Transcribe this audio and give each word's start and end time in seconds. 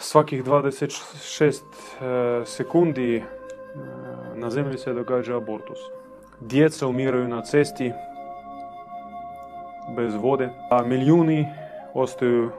Svakih 0.00 0.44
26 0.44 1.62
e, 2.00 2.44
sekundi 2.46 3.16
e, 3.16 3.22
na 4.34 4.50
zemlji 4.50 4.78
se 4.78 4.92
događa 4.92 5.36
abortus. 5.36 5.78
Djeca 6.40 6.86
umiraju 6.86 7.28
na 7.28 7.42
cesti 7.42 7.92
bez 9.96 10.14
vode, 10.14 10.50
a 10.70 10.82
milijuni 10.82 11.46
ostaju 11.94 12.50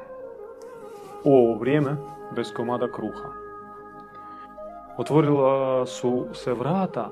u 1.23 1.33
ovo 1.33 1.59
vrijeme 1.59 1.95
bez 2.35 2.53
komada 2.53 2.91
kruha. 2.91 3.29
Otvorila 4.97 5.85
su 5.85 6.25
se 6.33 6.53
vrata 6.53 7.09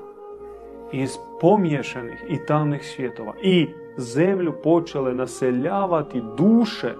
iz 0.91 1.17
pomješanih 1.41 2.23
i 2.29 2.45
tamnih 2.45 2.81
svjetova 2.95 3.33
i 3.41 3.67
zemlju 3.97 4.53
počele 4.63 5.13
naseljavati 5.13 6.21
duše 6.37 6.93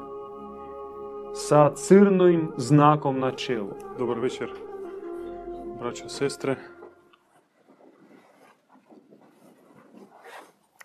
sa 1.39 1.71
crnim 1.75 2.51
znakom 2.57 3.20
na 3.20 3.31
čelu. 3.31 3.70
Dobar 3.97 4.20
večer, 4.20 4.49
braća 5.79 6.09
sestre. 6.09 6.55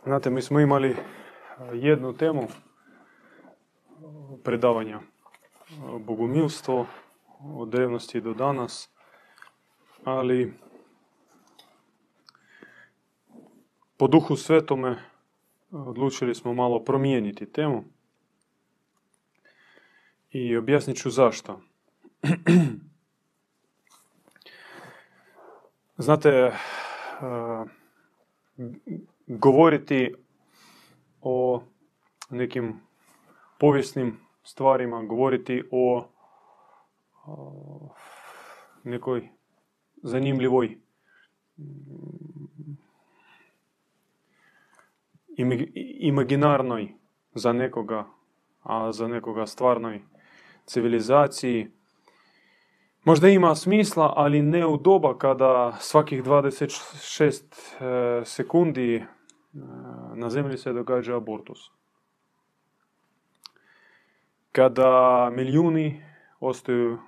Znate, 0.04 0.30
mi 0.30 0.42
smo 0.42 0.60
imali 0.60 0.96
jednu 1.72 2.12
temu 2.12 2.42
predavanja 4.44 5.00
bogumilstvo 6.00 6.86
od 7.56 7.68
drevnosti 7.68 8.20
do 8.20 8.34
danas, 8.34 8.90
ali 10.04 10.54
po 13.96 14.06
duhu 14.06 14.36
svetome 14.36 15.02
odlučili 15.70 16.34
smo 16.34 16.54
malo 16.54 16.84
promijeniti 16.84 17.52
temu 17.52 17.84
i 20.32 20.56
objasnit 20.56 20.96
ću 20.96 21.10
zašto. 21.10 21.60
Znate, 25.96 26.52
govoriti 29.26 30.14
o 31.20 31.62
nekim 32.30 32.80
povijesnim 33.58 34.18
stvarima, 34.42 35.02
govoriti 35.02 35.62
o 35.70 36.08
nekoj 38.84 39.28
zanimljivoj 40.02 40.78
imaginarnoj 46.00 46.94
za 47.34 47.52
nekoga, 47.52 48.06
a 48.62 48.92
za 48.92 49.08
nekoga 49.08 49.46
stvarnoj 49.46 50.02
civilizaciji. 50.72 51.70
Možda 53.04 53.28
ima 53.28 53.54
smisla, 53.54 54.12
ali 54.16 54.42
ne 54.42 54.66
u 54.66 54.76
doba 54.76 55.18
kada 55.18 55.76
svakih 55.80 56.22
26 56.22 57.42
e, 57.80 58.24
sekundi 58.24 58.94
e, 58.96 59.04
na 60.14 60.30
zemlji 60.30 60.58
se 60.58 60.72
događa 60.72 61.16
abortus. 61.16 61.70
Kada 64.52 65.30
milijuni 65.32 66.02
ostaju 66.40 66.98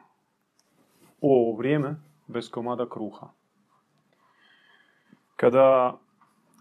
u 1.21 1.33
ovo 1.35 1.57
vrijeme 1.57 1.97
bez 2.27 2.51
komada 2.51 2.89
kruha. 2.89 3.29
Kada 5.37 5.99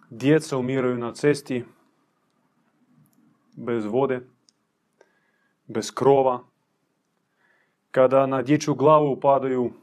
djeca 0.10 0.58
umiraju 0.58 0.98
na 0.98 1.14
cesti 1.14 1.66
bez 3.56 3.86
vode, 3.86 4.20
bez 5.68 5.92
krova, 5.92 6.44
kada 7.94 8.26
na 8.26 8.42
dječju 8.42 8.76
glavu 8.76 9.20
padaju 9.20 9.74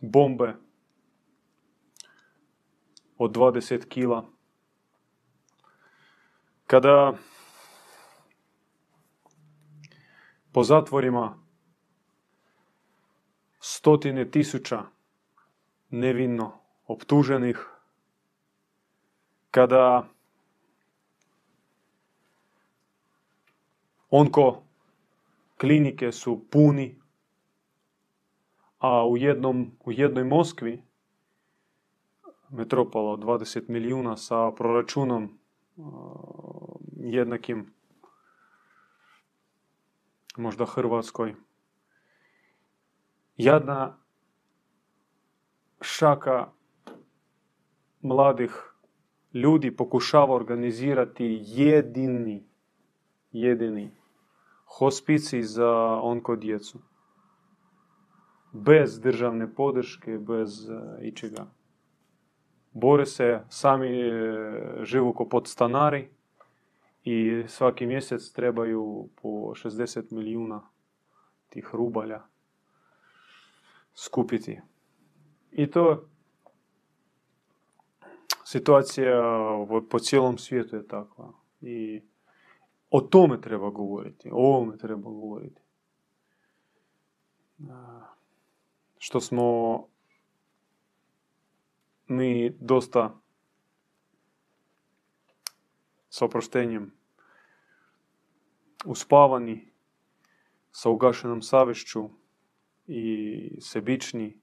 bombe 0.00 0.54
od 3.18 3.36
20 3.36 3.88
kila, 3.88 4.24
kada 6.66 7.12
po 10.52 10.64
zatvorima 10.64 11.38
stotine 13.60 14.30
tisuća 14.30 14.82
nevinno 15.90 16.52
optuženih, 16.86 17.66
kada 19.50 20.06
onko 24.10 24.67
klinike 25.58 26.12
su 26.12 26.46
puni, 26.50 27.00
a 28.78 29.06
u, 29.08 29.16
jednom, 29.16 29.72
u 29.84 29.92
jednoj 29.92 30.24
Moskvi 30.24 30.82
metropola 32.50 33.12
od 33.12 33.20
20 33.20 33.68
milijuna 33.68 34.16
sa 34.16 34.52
proračunom 34.56 35.38
jednakim 36.96 37.72
možda 40.36 40.66
Hrvatskoj. 40.66 41.34
Jedna 43.36 43.98
šaka 45.80 46.52
mladih 48.00 48.74
ljudi 49.34 49.76
pokušava 49.76 50.34
organizirati 50.34 51.40
jedini, 51.42 52.46
jedini 53.32 53.97
hospicij 54.78 55.42
za 55.42 56.00
onko 56.02 56.36
djecu. 56.36 56.78
Bez 58.52 59.00
državne 59.00 59.54
podrške, 59.54 60.18
bez 60.18 60.68
uh, 60.68 60.76
ičega. 61.02 61.46
Bore 62.72 63.06
se, 63.06 63.40
sami 63.48 63.88
e, 63.88 64.12
živu 64.82 65.12
ko 65.12 65.24
podstanari 65.28 66.08
i 67.04 67.44
svaki 67.46 67.86
mjesec 67.86 68.32
trebaju 68.32 69.08
po 69.22 69.28
60 69.28 70.12
milijuna 70.12 70.62
tih 71.48 71.68
rubalja 71.72 72.22
skupiti. 73.94 74.60
I 75.52 75.70
to 75.70 76.08
situacija 78.44 79.22
po 79.90 79.98
cijelom 79.98 80.38
svijetu 80.38 80.76
je 80.76 80.86
takva. 80.86 81.32
I 81.60 82.02
o 82.90 83.00
tome 83.00 83.40
treba 83.40 83.70
govoriti, 83.70 84.30
o 84.32 84.36
ovome 84.36 84.78
treba 84.78 85.10
govoriti. 85.10 85.60
Što 88.98 89.20
smo 89.20 89.78
mi 92.06 92.50
dosta 92.60 93.20
sa 96.08 96.24
oproštenjem 96.24 96.92
uspavani, 98.84 99.72
sa 100.70 100.90
ugašenom 100.90 101.42
savješću 101.42 102.08
i 102.86 103.58
sebični, 103.60 104.40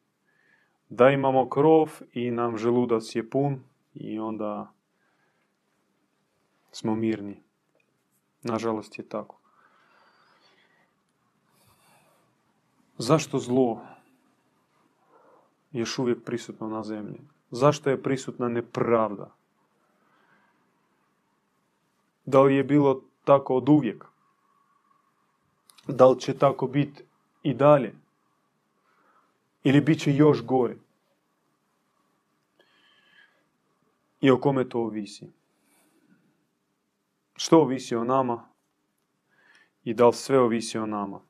da 0.90 1.10
imamo 1.10 1.50
krov 1.50 1.92
i 2.14 2.32
nam 2.32 2.58
želudac 2.58 3.16
je 3.16 3.30
pun 3.30 3.64
i 3.94 4.20
onda 4.20 4.74
smo 6.72 6.96
mirni. 6.96 7.45
Nažalost 8.46 8.98
je 8.98 9.10
tako. 9.10 9.38
Zašto 12.98 13.40
zlo 13.40 13.82
još 15.72 16.00
uvijek 16.00 16.24
prisutno 16.24 16.68
na 16.68 16.84
zemlji? 16.84 17.22
Zašto 17.52 17.90
je 17.90 18.04
prisutna 18.04 18.48
nepravda? 18.50 19.32
Da 22.26 22.42
li 22.42 22.56
je 22.56 22.64
bilo 22.64 23.02
tako 23.24 23.56
od 23.56 23.70
uvijek? 23.70 24.06
Da 25.88 26.08
li 26.08 26.20
će 26.20 26.38
tako 26.38 26.68
biti 26.68 27.04
i 27.44 27.54
dalje? 27.54 27.96
Ili 29.64 29.82
bit 29.82 30.00
će 30.02 30.16
još 30.16 30.44
gore? 30.44 30.78
I 34.22 34.32
o 34.32 34.38
kome 34.38 34.70
to 34.70 34.80
ovisi? 34.80 35.32
Što 37.36 37.62
ovisi 37.62 37.96
o 37.96 38.04
nama? 38.04 38.50
I 39.84 39.94
da 39.94 40.08
li 40.08 40.14
sve 40.14 40.40
ovisi 40.40 40.78
o 40.78 40.86
nama? 40.86 41.22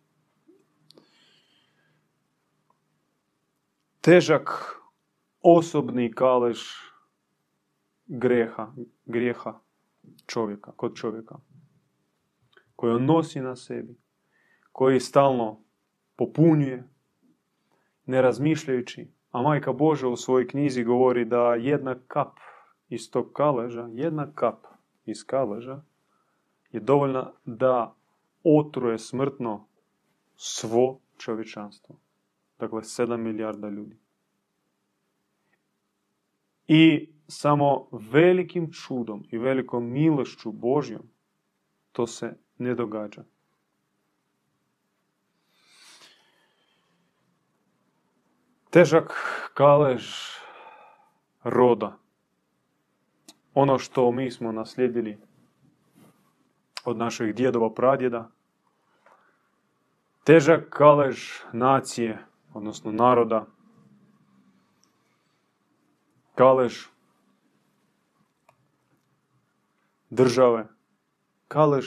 Težak 4.01 4.49
osobni 5.41 6.13
kalež 6.13 6.59
greha, 8.05 8.73
grijeha 9.05 9.59
čovjeka, 10.25 10.71
kod 10.75 10.95
čovjeka. 10.95 11.35
Koji 12.75 12.93
on 12.93 13.05
nosi 13.05 13.41
na 13.41 13.55
sebi. 13.55 13.97
Koji 14.71 14.99
stalno 14.99 15.63
popunjuje, 16.15 16.89
ne 18.05 18.21
razmišljajući. 18.21 19.11
A 19.31 19.41
majka 19.41 19.73
Boža 19.73 20.07
u 20.07 20.15
svojoj 20.15 20.47
knjizi 20.47 20.83
govori 20.83 21.25
da 21.25 21.55
jedna 21.55 21.95
kap 22.07 22.37
iz 22.89 23.11
tog 23.11 23.31
kaleža, 23.33 23.89
jedna 23.91 24.31
kap 24.35 24.65
iz 25.05 25.25
kaleža 25.25 25.83
je 26.75 26.81
dovoljna 26.81 27.31
da 27.45 27.95
otruje 28.43 28.99
smrtno 28.99 29.67
svo 30.35 30.99
čovječanstvo. 31.17 31.95
Dakle, 32.59 32.81
7 32.81 33.17
milijarda 33.17 33.69
ljudi. 33.69 33.97
I 36.67 37.09
samo 37.27 37.87
velikim 37.91 38.71
čudom 38.71 39.23
i 39.31 39.37
velikom 39.37 39.91
milošću 39.91 40.51
Božjom 40.51 41.09
to 41.91 42.07
se 42.07 42.37
ne 42.57 42.75
događa. 42.75 43.23
Težak 48.69 49.13
kalež 49.53 50.05
roda. 51.43 51.97
Ono 53.53 53.79
što 53.79 54.11
mi 54.11 54.31
smo 54.31 54.51
naslijedili 54.51 55.17
od 56.85 56.97
naših 56.97 57.35
djedova 57.35 57.73
pradjeda. 57.73 58.29
Težak 60.23 60.69
kalež 60.69 61.43
nacije, 61.53 62.25
odnosno 62.53 62.91
naroda. 62.91 63.45
Kalež 66.35 66.87
države. 70.09 70.67
Kalež 71.47 71.85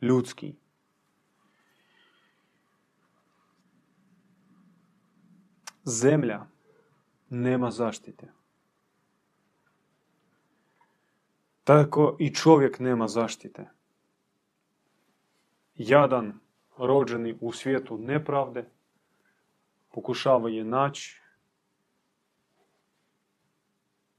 ljudski. 0.00 0.56
Zemlja 5.84 6.46
nema 7.30 7.70
zaštite. 7.70 8.32
Tako 11.64 12.16
i 12.18 12.34
čovjek 12.34 12.78
nema 12.78 13.08
zaštite. 13.08 13.70
Jadan, 15.74 16.40
rođeni 16.78 17.38
u 17.40 17.52
svijetu 17.52 17.98
nepravde, 17.98 18.70
pokušava 19.90 20.50
je 20.50 20.64
naći 20.64 21.20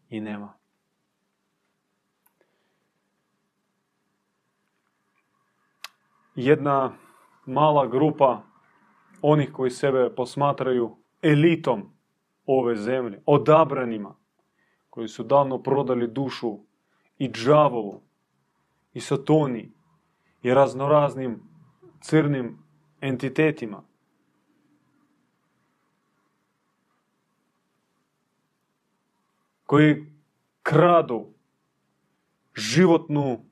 i 0.10 0.22
nema. 0.22 0.54
Jedna 6.36 6.94
mala 7.46 7.88
grupa 7.88 8.42
onih 9.22 9.51
koji 9.54 9.72
sebe 9.72 10.10
posmatraju 10.16 10.98
elitom 11.22 11.94
ove 12.46 12.75
zemlje, 12.75 13.22
odabranima, 13.25 14.16
koji 14.89 15.07
su 15.07 15.24
davno 15.24 15.63
prodali 15.63 16.07
dušu 16.07 16.60
i 17.18 17.30
džavolu, 17.30 18.01
i 18.94 19.01
satoni, 19.01 19.71
i 20.44 20.54
raznoraznim 20.54 21.39
crnim 22.01 22.57
entitetima. 23.01 23.83
Koji 29.65 30.06
kradu 30.63 31.27
životnu 32.56 33.45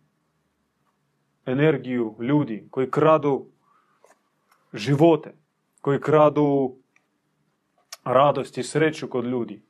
energiju 1.45 2.15
ljudi, 2.19 2.67
koji 2.71 2.91
kradu 2.91 3.45
živote, 4.73 5.33
koji 5.81 6.01
kradu 6.01 6.75
radost 8.03 8.57
i 8.57 8.63
sreću 8.63 9.09
kod 9.09 9.25
ljudi, 9.25 9.61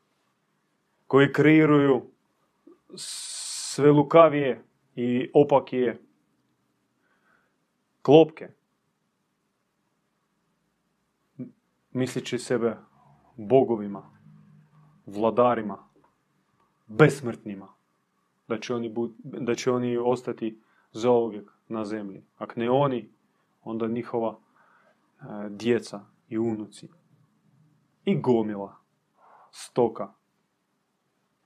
koji 1.07 1.33
kreiraju 1.33 2.11
sve 3.73 3.91
lukavije 3.91 4.63
i 4.95 5.31
opakije 5.33 6.01
klopke, 8.01 8.49
misleći 11.91 12.39
sebe 12.39 12.77
bogovima, 13.35 14.19
vladarima, 15.05 15.89
besmrtnima, 16.87 17.67
da 18.47 18.59
će 18.59 18.75
oni, 18.75 18.93
da 19.23 19.55
će 19.55 19.71
oni 19.71 19.97
ostati 19.97 20.61
zauvijek 20.91 21.51
na 21.67 21.85
zemlji. 21.85 22.25
Ako 22.37 22.59
ne 22.59 22.69
oni, 22.69 23.09
onda 23.61 23.87
njihova 23.87 24.39
e, 24.39 25.23
djeca 25.49 26.05
i 26.27 26.37
unuci. 26.37 26.89
I 28.05 28.21
gomila 28.21 28.75
stoka. 29.51 30.13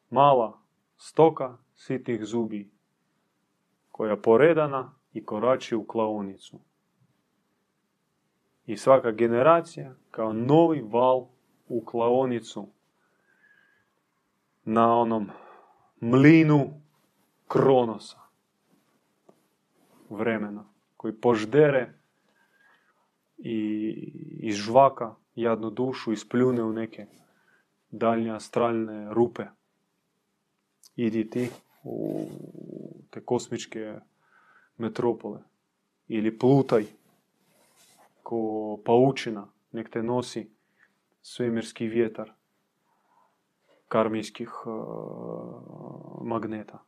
Mala 0.09 0.61
stoka 0.97 1.64
sitnih 1.75 2.23
zubi, 2.23 2.69
koja 3.91 4.17
poredana 4.17 4.93
i 5.13 5.25
korači 5.25 5.75
u 5.75 5.87
klaonicu. 5.87 6.59
I 8.65 8.77
svaka 8.77 9.11
generacija 9.11 9.95
kao 10.11 10.33
novi 10.33 10.81
val 10.81 11.27
u 11.67 11.85
klaonicu 11.85 12.67
na 14.63 14.95
onom 14.95 15.29
mlinu 15.99 16.81
kronosa 17.47 18.19
vremena 20.09 20.65
koji 20.97 21.13
poždere 21.13 21.93
i 23.37 23.89
iz 24.39 24.55
žvaka 24.55 25.15
jadnu 25.35 25.69
dušu 25.69 26.11
ispljune 26.11 26.63
u 26.63 26.73
neke 26.73 27.05
daljnje 27.91 28.31
astralne 28.31 29.13
rupe. 29.13 29.43
Idi 30.95 31.29
ti 31.29 31.49
u 31.85 32.27
te 33.09 33.21
kosmičke 33.21 33.99
metropole. 34.77 35.39
Ili 36.07 36.37
plutaj 36.39 36.85
ko 38.23 38.39
paučina, 38.85 39.47
nek 39.71 39.89
te 39.89 40.03
nosi 40.03 40.47
svemirski 41.21 41.87
vjetar 41.87 42.33
karmijskih 43.87 44.49
uh, 44.65 44.73
magneta. 46.25 46.81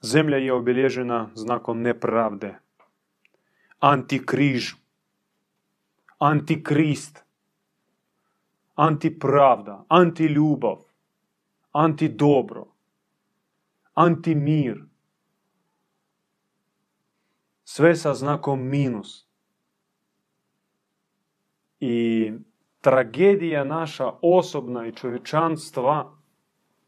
Zemlja 0.00 0.36
je 0.36 0.52
obilježena 0.52 1.30
znakom 1.34 1.82
nepravde. 1.82 2.58
Antikriž. 3.80 4.74
Antikrist 6.18 7.24
antipravda, 8.74 9.84
antiljubav, 9.88 10.76
antidobro, 11.72 12.66
antimir. 13.94 14.84
Sve 17.64 17.96
sa 17.96 18.14
znakom 18.14 18.68
minus. 18.68 19.26
I 21.80 22.32
tragedija 22.80 23.64
naša 23.64 24.12
osobna 24.22 24.86
i 24.86 24.92
čovječanstva 24.92 26.16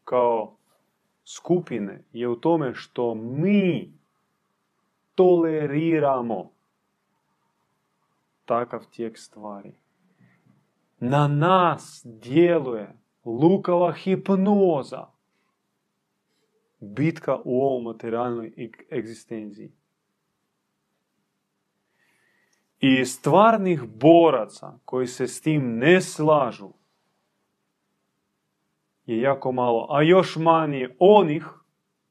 kao 0.03 0.55
skupine 1.25 2.03
je 2.13 2.27
u 2.27 2.35
tome 2.35 2.73
što 2.75 3.15
mi 3.15 3.93
toleriramo 5.15 6.51
takav 8.45 8.85
tijek 8.91 9.17
stvari 9.17 9.82
na 11.03 11.27
nas 11.27 12.01
djeluje 12.05 12.95
lukava 13.25 13.91
hipnoza. 13.91 15.07
Bitka 16.79 17.39
u 17.45 17.61
ovom 17.61 17.83
materijalnoj 17.83 18.71
egzistenciji. 18.91 19.71
I 22.79 23.05
stvarnih 23.05 23.83
boraca 23.83 24.79
koji 24.85 25.07
se 25.07 25.27
s 25.27 25.41
tim 25.41 25.77
ne 25.77 26.01
slažu 26.01 26.69
je 29.05 29.21
jako 29.21 29.51
malo, 29.51 29.87
a 29.89 30.01
još 30.01 30.35
manje 30.35 30.95
onih 30.99 31.47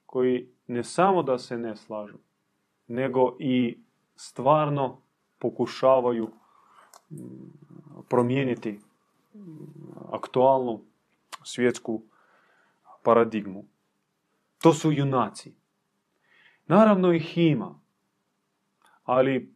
koji 0.07 0.49
ne 0.67 0.85
samo 0.85 1.23
da 1.23 1.39
se 1.39 1.59
ne 1.59 1.77
slažu, 1.77 2.19
nego 2.87 3.37
i 3.41 3.79
stvarno 4.17 5.03
pokušavaju 5.39 6.29
promijeniti 8.09 8.81
aktualnu 10.13 10.85
svjetsku 11.45 12.03
paradigmu. 13.03 13.65
To 14.63 14.73
su 14.73 14.93
junaci. 14.93 15.55
Naravno 16.67 17.13
ih 17.13 17.39
ima, 17.39 17.81
ali 19.05 19.55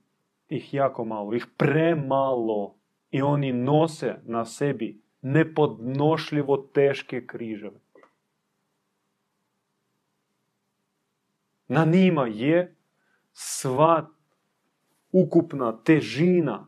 ih 0.49 0.75
jako 0.75 1.05
malo, 1.05 1.35
ih 1.35 1.47
premalo 1.57 2.75
i 3.11 3.23
oni 3.23 3.53
nose 3.53 4.15
na 4.25 4.45
sebi 4.45 5.01
nepodnošljivo 5.23 6.57
teške 6.57 7.27
križeve. 7.27 7.81
Na 11.69 11.85
njima 11.85 12.27
je 12.27 12.77
sva 13.33 14.11
ukupna 15.13 15.83
težina 15.85 16.67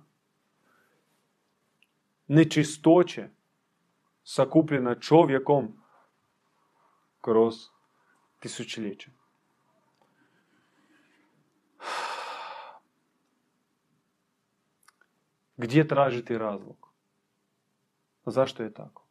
nečistoće 2.29 3.29
sakupljena 4.25 4.95
čovjekom 4.95 5.83
kroz 7.21 7.55
tisućljeće. 8.39 9.11
Gdje 15.57 15.89
tražiti 15.89 16.39
razlog? 16.39 16.89
Zašto 18.27 18.63
je 18.63 18.75
tako? 18.75 19.05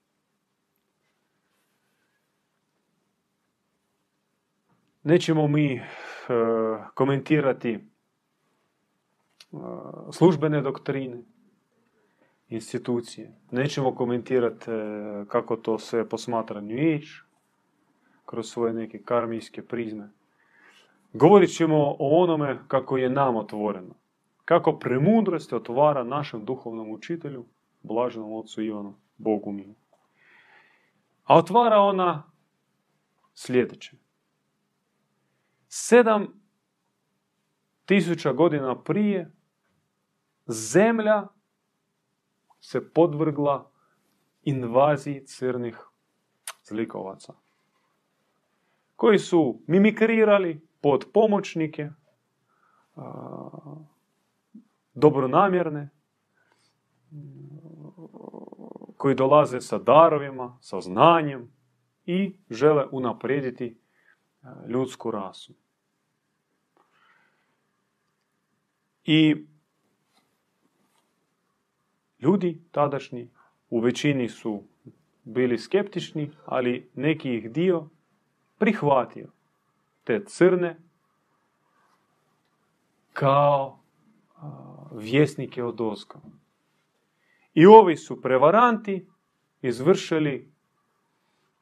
Nećemo 5.04 5.48
mi 5.48 5.74
e, 5.74 5.84
komentirati 6.94 7.72
e, 7.72 7.80
službene 10.12 10.62
doktrine, 10.62 11.18
institucije. 12.50 13.32
Nećemo 13.52 13.96
komentirati 13.96 14.72
e, 14.72 15.26
kako 15.28 15.56
to 15.56 15.80
sve 15.80 16.10
posmatra 16.10 16.62
New 16.62 16.96
Age, 16.96 17.08
kroz 18.26 18.50
svoje 18.50 18.74
neke 18.74 19.02
karmijske 19.02 19.62
prizme. 19.66 20.10
Govorit 21.14 21.56
ćemo 21.56 21.96
o 22.00 22.24
onome 22.24 22.60
kako 22.68 22.98
je 22.98 23.10
nam 23.10 23.36
otvoreno. 23.36 23.96
Kako 24.46 24.80
premudrost 24.80 25.54
otvara 25.54 26.04
našem 26.04 26.46
duhovnom 26.46 26.92
učitelju, 26.92 27.46
blaženom 27.84 28.34
ocu 28.34 28.64
Ivanu, 28.64 28.96
Bogu 29.18 29.52
mi. 29.52 29.76
A 31.24 31.38
otvara 31.38 31.80
ona 31.80 32.24
sljedeće. 33.34 33.98
Sedam 35.68 36.28
tisuća 37.86 38.34
godina 38.34 38.82
prije 38.84 39.32
zemlja 40.48 41.28
se 42.68 42.90
podvrgla 42.94 43.72
invaziji 44.44 45.26
crnih 45.26 45.78
zlikovaca 46.64 47.34
koji 48.96 49.20
su 49.20 49.62
mimikrirali 49.68 50.68
pod 50.82 51.06
pomoćnike, 51.14 51.90
dobronamjerne, 54.94 55.90
koji 58.98 59.16
dolaze 59.16 59.62
sa 59.62 59.78
darovima, 59.78 60.58
sa 60.62 60.82
znanjem 60.82 61.52
i 62.06 62.38
žele 62.50 62.86
unaprijediti 62.92 63.80
ljudsku 64.68 65.12
rasu. 65.12 65.54
I 69.04 69.48
ljudi 72.20 72.62
tadašnji 72.72 73.30
u 73.70 73.80
većini 73.80 74.30
su 74.30 74.64
bili 75.24 75.58
skeptični, 75.58 76.32
ali 76.46 76.90
neki 76.96 77.36
ih 77.36 77.52
dio 77.52 77.90
prihvatio 78.58 79.28
te 80.04 80.26
crne 80.26 80.78
kao 83.14 83.80
vjesnike 84.92 85.64
od 85.64 85.82
ozga. 85.82 86.20
I 87.54 87.66
ovi 87.66 87.98
su 87.98 88.22
prevaranti 88.22 89.08
izvršili 89.62 90.52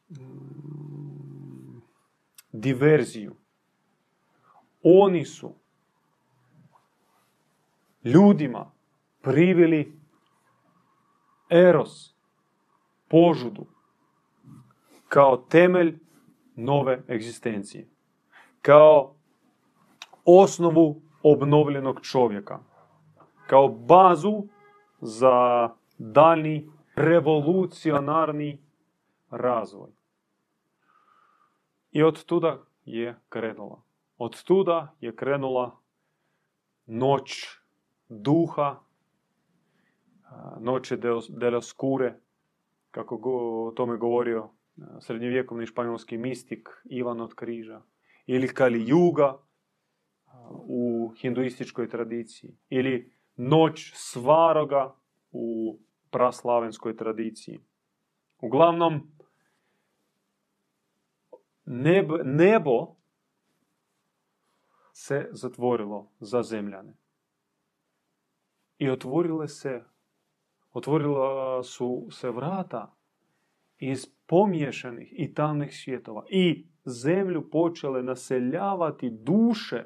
mm, 0.10 1.82
diverziju. 2.52 3.36
Oni 4.84 5.26
su 5.26 5.56
ljudima 8.04 8.72
priveli 9.22 9.95
eros, 11.56 12.16
požudu, 13.08 13.66
kao 15.08 15.38
temelj 15.38 16.00
nove 16.56 17.04
egzistencije. 17.10 17.88
Kao 18.62 19.16
osnovu 20.26 21.02
obnovljenog 21.24 22.02
čovjeka. 22.02 22.60
Kao 23.48 23.68
bazu 23.68 24.44
za 25.02 25.70
daljni 25.98 26.70
revolucionarni 26.96 28.62
razvoj. 29.30 29.92
I 31.92 32.04
od 32.04 32.24
tuda 32.26 32.60
je 32.86 33.20
krenula. 33.30 33.82
Od 34.18 34.44
tuda 34.44 34.96
je 35.00 35.16
krenula 35.16 35.78
noć 36.86 37.32
duha, 38.10 38.76
noće 40.60 40.98
de 41.30 41.50
la 41.50 41.62
skure, 41.62 42.20
kako 42.92 43.20
o 43.24 43.72
tome 43.75 43.98
govorio 43.98 44.50
srednjovjekovni 45.00 45.65
španjolski 45.65 46.18
mistik 46.18 46.70
Ivan 46.84 47.22
od 47.22 47.34
križa. 47.34 47.82
Ili 48.25 48.48
Kali 48.48 48.84
Juga 48.88 49.38
u 50.51 51.13
hinduističkoj 51.18 51.89
tradiciji. 51.89 52.58
Ili 52.70 53.13
noć 53.36 53.92
svaroga 53.96 54.96
u 55.32 55.80
praslavenskoj 56.10 56.98
tradiciji. 56.98 57.60
Uglavnom, 58.42 59.12
nebo, 61.65 62.18
nebo 62.24 62.96
se 64.94 65.30
zatvorilo 65.32 66.12
za 66.20 66.44
zemljane. 66.44 66.94
I 68.77 68.89
otvorile 68.89 69.48
se, 69.48 69.84
otvorila 70.75 71.63
su 71.63 72.08
se 72.12 72.32
vrata 72.32 72.96
iz 73.77 74.08
pomiješanih 74.27 75.13
i 75.17 75.34
tamnih 75.34 75.77
svjetova. 75.77 76.24
I 76.29 76.65
zemlju 76.86 77.50
počele 77.50 78.03
naseljavati 78.03 79.10
duše 79.10 79.84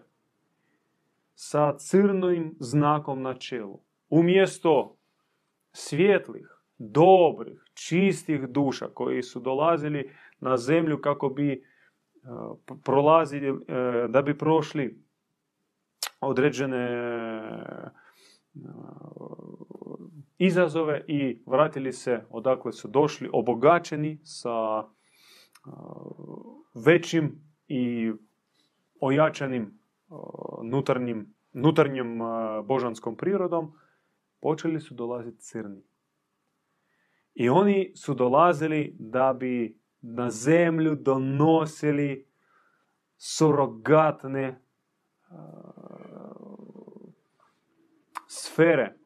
sa 1.36 1.78
crnim 1.78 2.56
znakom 2.60 3.22
na 3.22 3.34
čelu. 3.34 3.80
Umjesto 4.10 4.98
svjetlih, 5.72 6.62
dobrih, 6.78 7.64
čistih 7.74 8.48
duša 8.48 8.88
koji 8.94 9.24
su 9.24 9.40
dolazili 9.40 10.12
na 10.40 10.58
zemlju 10.58 11.02
kako 11.02 11.30
bi 11.30 11.52
e, 11.54 11.60
prolazili, 12.84 13.48
e, 13.48 14.08
da 14.08 14.22
bi 14.22 14.38
prošli 14.38 15.04
određene 16.22 16.86
e, 16.86 17.90
izazove 20.40 21.06
i 21.08 21.44
vratili 21.46 21.94
se 21.94 22.22
odakle 22.30 22.74
su 22.74 22.88
došli 22.88 23.30
obogačeni 23.34 24.20
sa 24.24 24.84
većim 26.86 27.42
i 27.68 28.12
ojačanim 29.00 29.80
nutarnjim, 30.64 31.36
nutarnjim 31.54 32.20
božanskom 32.64 33.18
prirodom, 33.18 33.74
počeli 34.42 34.80
su 34.80 34.94
dolaziti 34.94 35.42
crni. 35.42 35.84
I 37.34 37.50
oni 37.50 37.92
su 37.96 38.14
dolazili 38.14 38.96
da 39.00 39.34
bi 39.34 39.80
na 40.02 40.30
zemlju 40.32 40.96
donosili 40.96 42.28
surogatne 43.18 44.62
sfere 48.28 49.00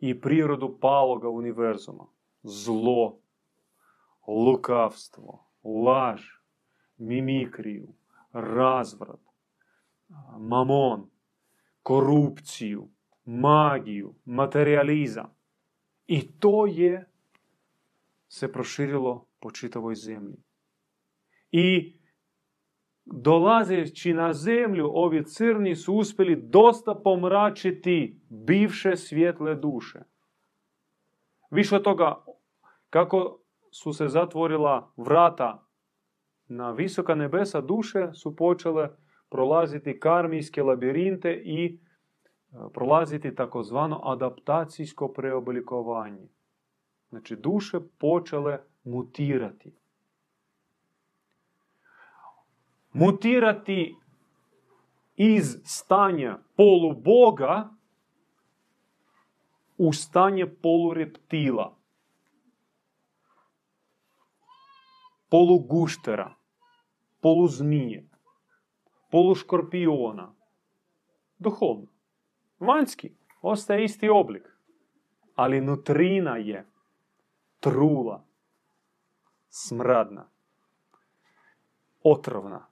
i 0.00 0.20
prirodu 0.20 0.78
paloga 0.80 1.28
univerzuma. 1.28 2.06
Zlo, 2.42 3.20
lukavstvo, 4.26 5.44
laž, 5.64 6.22
mimikriju, 6.96 7.88
razvrat, 8.32 9.20
mamon, 10.38 11.10
korupciju, 11.82 12.88
magiju, 13.24 14.14
materializam. 14.24 15.34
I 16.06 16.32
to 16.38 16.66
je 16.66 17.10
se 18.28 18.52
proširilo 18.52 19.26
po 19.40 19.50
čitavoj 19.50 19.94
zemlji. 19.94 20.36
I 21.52 21.97
dolazeći 23.12 24.12
na 24.14 24.32
zemlju, 24.32 24.90
ovi 24.94 25.24
crni 25.24 25.76
su 25.76 25.94
uspjeli 25.94 26.36
dosta 26.36 26.94
pomračiti 26.94 28.20
bivše 28.28 28.96
svjetle 28.96 29.54
duše. 29.54 29.98
Više 31.50 31.82
toga, 31.82 32.24
kako 32.90 33.38
su 33.70 33.92
se 33.92 34.08
zatvorila 34.08 34.92
vrata 34.96 35.66
na 36.48 36.70
visoka 36.70 37.14
nebesa, 37.14 37.60
duše 37.60 38.12
su 38.12 38.36
počele 38.36 38.88
prolaziti 39.30 40.00
karmijske 40.00 40.62
labirinte 40.62 41.42
i 41.44 41.64
e, 41.66 41.78
prolaziti 42.74 43.34
takozvano 43.34 44.00
adaptacijsko 44.04 45.08
preoblikovanje. 45.08 46.28
Znači, 47.08 47.36
duše 47.36 47.78
počele 47.98 48.58
mutirati. 48.84 49.72
Mutirati 52.92 53.96
iz 55.16 55.56
stanja 55.64 56.38
poluboga 56.56 57.70
u 59.78 59.92
stanje 59.92 60.46
polureptila, 60.62 61.76
poluguštera, 65.30 66.34
poluzmije, 67.20 68.08
poluškorpiona. 69.10 70.34
Duhovno. 71.38 71.86
Vanjski 72.60 73.12
ostaje 73.42 73.84
isti 73.84 74.08
oblik, 74.08 74.48
ali 75.34 75.60
nutrina 75.60 76.36
je 76.36 76.66
trula, 77.60 78.24
smradna, 79.48 80.30
otrovna. 82.02 82.66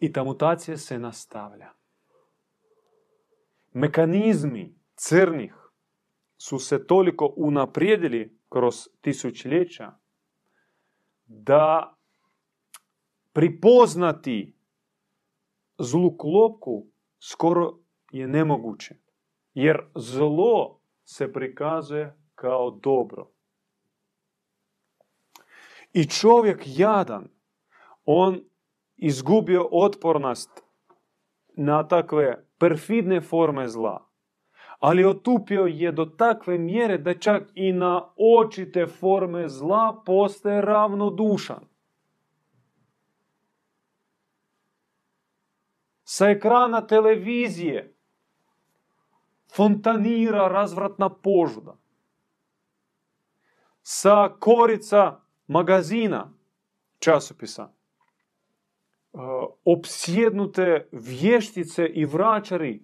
I 0.00 0.12
ta 0.12 0.24
mutacija 0.24 0.76
se 0.76 0.98
nastavlja. 0.98 1.72
Mekanizmi 3.72 4.74
crnih 4.94 5.54
su 6.36 6.58
se 6.58 6.86
toliko 6.86 7.34
unaprijedili 7.36 8.38
kroz 8.48 8.74
tisućljeća 9.00 9.92
da 11.26 11.96
pripoznati 13.32 14.56
zlu 15.78 16.16
klopku 16.18 16.86
skoro 17.18 17.78
je 18.12 18.28
nemoguće. 18.28 18.94
Jer 19.54 19.80
zlo 19.94 20.80
se 21.04 21.32
prikazuje 21.32 22.16
kao 22.34 22.70
dobro. 22.70 23.30
I 25.92 26.04
čovjek 26.04 26.62
jadan, 26.66 27.28
on 28.04 28.49
izgubio 29.00 29.68
otpornost 29.72 30.62
na 31.56 31.88
takve 31.88 32.46
perfidne 32.58 33.20
forme 33.20 33.68
zla. 33.68 34.06
Ali 34.78 35.04
otupio 35.04 35.66
je 35.66 35.92
do 35.92 36.04
takve 36.04 36.58
mjere 36.58 36.98
da 36.98 37.14
čak 37.18 37.42
i 37.54 37.72
na 37.72 38.08
očite 38.16 38.86
forme 38.86 39.48
zla 39.48 40.02
postaje 40.06 40.60
ravnodušan. 40.60 41.64
Sa 46.04 46.30
ekrana 46.30 46.86
televizije 46.86 47.94
fontanira 49.56 50.48
razvratna 50.48 51.08
požuda. 51.08 51.76
Sa 53.82 54.28
korica 54.38 55.20
magazina, 55.46 56.32
časopisa, 56.98 57.72
opsjednute 59.64 60.88
vještice 60.92 61.86
i 61.86 62.04
vraćari 62.04 62.82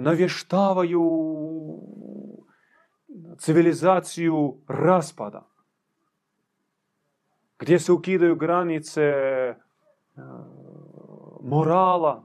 navještavaju 0.00 1.10
civilizaciju 3.38 4.56
raspada. 4.68 5.48
Gdje 7.58 7.78
se 7.78 7.92
ukidaju 7.92 8.36
granice 8.36 9.12
morala, 11.42 12.24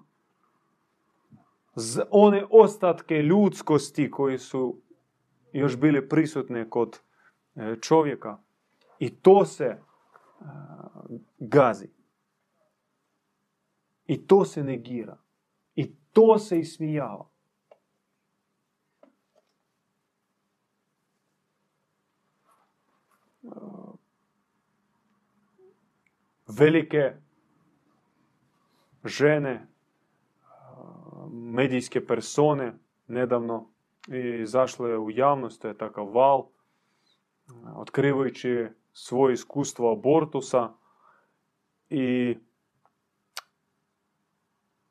one 2.12 2.46
ostatke 2.50 3.22
ljudskosti 3.22 4.12
koji 4.12 4.38
su 4.38 4.82
još 5.54 5.78
bili 5.78 6.10
prisutne 6.10 6.70
kod 6.70 7.00
e, 7.56 7.76
čovjeka. 7.82 8.38
I 9.00 9.16
to 9.16 9.46
se 9.46 9.78
gazi. 11.40 11.99
I 14.10 14.28
to 14.28 14.46
se 14.46 14.64
negira. 14.64 15.18
I 15.76 15.96
to 16.14 16.38
se 16.38 16.60
ismijava. 16.60 17.30
Velike 26.48 27.16
žene, 29.06 29.68
medijske 31.32 32.06
persone 32.06 32.74
nedavno 33.08 33.70
izašle 34.42 34.98
u 34.98 35.12
javnost, 35.12 35.62
to 35.62 35.68
je 35.68 35.78
takav 35.78 36.14
val, 36.14 36.48
otkrivajući 37.76 38.68
svoje 38.94 39.34
iskustvo 39.34 39.92
abortusa 39.92 40.74
i 41.90 42.38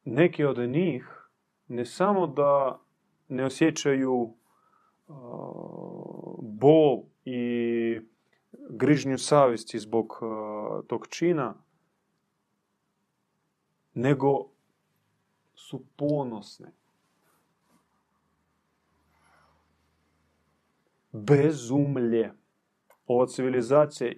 neki 0.08 0.44
od 0.44 0.58
njih 0.58 1.28
ne 1.68 1.84
samo 1.84 2.26
da 2.26 2.80
ne 3.28 3.44
osjećaju 3.44 4.34
bol 6.38 7.02
i 7.24 8.00
grižnju 8.70 9.18
savjesti 9.18 9.78
zbog 9.78 10.20
tog 10.86 11.06
čina, 11.08 11.54
nego 13.94 14.48
su 15.54 15.84
ponosne. 15.96 16.72
Bezumlje. 21.12 22.32
Ova 23.06 23.26
civilizacija 23.26 24.12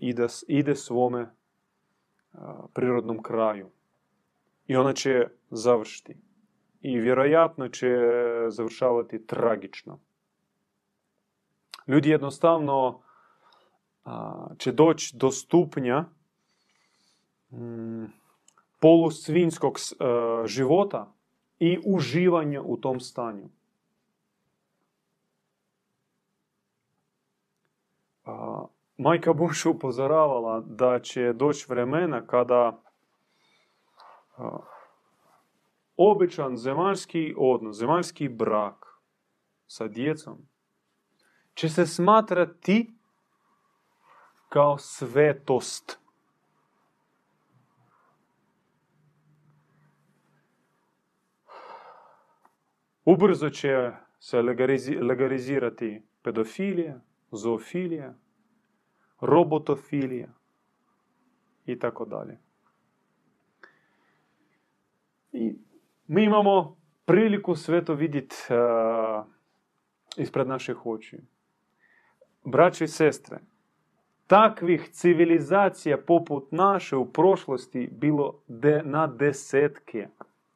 ide, 0.49 0.75
svome 0.77 1.35
prirodnom 2.75 3.23
kraju. 3.23 3.71
I 4.71 4.77
ona 4.77 4.93
će 4.93 5.27
završiti. 5.51 6.17
I 6.81 6.99
vjerojatno 6.99 7.69
će 7.69 7.89
završavati 8.49 9.27
tragično. 9.27 9.99
Ljudi 11.87 12.11
jednostavno 12.11 13.01
će 14.59 14.73
doći 14.73 15.17
do 15.17 15.31
stupnja 15.31 16.05
mm, 17.53 18.05
polusvinskog 18.81 19.79
života 20.45 21.13
i 21.59 21.79
uživanja 21.85 22.63
u 22.63 22.77
tom 22.77 23.01
stanju. 23.01 23.49
Majka 28.97 29.33
Bush 29.33 29.67
upozoravala 29.67 30.61
da 30.61 30.99
će 30.99 31.33
doći 31.33 31.67
vremena 31.69 32.27
kada 32.27 32.83
običan 35.97 36.57
zemaljski 36.57 37.35
odnos, 37.39 37.77
zemaljski 37.77 38.29
brak 38.29 38.87
sa 39.67 39.89
djecom 39.89 40.51
će 41.55 41.69
se 41.69 41.87
smatrati 41.87 42.95
kao 44.49 44.79
svetost. 44.79 46.01
Ubrzo 53.05 53.51
će 53.51 53.93
se 54.19 54.43
legalizirati 55.01 56.03
pedofilija, 56.23 57.01
zoofilija, 57.31 58.15
robotofilija 59.21 60.29
i 61.67 61.79
tako 61.79 62.05
dalje. 62.05 62.39
I 65.33 65.55
mi 66.07 66.25
imamo 66.25 66.77
priliku 67.05 67.55
sve 67.55 67.85
to 67.85 67.95
vidjeti 67.95 68.37
uh, 68.51 69.27
ispred 70.17 70.49
naših 70.49 70.87
očiju. 70.87 71.21
Braće 72.45 72.85
i 72.85 72.89
sestre, 72.89 73.39
takvih 74.27 74.89
civilizacija 74.93 75.99
poput 75.99 76.53
naše 76.53 76.97
u 76.97 77.13
prošlosti 77.13 77.89
bilo 77.93 78.43
de, 78.49 78.83
na 78.85 79.07
desetke 79.07 80.09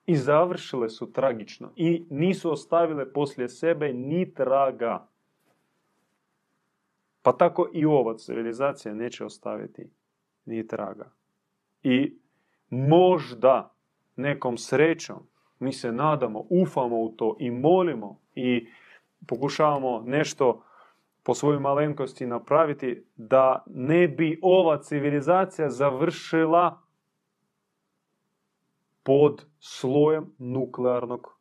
i 0.06 0.16
završile 0.16 0.88
su 0.88 1.12
tragično 1.12 1.72
i 1.76 2.04
nisu 2.10 2.52
ostavile 2.52 3.12
poslije 3.12 3.48
sebe 3.48 3.92
ni 3.92 4.34
traga. 4.34 5.08
Pa 7.22 7.32
tako 7.32 7.70
i 7.72 7.84
ova 7.84 8.16
civilizacija 8.16 8.94
neće 8.94 9.24
ostaviti 9.24 9.90
ni 10.44 10.66
traga. 10.66 11.10
I 11.82 12.18
možda 12.70 13.73
nekom 14.16 14.58
srećom 14.58 15.26
mi 15.58 15.72
se 15.72 15.92
nadamo, 15.92 16.44
ufamo 16.50 16.96
u 16.96 17.08
to 17.16 17.36
i 17.40 17.50
molimo 17.50 18.20
i 18.34 18.68
pokušavamo 19.26 20.02
nešto 20.06 20.64
po 21.22 21.34
svojoj 21.34 21.60
malenkosti 21.60 22.26
napraviti 22.26 23.06
da 23.16 23.64
ne 23.66 24.08
bi 24.08 24.38
ova 24.42 24.82
civilizacija 24.82 25.70
završila 25.70 26.80
pod 29.02 29.46
slojem 29.58 30.34
nuklearnog 30.38 31.38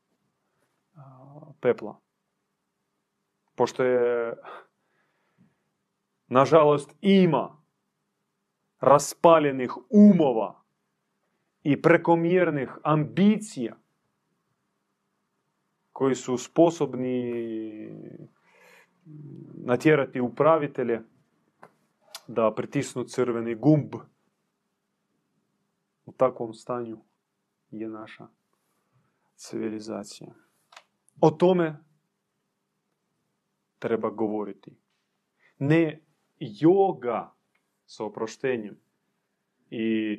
pepla. 1.59 1.99
Pošto 3.55 3.83
je, 3.83 4.33
nažalost, 6.27 6.95
ima 7.01 7.63
raspaljenih 8.79 9.73
umova 9.89 10.62
i 11.63 11.81
prekomjernih 11.81 12.69
ambicija 12.83 13.75
koji 15.91 16.15
su 16.15 16.37
sposobni 16.37 17.33
natjerati 19.53 20.19
upravitelje 20.19 21.01
da 22.27 22.53
pritisnu 22.55 23.03
crveni 23.03 23.55
gumb 23.55 23.95
u 26.05 26.11
takvom 26.11 26.53
stanju 26.53 26.97
je 27.71 27.89
naša 27.89 28.27
civilizacije. 29.35 30.33
O 31.21 31.31
tome 31.31 31.83
treba 33.79 34.09
govoriti. 34.09 34.75
Ne 35.59 36.01
joga 36.39 37.33
sa 37.85 38.05
oproštenjem 38.05 38.79
i 39.69 40.17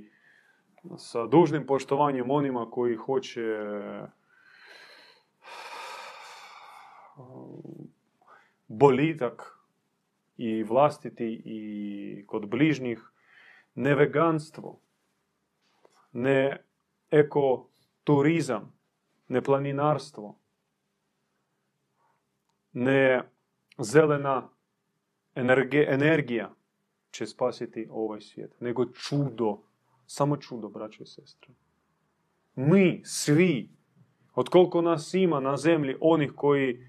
sa 0.97 1.27
dužnim 1.27 1.67
poštovanjem 1.67 2.31
onima 2.31 2.71
koji 2.71 2.97
hoće 2.97 3.41
bolitak 8.69 9.59
i 10.37 10.63
vlastiti 10.63 11.43
i 11.45 12.25
kod 12.27 12.49
bližnjih, 12.49 13.11
ne 13.75 13.95
veganstvo, 13.95 14.81
ne 16.13 16.65
ekoturizam, 17.11 18.73
ne 19.29 19.43
planinarstvo, 19.43 20.39
ne 22.73 23.23
zelena 23.79 24.49
energija 25.35 26.55
će 27.11 27.27
spasiti 27.27 27.89
ovaj 27.91 28.21
svijet, 28.21 28.61
nego 28.61 28.87
čudo, 28.87 29.63
samo 30.07 30.37
čudo, 30.37 30.69
braćo 30.69 31.03
i 31.03 31.07
sestre. 31.07 31.55
Mi, 32.55 33.03
svi, 33.05 33.71
od 34.35 34.49
koliko 34.49 34.83
nas 34.83 35.15
ima 35.15 35.41
na 35.41 35.57
zemlji, 35.57 35.97
onih 36.01 36.33
koji, 36.37 36.87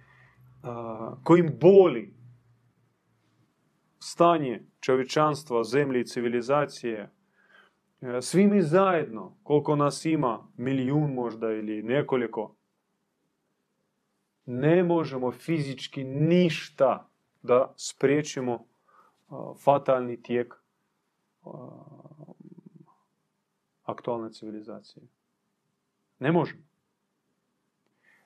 kojim 1.23 1.57
boli 1.61 2.13
stanje 3.99 4.65
čovječanstva, 4.79 5.63
zemlje 5.63 6.01
i 6.01 6.05
civilizacije, 6.05 7.11
e, 8.01 8.21
svi 8.21 8.47
mi 8.47 8.61
zajedno, 8.61 9.37
koliko 9.43 9.75
nas 9.75 10.05
ima, 10.05 10.47
milijun 10.57 11.13
možda 11.13 11.51
ili 11.51 11.83
nekoliko, 11.83 12.55
ne 14.45 14.83
možemo 14.83 15.31
fizički 15.31 16.03
ništa 16.03 17.09
da 17.41 17.73
spriječimo 17.77 18.65
fatalni 19.63 20.21
tijek 20.21 20.55
aktualne 23.85 24.31
civilizacije. 24.31 25.03
Ne 26.19 26.31
možemo. 26.31 26.63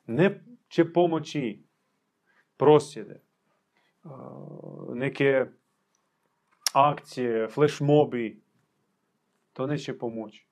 Ne 0.08 0.44
će 0.68 0.94
pomoći 0.94 1.64
prosjede, 2.58 3.22
neke 4.94 5.46
akcije, 6.74 7.48
flash 7.48 7.82
mobi, 7.82 8.42
to 9.54 9.68
neće 9.68 9.98
pomoći. 9.98 10.48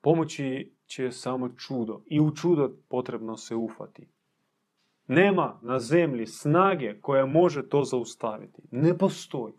Pomoći 0.00 0.72
će 0.86 1.12
samo 1.12 1.48
čudo. 1.48 2.02
I 2.06 2.20
u 2.20 2.34
čudo 2.34 2.76
potrebno 2.88 3.36
se 3.36 3.54
ufati. 3.54 4.08
Nema 5.06 5.58
na 5.62 5.78
zemlji 5.78 6.26
snage 6.26 7.00
koja 7.00 7.26
može 7.26 7.68
to 7.68 7.84
zaustaviti. 7.84 8.62
Ne 8.70 8.98
postoji. 8.98 9.54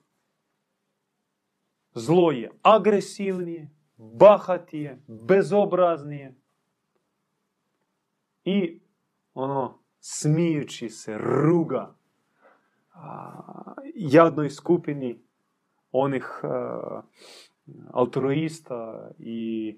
Zlo 1.94 2.32
je 2.32 2.52
agresivnije, 2.62 3.70
bahatije, 3.98 5.04
bezobraznije. 5.08 6.36
I 8.44 8.82
ono, 9.34 9.80
smijući 10.00 10.90
se, 10.90 11.18
ruga 11.18 11.96
jadnoj 13.96 14.50
skupini 14.50 15.24
onih 15.92 16.42
altruista 17.92 19.10
i 19.20 19.78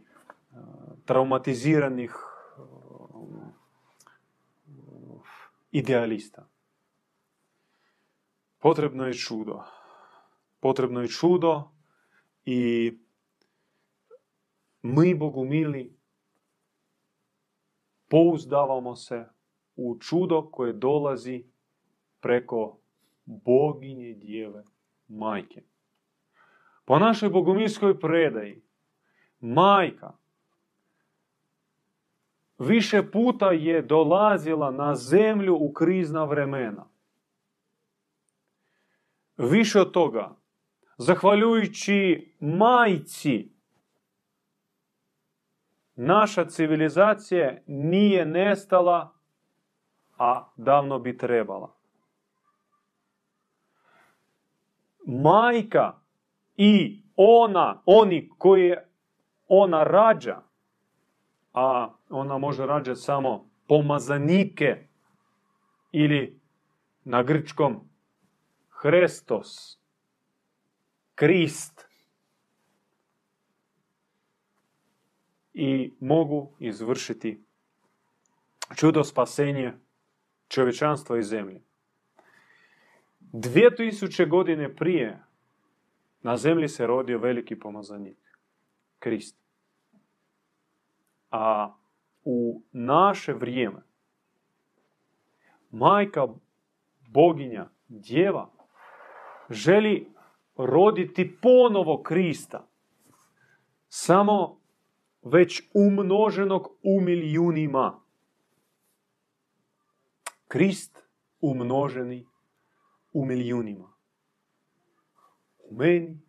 traumatiziranih 1.06 2.15
idealista. 5.71 6.47
Potrebno 8.60 9.06
je 9.06 9.13
čudo. 9.13 9.63
Potrebno 10.60 11.01
je 11.01 11.08
čudo 11.08 11.75
i 12.46 12.94
mi, 14.82 15.16
Bogumili, 15.16 15.98
pouzdavamo 18.10 18.96
se 18.96 19.26
u 19.76 19.98
čudo 20.00 20.50
koje 20.52 20.74
dolazi 20.74 21.44
preko 22.20 22.78
boginje 23.26 24.14
djeve 24.14 24.64
majke. 25.08 25.64
Po 26.86 27.00
našoj 27.00 27.30
bogumilskoj 27.30 28.00
predaji, 28.00 28.62
majka 29.40 30.14
više 32.58 33.12
puta 33.12 33.52
je 33.52 33.82
dolazila 33.82 34.72
na 34.72 34.96
zemlju 34.96 35.58
u 35.60 35.74
krizna 35.74 36.24
vremena. 36.24 36.88
Više 39.38 39.82
od 39.82 39.92
toga, 39.92 40.36
zahvaljujući 40.98 42.32
majci, 42.40 43.52
naša 45.96 46.46
civilizacija 46.46 47.58
nije 47.68 48.26
nestala, 48.26 49.14
a 50.18 50.48
davno 50.58 51.00
bi 51.00 51.18
trebala. 51.18 51.76
Majka 55.06 55.94
i 56.58 57.02
ona, 57.16 57.82
oni 57.86 58.30
koje 58.38 58.90
ona 59.48 59.84
rađa, 59.84 60.42
a 61.54 61.90
ona 62.10 62.38
može 62.38 62.66
rađati 62.66 63.00
samo 63.00 63.50
pomazanike 63.68 64.88
ili 65.92 66.40
na 67.04 67.24
grčkom 67.24 67.90
Hrestos, 68.70 69.80
Krist. 71.15 71.88
I 75.54 75.93
mogu 75.99 76.51
izvršiti 76.60 77.43
čudo 78.75 79.04
spasenje 79.04 79.73
čovječanstva 80.47 81.17
i 81.17 81.23
zemlje. 81.23 81.62
2000 83.21 84.30
godine 84.30 84.75
prije 84.75 85.23
na 86.21 86.38
zemlji 86.38 86.67
se 86.67 86.88
rodio 86.88 87.19
veliki 87.19 87.60
pomazanik, 87.60 88.17
Krist. 88.99 89.38
A 91.32 91.75
u 92.23 92.62
naše 92.71 93.34
vrijeme 93.34 93.82
majka 95.71 96.28
boginja, 97.08 97.69
djeva, 97.88 98.49
želi 99.49 100.14
roditi 100.58 101.38
ponovo 101.41 102.04
Krista. 102.04 102.68
Samo 103.89 104.60
već 105.22 105.63
umnoženog 105.74 106.68
u 106.84 107.02
milijunima. 107.02 108.00
Krist 110.48 111.04
umnoženi 111.41 112.26
u 113.13 113.26
milijunima. 113.26 113.94
U 115.70 115.76
meni, 115.76 116.22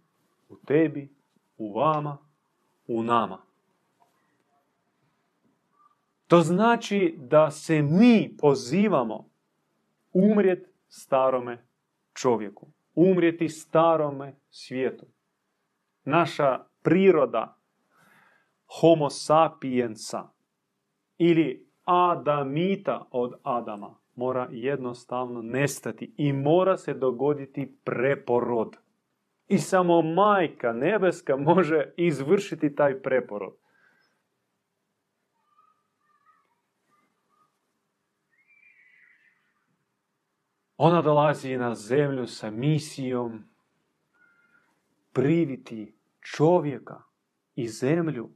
u 0.48 0.56
tebi, 0.56 1.14
u 1.58 1.74
vama, 1.74 2.18
u 2.86 3.02
nama. 3.02 3.42
To 6.26 6.40
znači 6.40 7.14
da 7.18 7.50
se 7.50 7.82
mi 7.82 8.36
pozivamo 8.38 9.28
umrijet 10.12 10.68
starome 10.88 11.66
čovjeku. 12.12 12.75
Umrijeti 12.96 13.48
starome 13.48 14.40
svijetu. 14.50 15.06
Naša 16.04 16.64
priroda 16.82 17.58
homo 18.80 19.10
sapiensa 19.10 20.28
ili 21.18 21.70
adamita 21.84 23.08
od 23.10 23.34
Adama 23.42 23.98
mora 24.14 24.48
jednostavno 24.50 25.42
nestati 25.42 26.14
i 26.16 26.32
mora 26.32 26.76
se 26.76 26.94
dogoditi 26.94 27.78
preporod. 27.84 28.76
I 29.48 29.58
samo 29.58 30.02
majka 30.02 30.72
nebeska 30.72 31.36
može 31.36 31.92
izvršiti 31.96 32.74
taj 32.74 33.02
preporod. 33.02 33.56
Ona 40.76 41.02
dolazi 41.02 41.56
na 41.56 41.74
zemlju 41.74 42.26
sa 42.26 42.50
misijom 42.50 43.44
priviti 45.12 45.94
čovjeka 46.20 47.02
i 47.54 47.68
zemlju 47.68 48.30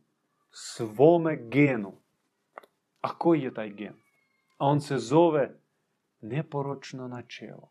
svome 0.50 1.36
genu. 1.36 1.92
A 3.00 3.18
koji 3.18 3.40
je 3.40 3.54
taj 3.54 3.70
gen? 3.70 3.94
A 4.58 4.66
on 4.66 4.80
se 4.80 4.98
zove 4.98 5.60
neporočno 6.20 7.08
načelo. 7.08 7.70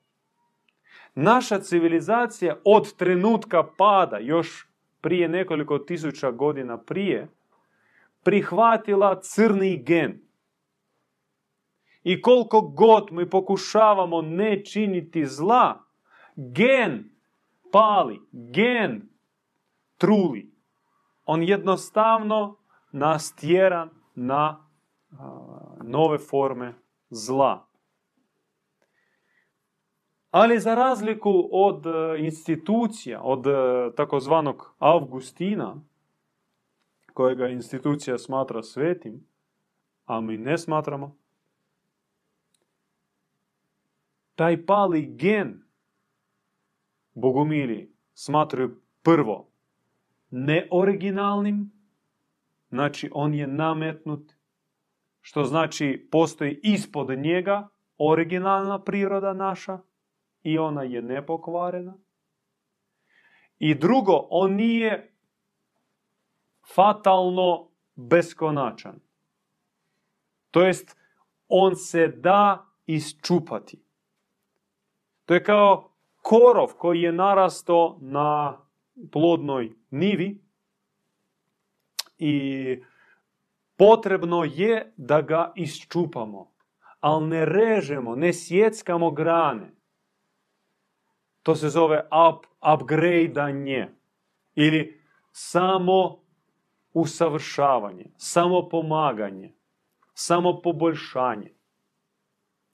Naša 1.16 1.60
civilizacija 1.60 2.58
od 2.66 2.96
trenutka 2.96 3.64
pada, 3.78 4.18
još 4.18 4.68
prije 5.02 5.30
nekoliko 5.30 5.80
tisuća 5.80 6.32
godina 6.32 6.78
prije, 6.78 7.28
prihvatila 8.24 9.22
crni 9.22 9.84
gen. 9.84 10.29
I 12.04 12.22
koliko 12.22 12.62
god 12.62 13.12
mi 13.12 13.30
pokušavamo 13.30 14.22
ne 14.22 14.66
činiti 14.66 15.26
zla, 15.26 15.84
gen 16.36 17.10
pali, 17.72 18.20
gen 18.32 19.10
truli. 19.98 20.52
On 21.26 21.44
jednostavno 21.44 22.58
nas 22.92 23.36
tjera 23.36 23.90
na 24.16 24.66
nove 25.84 26.18
forme 26.18 26.74
zla. 27.10 27.70
Ali 30.32 30.60
za 30.60 30.76
razliku 30.76 31.50
od 31.52 31.86
e, 31.86 32.20
institucija, 32.20 33.22
od 33.22 33.48
e, 33.48 33.52
takozvanog 33.96 34.74
Augustina, 34.80 35.76
kojega 37.14 37.48
institucija 37.48 38.18
smatra 38.18 38.64
svetim, 38.64 39.28
a 40.06 40.22
mi 40.22 40.38
ne 40.38 40.58
smatramo, 40.58 41.16
taj 44.40 44.66
pali 44.66 45.16
gen 45.16 45.64
bogomili 47.14 47.96
smatraju 48.14 48.82
prvo 49.04 49.52
neoriginalnim, 50.30 51.72
znači 52.70 53.10
on 53.14 53.34
je 53.34 53.48
nametnut, 53.48 54.34
što 55.22 55.44
znači 55.44 56.08
postoji 56.12 56.60
ispod 56.64 57.10
njega 57.20 57.68
originalna 57.98 58.84
priroda 58.84 59.34
naša 59.34 59.80
i 60.44 60.58
ona 60.58 60.84
je 60.84 61.02
nepokvarena. 61.02 61.98
I 63.58 63.76
drugo, 63.76 64.28
on 64.30 64.54
nije 64.54 65.16
fatalno 66.76 67.72
beskonačan. 67.96 69.00
To 70.52 70.66
jest, 70.66 70.98
on 71.48 71.76
se 71.76 72.08
da 72.08 72.66
isčupati. 72.86 73.89
To 75.30 75.34
je 75.34 75.44
kao 75.44 75.92
korov 76.22 76.74
koji 76.78 77.02
je 77.02 77.12
narasto 77.12 77.98
na 78.02 78.58
plodnoj 79.12 79.72
nivi 79.90 80.42
i 82.18 82.84
potrebno 83.78 84.44
je 84.44 84.94
da 84.98 85.22
ga 85.22 85.52
isčupamo. 85.56 86.52
Ali 87.00 87.28
ne 87.28 87.46
režemo, 87.46 88.16
ne 88.16 88.34
sjeckamo 88.34 89.12
grane. 89.12 89.72
To 91.44 91.56
se 91.56 91.70
zove 91.70 92.08
up, 92.30 92.46
upgradeanje. 92.74 93.88
Ili 94.56 95.04
samo 95.32 96.20
usavršavanje, 96.94 98.06
samo 98.18 98.70
pomaganje, 98.70 99.54
samo 100.14 100.62
poboljšanje. 100.62 101.54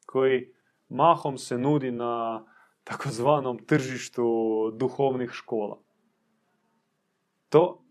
Koji 0.05 0.55
mahom 0.95 1.37
se 1.37 1.57
nudi 1.57 1.91
na 1.91 2.45
takozvanom 2.83 3.57
tržištu 3.65 4.25
duhovnih 4.77 5.29
škola. 5.31 5.81
To 7.49 7.83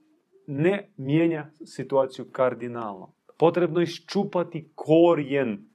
ne 0.47 0.93
mijenja 0.97 1.51
situaciju 1.64 2.31
kardinalno. 2.33 3.14
Potrebno 3.38 3.81
je 3.81 3.85
iščupati 3.85 4.71
korijen 4.75 5.71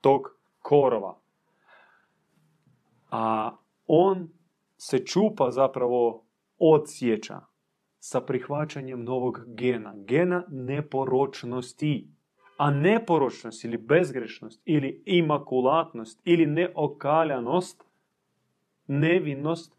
tog 0.00 0.22
korova. 0.58 1.20
A 3.10 3.56
on 3.86 4.28
se 4.76 4.98
čupa 4.98 5.50
zapravo 5.50 6.26
odsjeća 6.58 7.40
sa 7.98 8.20
prihvaćanjem 8.20 9.04
novog 9.04 9.40
gena. 9.46 9.94
Gena 9.96 10.44
neporočnosti. 10.48 12.15
A 12.56 12.70
neporočnost 12.70 13.64
ili 13.64 13.76
bezgrešnost 13.76 14.62
ili 14.64 15.02
imakulatnost 15.06 16.20
ili 16.24 16.46
neokaljanost, 16.46 17.84
nevinnost, 18.86 19.76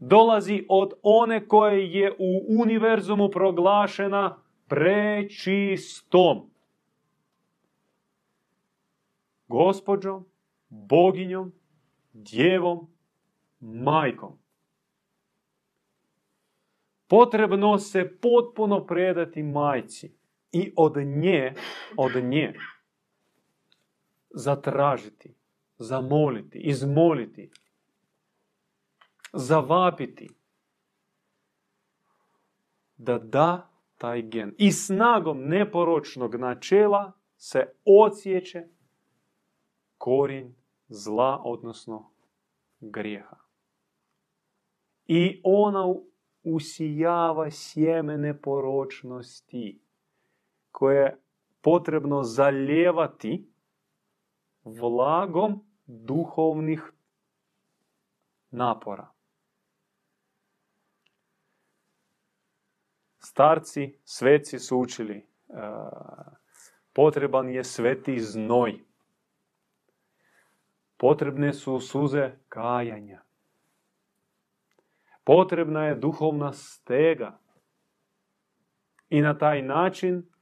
dolazi 0.00 0.66
od 0.68 0.92
one 1.02 1.48
koje 1.48 1.92
je 1.92 2.12
u 2.18 2.60
univerzumu 2.60 3.28
proglašena 3.28 4.36
prečistom. 4.68 6.50
Gospođom, 9.48 10.24
boginjom, 10.68 11.52
djevom, 12.12 12.88
majkom. 13.60 14.38
Potrebno 17.08 17.78
se 17.78 18.18
potpuno 18.20 18.86
predati 18.86 19.42
majci 19.42 20.23
i 20.54 20.72
od 20.76 20.96
nje, 20.96 21.54
od 21.96 22.24
nje 22.24 22.54
zatražiti, 24.30 25.34
zamoliti, 25.76 26.58
izmoliti, 26.58 27.50
zavapiti 29.32 30.28
da 32.96 33.18
da 33.18 33.70
taj 33.98 34.22
gen. 34.22 34.54
I 34.58 34.72
snagom 34.72 35.48
neporočnog 35.48 36.34
načela 36.34 37.12
se 37.36 37.72
odsjeće 37.84 38.68
korijen 39.98 40.54
zla, 40.88 41.40
odnosno 41.44 42.10
grijeha. 42.80 43.36
I 45.06 45.40
ona 45.44 45.94
usijava 46.42 47.50
sjeme 47.50 48.18
neporočnosti 48.18 49.83
koje 50.74 51.02
je 51.02 51.20
potrebno 51.60 52.22
zaljevati 52.22 53.52
vlagom 54.64 55.64
duhovnih 55.86 56.92
napora. 58.50 59.10
Starci, 63.18 63.98
sveci 64.04 64.58
su 64.58 64.78
učili, 64.78 65.16
e, 65.16 65.24
potreban 66.92 67.48
je 67.48 67.64
sveti 67.64 68.20
znoj. 68.20 68.84
Potrebne 70.96 71.52
su 71.52 71.80
suze 71.80 72.32
kajanja. 72.48 73.22
Potrebna 75.24 75.84
je 75.84 75.94
duhovna 75.94 76.52
stega. 76.52 77.38
I 79.08 79.20
na 79.20 79.38
taj 79.38 79.62
način 79.62 80.33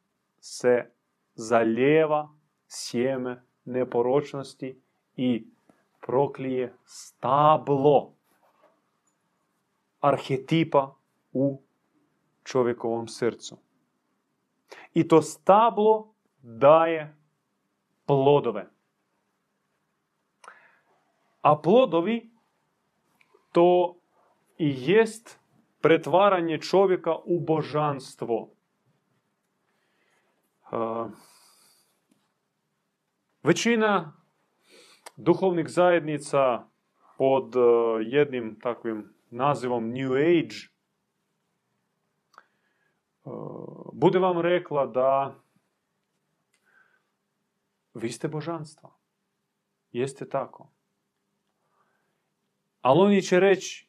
se 0.45 0.91
zaljeva 1.35 2.29
sjeme 2.67 3.43
neporočnosti 3.65 4.83
i 5.17 5.47
proklije 6.01 6.75
stablo 6.85 8.15
arhetipa 10.01 10.95
u 11.33 11.63
čovjekovom 12.45 13.09
srcu. 13.09 13.57
I 14.95 15.09
to 15.09 15.23
stablo 15.23 16.15
daje 16.43 17.17
plodove. 18.07 18.71
A 21.41 21.57
plodovi 21.63 22.31
to 23.53 23.97
i 24.59 24.75
jest 24.79 25.39
pretvaranje 25.81 26.59
čovjeka 26.59 27.15
u 27.25 27.41
božanstvo. 27.41 28.49
Većina 33.43 34.17
duhovnih 35.17 35.69
zajednica 35.69 36.65
pod 37.19 37.55
jednim 38.07 38.61
takvim 38.61 39.15
nazivom 39.31 39.89
New 39.89 40.13
Age 40.13 40.73
bude 43.93 44.19
vam 44.19 44.41
rekla 44.41 44.87
da 44.87 45.35
vi 47.95 48.09
ste 48.13 48.29
božanstva. 48.29 48.91
Jeste 49.93 50.29
tako. 50.29 50.73
Ali 52.81 53.01
oni 53.01 53.23
će 53.23 53.41
reći, 53.41 53.89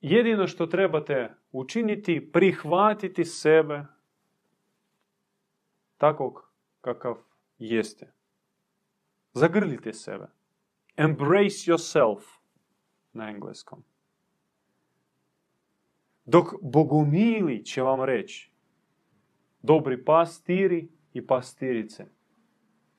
jedino 0.00 0.46
što 0.46 0.66
trebate 0.66 1.34
učiniti, 1.52 2.30
prihvatiti 2.32 3.24
sebe 3.24 3.84
takvog 6.04 6.52
kakav 6.80 7.16
jeste. 7.58 8.12
Zagrlite 9.32 9.92
sebe. 9.92 10.26
Embrace 10.96 11.70
yourself 11.70 12.22
na 13.12 13.30
engleskom. 13.30 13.84
Dok 16.24 16.54
bogumili 16.62 17.64
će 17.64 17.82
vam 17.82 18.02
reći, 18.02 18.52
dobri 19.62 20.04
pastiri 20.04 20.88
i 21.12 21.26
pastirice, 21.26 22.06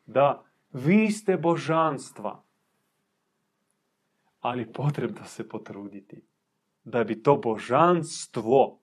da 0.06 0.44
vi 0.74 1.12
ste 1.12 1.38
božanstva, 1.38 2.44
ali 4.39 4.74
potrebno 4.74 5.26
se 5.26 5.50
potruditi 5.50 6.22
da 6.84 7.04
bi 7.04 7.24
to 7.24 7.38
božanstvo 7.38 8.80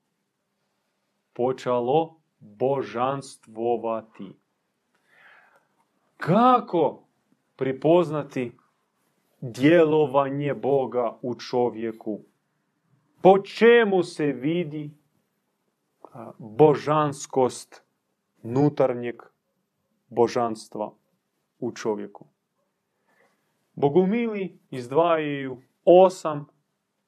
počalo 1.32 2.21
božanstvovati. 2.42 4.36
Kako 6.16 7.04
pripoznati 7.56 8.52
djelovanje 9.40 10.54
Boga 10.54 11.18
u 11.22 11.34
čovjeku? 11.34 12.20
Po 13.22 13.38
čemu 13.42 14.02
se 14.02 14.26
vidi 14.26 14.90
božanskost 16.38 17.82
nutarnjeg 18.42 19.22
božanstva 20.08 20.92
u 21.58 21.72
čovjeku? 21.72 22.26
Bogumili 23.74 24.58
izdvajaju 24.70 25.62
osam 25.84 26.46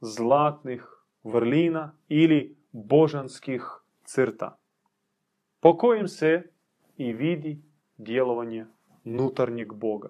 zlatnih 0.01 0.87
vrlina 1.23 1.97
ili 2.09 2.57
božanskih 2.73 3.63
crta, 4.05 4.59
po 5.65 5.77
kojim 5.77 6.09
se 6.09 6.43
i 6.97 7.13
vidi 7.13 7.63
djelovanje 7.99 8.67
nutarnjeg 9.05 9.73
Boga. 9.73 10.09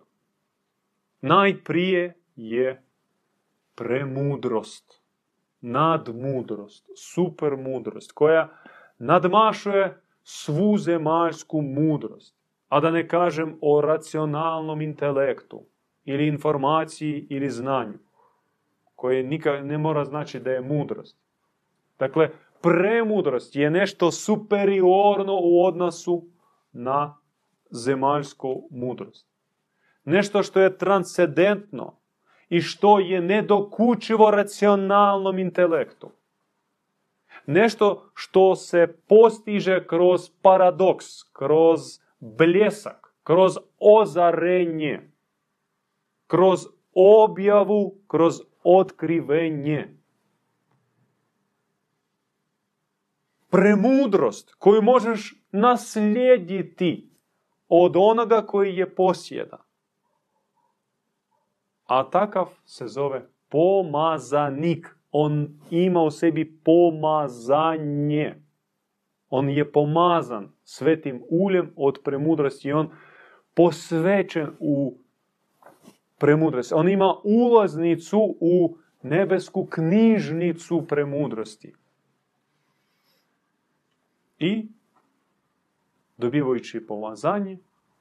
Najprije 1.21 2.15
je 2.37 2.83
premudrost, 3.75 5.03
nadmudrost, 5.61 6.91
supermudrost, 6.97 8.13
koja 8.13 8.49
nadmašuje 8.99 10.01
svu 10.23 10.79
zemaljsku 10.79 11.63
mudrost, 11.63 12.37
a 12.69 12.81
da 12.81 12.91
ne 12.91 13.09
kažem 13.09 13.59
o 13.61 13.81
racionalnom 13.81 14.81
intelektu, 14.81 15.63
ili 16.05 16.27
informaciji, 16.27 17.27
ili 17.31 17.51
znanju, 17.51 17.99
koje 18.95 19.23
nikad 19.23 19.67
ne 19.67 19.79
mora 19.79 20.05
znači 20.05 20.41
da 20.41 20.51
je 20.51 20.61
mudrost. 20.61 21.19
Dakle, 21.99 22.31
premudrost 22.65 23.57
je 23.57 23.71
nešto 23.71 24.11
superiorno 24.11 25.39
u 25.43 25.65
odnosu 25.65 26.27
na 26.73 27.17
zemaljsku 27.71 28.69
mudrost. 28.71 29.27
Nešto 30.05 30.43
što 30.43 30.61
je 30.61 30.79
transcendentno 30.79 31.97
i 32.49 32.61
što 32.61 32.99
je 32.99 33.21
nedokučivo 33.21 34.31
racionalnom 34.31 35.39
intelektu. 35.39 36.11
Nešto 37.47 38.11
što 38.15 38.57
se 38.57 38.97
postiže 39.09 39.87
kroz 39.87 40.31
paradoks, 40.43 41.07
kroz 41.33 41.81
bljesak, 42.19 43.15
kroz 43.23 43.59
ozarenje, 43.79 45.11
kroz 46.27 46.61
objavu, 46.95 47.95
kroz 48.09 48.41
otkrivenje. 48.63 50.04
Premudrost 53.55 54.55
koju 54.59 54.83
možeš 54.83 55.35
naslijediti 55.53 57.11
od 57.69 57.93
onoga 57.97 58.47
koji 58.47 58.77
je 58.77 58.95
posjeda. 58.95 59.65
A 61.85 62.11
takav 62.11 62.49
se 62.65 62.87
zove 62.87 63.29
pomazanik. 63.49 64.97
On 65.11 65.49
ima 65.71 66.03
u 66.03 66.11
sebi 66.11 66.61
pomazanje. 66.65 68.35
On 69.31 69.49
je 69.49 69.73
pomazan 69.73 70.53
svetim 70.65 71.23
uljem 71.31 71.73
od 71.77 71.99
premudrosti. 72.05 72.73
On 72.73 72.91
posvećen 73.55 74.51
u 74.59 74.99
premudrosti. 76.19 76.75
On 76.75 76.89
ima 76.89 77.15
ulaznicu 77.25 78.37
u 78.41 78.77
nebesku 79.03 79.67
knjižnicu 79.67 80.87
premudrosti. 80.89 81.75
I 84.45 84.69
dobivajući 86.17 86.87
pomazanje 86.87 87.59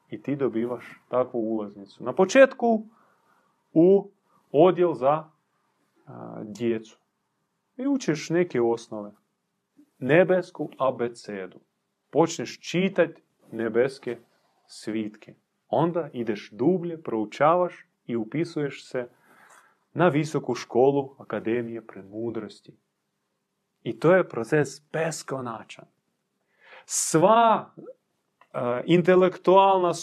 i 0.09 0.21
ti 0.21 0.35
dobivaš 0.35 1.01
takvu 1.09 1.39
ulaznicu. 1.39 2.03
Na 2.03 2.13
početku 2.13 2.85
u 3.73 4.11
odjel 4.51 4.93
za 4.93 5.29
djecu. 6.43 6.97
I 7.77 7.87
učiš 7.87 8.29
neke 8.29 8.61
osnove. 8.61 9.11
Nebesku 9.99 10.69
abecedu. 10.77 11.59
Počneš 12.09 12.59
čitati 12.59 13.21
nebeske 13.51 14.17
svitke. 14.67 15.33
Onda 15.69 16.09
ideš 16.13 16.49
dublje, 16.51 17.01
proučavaš 17.01 17.87
i 18.05 18.15
upisuješ 18.15 18.89
se 18.89 19.09
na 19.93 20.07
visoku 20.07 20.55
školu 20.55 21.15
Akademije 21.17 21.87
premudrosti. 21.87 22.77
I 23.83 23.99
to 23.99 24.15
je 24.15 24.29
proces 24.29 24.91
beskonačan. 24.91 25.85
Sva 26.85 27.73
uh, 27.75 28.61
intelektualna 28.85 29.89
uh, 29.89 29.95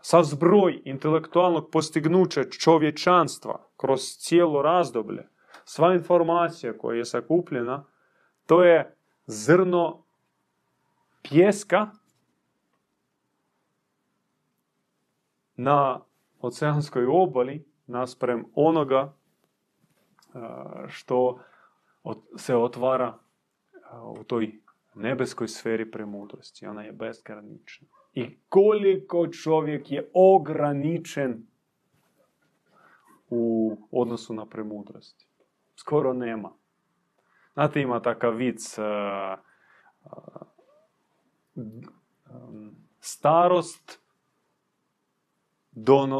sav 0.00 0.22
zbroj 0.22 0.82
intelektualnog 0.84 1.70
postignuća 1.70 2.44
čovječanstva 2.44 3.66
kroz 3.76 4.00
cijelo 4.00 4.62
razdoblje, 4.62 5.28
sva 5.64 5.94
informacija 5.94 6.78
koja 6.78 6.98
je 6.98 7.04
sakupljena, 7.04 7.84
to 8.46 8.64
je 8.64 8.96
zrno 9.26 10.04
pjeska 11.22 11.90
na 15.56 16.00
oceanskoj 16.40 17.06
obali 17.08 17.68
nasprem 17.86 18.44
onoga 18.54 19.14
što 20.88 21.38
se 22.36 22.56
otvara 22.56 23.18
u 24.18 24.24
toj 24.24 24.61
nebeskoj 24.94 25.48
sferi 25.48 25.90
premudrosti. 25.90 26.66
Ona 26.66 26.82
je 26.82 26.92
bezgranična. 26.92 27.88
I 28.14 28.38
koliko 28.48 29.28
čovjek 29.28 29.90
je 29.90 30.10
ograničen 30.14 31.46
u 33.30 33.76
odnosu 33.90 34.34
na 34.34 34.46
premudrost. 34.46 35.26
Skoro 35.74 36.12
nema. 36.12 36.52
Znate, 37.52 37.80
ima 37.80 38.02
takav 38.02 38.34
vic 38.34 38.78
starost 43.00 44.00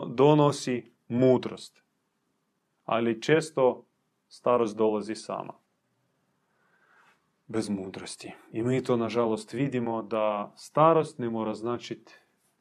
donosi 0.07 0.93
mudrost. 1.09 1.83
Ali 2.85 3.23
često 3.23 3.87
starost 4.29 4.77
dolazi 4.77 5.15
sama 5.15 5.62
bez 7.53 7.69
mudrosti. 7.69 8.33
I 8.53 8.63
mi 8.63 8.85
to, 8.85 8.97
nažalost, 8.97 9.53
vidimo 9.53 10.03
da 10.03 10.53
starost 10.57 11.19
ne 11.19 11.31
mora 11.31 11.55
značiti 11.55 12.15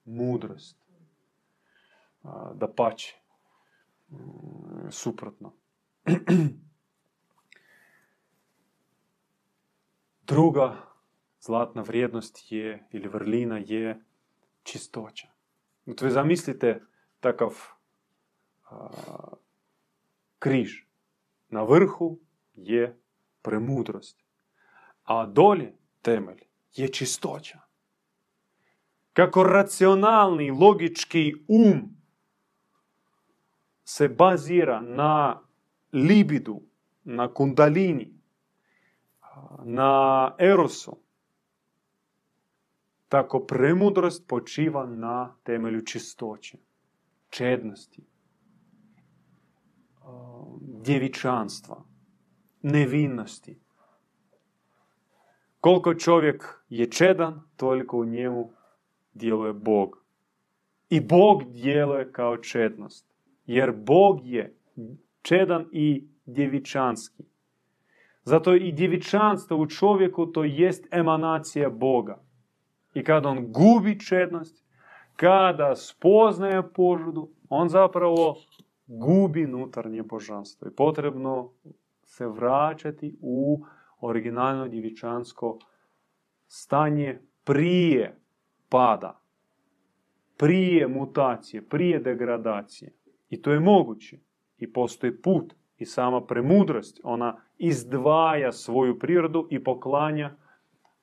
mudrost. 0.05 0.77
Da 2.53 2.67
pače. 2.75 3.15
Mm, 4.09 4.89
suprotno. 4.89 5.53
Druga 10.27 10.75
zlatna 11.39 11.81
vrijednost 11.81 12.51
je, 12.51 12.87
ili 12.91 13.07
vrlina 13.07 13.57
je 13.57 14.03
čistoća. 14.63 15.27
Znači, 15.83 16.05
vi 16.05 16.11
zamislite 16.11 16.81
takav 17.19 17.53
a, 18.69 18.87
križ. 20.39 20.83
Na 21.49 21.63
vrhu 21.63 22.19
je 22.55 22.99
premudrost 23.41 24.20
a 25.03 25.25
dolje 25.25 25.73
temelj 26.01 26.39
je 26.73 26.87
čistoća. 26.87 27.59
Kako 29.13 29.43
racionalni, 29.43 30.51
logički 30.51 31.33
um 31.47 31.97
se 33.83 34.09
bazira 34.09 34.81
na 34.81 35.41
libidu, 35.93 36.61
na 37.03 37.33
kundalini, 37.33 38.13
na 39.63 40.35
erosu, 40.39 40.97
tako 43.07 43.39
premudrost 43.39 44.27
počiva 44.27 44.85
na 44.85 45.35
temelju 45.43 45.85
čistoće, 45.85 46.57
čednosti, 47.29 48.05
djevičanstva, 50.61 51.83
nevinnosti. 52.61 53.59
Koliko 55.61 55.93
čovjek 55.93 56.63
je 56.69 56.91
čedan, 56.91 57.41
toliko 57.57 57.97
u 57.97 58.05
njemu 58.05 58.51
djeluje 59.13 59.53
Bog. 59.53 60.03
I 60.89 60.99
Bog 60.99 61.43
djeluje 61.43 62.11
kao 62.11 62.37
čednost. 62.37 63.05
Jer 63.45 63.71
Bog 63.71 64.19
je 64.23 64.55
čedan 65.21 65.65
i 65.71 66.07
djevičanski. 66.25 67.23
Zato 68.23 68.55
i 68.55 68.71
djevičanstvo 68.71 69.57
u 69.57 69.67
čovjeku 69.67 70.25
to 70.25 70.43
jest 70.43 70.87
emanacija 70.91 71.69
Boga. 71.69 72.23
I 72.93 73.03
kada 73.03 73.29
on 73.29 73.51
gubi 73.51 73.99
čednost, 73.99 74.65
kada 75.15 75.75
spoznaje 75.75 76.63
požudu, 76.73 77.29
on 77.49 77.69
zapravo 77.69 78.35
gubi 78.87 79.47
nutarnje 79.47 80.03
božanstvo. 80.03 80.67
I 80.67 80.75
potrebno 80.75 81.51
se 82.03 82.27
vraćati 82.27 83.17
u 83.21 83.63
originalno 84.01 84.67
djevičansko 84.67 85.59
stanje 86.47 87.19
prije 87.43 88.19
pada, 88.69 89.21
prije 90.37 90.87
mutacije, 90.87 91.61
prije 91.61 91.99
degradacije. 91.99 92.93
I 93.29 93.41
to 93.41 93.51
je 93.51 93.59
moguće. 93.59 94.19
I 94.57 94.73
postoji 94.73 95.21
put. 95.21 95.53
I 95.77 95.85
sama 95.85 96.25
premudrost, 96.25 96.99
ona 97.03 97.41
izdvaja 97.57 98.51
svoju 98.51 98.99
prirodu 98.99 99.47
i 99.49 99.63
poklanja 99.63 100.35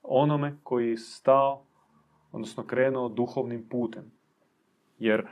onome 0.02 0.58
koji 0.62 0.90
je 0.90 0.96
stao, 0.96 1.66
odnosno 2.32 2.66
krenuo 2.66 3.08
duhovnim 3.08 3.68
putem. 3.68 4.12
Jer 4.98 5.26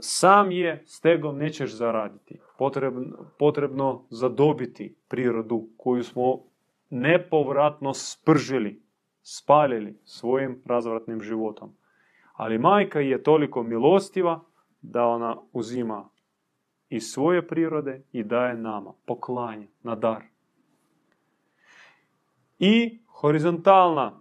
sam 0.00 0.50
je 0.50 0.82
stegom 0.86 1.38
nećeš 1.38 1.76
zaraditi. 1.76 2.40
Potrebno, 2.58 3.16
potrebno 3.38 4.06
zadobiti 4.10 4.96
prirodu 5.08 5.68
koju 5.76 6.04
smo 6.04 6.42
nepovratno 6.90 7.94
spržili, 7.94 8.82
spalili 9.22 10.00
svojim 10.04 10.62
razvratnim 10.66 11.20
životom. 11.20 11.76
Ali 12.32 12.58
majka 12.58 13.00
je 13.00 13.22
toliko 13.22 13.62
milostiva 13.62 14.40
da 14.82 15.06
ona 15.06 15.36
uzima 15.52 16.08
iz 16.88 17.02
svoje 17.02 17.48
prirode 17.48 18.02
i 18.12 18.24
daje 18.24 18.56
nama, 18.56 18.92
poklanje, 19.06 19.68
na 19.82 19.94
dar. 19.94 20.22
I 22.58 23.00
horizontalna 23.06 24.20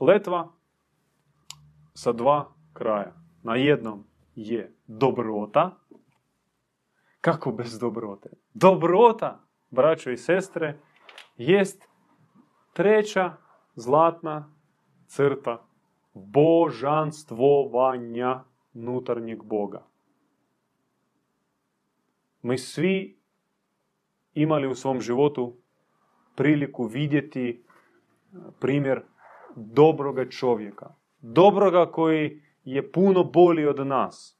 letva 0.00 0.52
sa 1.94 2.12
dva 2.12 2.52
kraja. 2.72 3.12
Na 3.42 3.56
jednom 3.56 4.04
je 4.34 4.74
dobrota. 4.86 5.76
Kako 7.20 7.52
bez 7.52 7.78
dobrote? 7.78 8.30
Dobrota, 8.54 9.40
braćo 9.70 10.10
i 10.10 10.16
sestre, 10.16 10.78
jest 11.36 11.88
treća 12.72 13.32
zlatna 13.74 14.52
crta 15.06 15.70
božanstvovanja 16.14 18.44
nutarnjeg 18.72 19.42
Boga. 19.42 19.86
Mi 22.42 22.58
svi 22.58 23.18
imali 24.34 24.66
u 24.66 24.74
svom 24.74 25.00
životu 25.00 25.56
priliku 26.36 26.84
vidjeti 26.84 27.64
primjer 28.60 29.02
dobroga 29.56 30.28
čovjeka. 30.28 30.94
Dobroga 31.20 31.92
koji 31.92 32.42
je 32.64 32.92
puno 32.92 33.24
bolji 33.24 33.66
od 33.66 33.86
nas. 33.86 34.38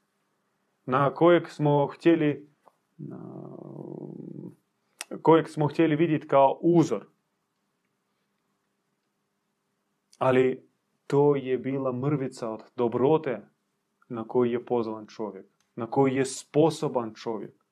Na 0.85 1.13
kojeg 1.13 1.49
smo 1.49 1.87
htjeli 1.87 2.49
kojeg 5.21 5.49
smo 5.49 5.67
htjeli 5.67 5.95
vidjeti 5.95 6.27
kao 6.27 6.57
uzor. 6.61 7.05
Ali 10.17 10.67
to 11.07 11.35
je 11.35 11.57
bila 11.57 11.91
mrvica 11.91 12.49
od 12.49 12.63
dobrote 12.75 13.41
na 14.09 14.27
koji 14.27 14.51
je 14.51 14.65
pozvan 14.65 15.07
čovjek, 15.07 15.45
na 15.75 15.87
koji 15.87 16.15
je 16.15 16.25
sposoban 16.25 17.13
čovjek. 17.13 17.65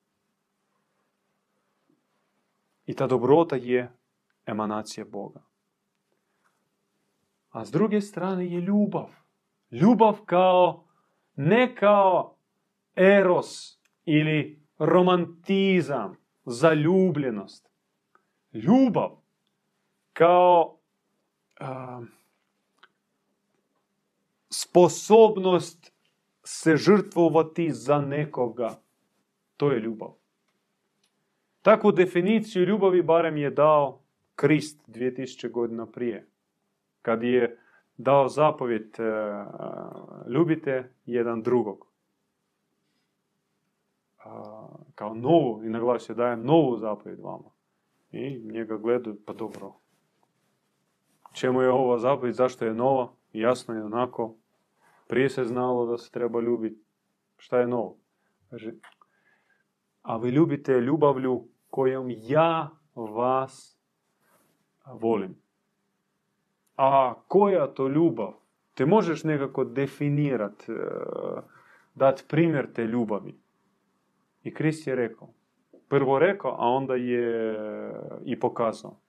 I 2.85 2.93
ta 2.93 3.07
dobrota 3.07 3.55
je 3.55 3.91
emanacija 4.45 5.05
Boga. 5.05 5.41
A 7.49 7.65
s 7.65 7.71
druge 7.71 8.01
strane 8.01 8.45
je 8.45 8.61
ljubav. 8.61 9.09
Ljubav 9.71 10.19
kao, 10.25 10.85
ne 11.35 11.75
kao 11.75 12.35
eros 12.95 13.79
ili 14.05 14.61
romantizam, 14.77 16.17
zaljubljenost. 16.45 17.69
Ljubav 18.53 19.19
kao 20.13 20.77
sposobnost 24.49 25.93
se 26.43 26.77
žrtvovati 26.77 27.71
za 27.71 28.01
nekoga. 28.01 28.79
To 29.57 29.71
je 29.71 29.79
ljubav. 29.79 30.13
Takvu 31.61 31.91
definiciju 31.91 32.65
ljubavi 32.65 33.01
barem 33.01 33.37
je 33.37 33.49
dao 33.49 34.01
Krist 34.35 34.89
2000 34.89 35.51
godina 35.51 35.85
prije. 35.85 36.27
Kad 37.01 37.23
je 37.23 37.59
dao 37.97 38.29
zapovjet 38.29 38.99
e, 38.99 39.03
ljubite 40.27 40.93
jedan 41.05 41.41
drugog. 41.41 41.88
Kao 44.95 45.13
novu, 45.13 45.63
i 45.63 45.69
naglasio 45.69 46.15
dajem 46.15 46.45
novu 46.45 46.77
zapovjed 46.77 47.19
vama. 47.19 47.49
I 48.11 48.39
njega 48.39 48.77
gledaju, 48.77 49.17
pa 49.25 49.33
dobro. 49.33 49.73
Čemu 51.33 51.61
je 51.61 51.71
ova 51.71 51.97
zapovjed, 51.97 52.35
zašto 52.35 52.65
je 52.65 52.73
nova? 52.73 53.11
Jasno 53.33 53.75
je 53.75 53.83
onako, 53.83 54.35
prije 55.07 55.29
se 55.29 55.43
znalo 55.43 55.85
da 55.85 55.97
se 55.97 56.11
treba 56.11 56.41
ljubiti. 56.41 56.83
Šta 57.37 57.59
je 57.59 57.67
novo? 57.67 57.97
Kaže, 58.49 58.73
a 60.01 60.17
vi 60.17 60.29
ljubite 60.29 60.81
ljubavlju 60.81 61.47
kojom 61.69 62.07
ja 62.09 62.69
vas 62.95 63.79
volim. 64.85 65.35
A 66.77 67.13
koja 67.27 67.67
to 67.67 67.87
ljubav? 67.87 68.33
Te 68.73 68.85
možeš 68.85 69.23
nekako 69.23 69.63
definirati, 69.63 70.71
e, 70.71 70.75
dati 71.95 72.23
primjer 72.27 72.73
te 72.73 72.83
ljubavi. 72.83 73.39
I 74.43 74.53
Krist 74.53 74.87
je 74.87 74.95
rekao. 74.95 75.33
Prvo 75.89 76.19
rekao, 76.19 76.51
a 76.51 76.67
onda 76.67 76.95
je 76.95 77.55
i 78.25 78.39
pokazao. 78.39 78.99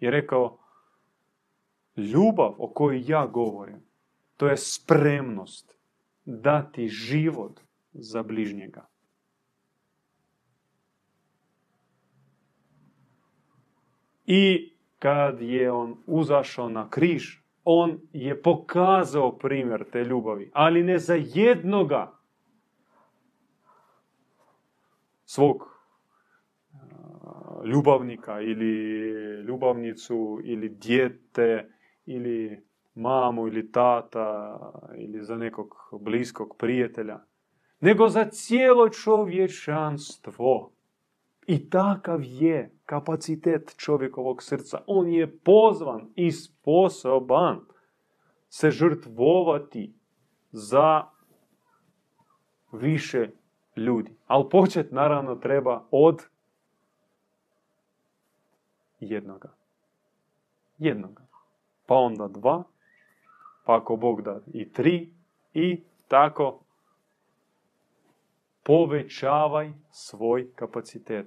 Je 0.00 0.10
rekao, 0.10 0.58
ljubav 1.96 2.54
o 2.58 2.68
kojoj 2.68 3.04
ja 3.06 3.26
govorim, 3.26 3.82
to 4.36 4.48
je 4.48 4.56
spremnost 4.56 5.78
dati 6.24 6.88
život 6.88 7.60
za 7.92 8.22
bližnjega. 8.22 8.86
I 14.26 14.72
kad 14.98 15.40
je 15.40 15.72
on 15.72 15.96
uzašao 16.06 16.68
na 16.68 16.90
križ, 16.90 17.38
on 17.64 18.00
je 18.12 18.42
pokazao 18.42 19.38
primjer 19.38 19.84
te 19.92 20.04
ljubavi, 20.04 20.50
ali 20.54 20.82
ne 20.82 20.98
za 20.98 21.14
jednoga 21.14 22.15
svog 25.26 25.76
ljubavnika 27.64 28.40
ili 28.40 28.72
ljubavnicu 29.42 30.40
ili 30.44 30.68
dijete 30.68 31.70
ili 32.06 32.64
mamu 32.94 33.46
ili 33.48 33.72
tata 33.72 34.58
ili 34.98 35.24
za 35.24 35.36
nekog 35.36 35.74
bliskog 36.00 36.56
prijatelja, 36.58 37.20
nego 37.80 38.08
za 38.08 38.24
cijelo 38.24 38.88
čovječanstvo. 38.88 40.72
I 41.46 41.70
takav 41.70 42.20
je 42.22 42.70
kapacitet 42.84 43.74
čovjekovog 43.76 44.42
srca. 44.42 44.82
On 44.86 45.08
je 45.08 45.38
pozvan 45.38 46.12
i 46.14 46.32
sposoban 46.32 47.60
se 48.48 48.70
žrtvovati 48.70 49.94
za 50.50 51.04
više 52.72 53.30
ljudi. 53.76 54.16
Ali 54.26 54.48
počet 54.50 54.92
naravno 54.92 55.34
treba 55.34 55.84
od 55.90 56.22
jednoga. 59.00 59.48
Jednoga. 60.78 61.22
Pa 61.86 61.94
onda 61.94 62.28
dva, 62.28 62.62
pa 63.64 63.76
ako 63.76 63.96
Bog 63.96 64.22
da 64.22 64.40
i 64.52 64.72
tri 64.72 65.12
i 65.54 65.82
tako 66.08 66.60
povećavaj 68.62 69.72
svoj 69.90 70.52
kapacitet. 70.54 71.26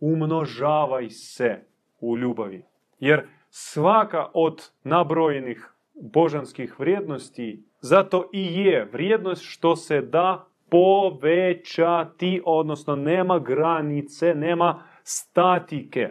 Umnožavaj 0.00 1.10
se 1.10 1.64
u 2.00 2.18
ljubavi. 2.18 2.64
Jer 2.98 3.28
svaka 3.50 4.26
od 4.34 4.70
nabrojenih 4.84 5.72
božanskih 5.94 6.80
vrijednosti 6.80 7.64
zato 7.80 8.30
i 8.32 8.60
je 8.60 8.84
vrijednost 8.92 9.42
što 9.44 9.76
se 9.76 10.00
da 10.00 10.49
povećati, 10.70 12.42
odnosno 12.44 12.96
nema 12.96 13.38
granice, 13.38 14.34
nema 14.34 14.82
statike. 15.02 16.10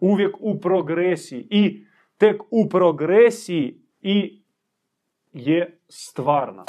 Uvijek 0.00 0.36
u 0.40 0.60
progresiji 0.60 1.46
i 1.50 1.84
tek 2.16 2.42
u 2.50 2.68
progresiji 2.68 3.80
i 4.00 4.42
je 5.32 5.80
stvarna. 5.88 6.64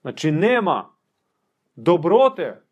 Znači 0.00 0.30
nema 0.32 0.96
dobrote 1.74 2.62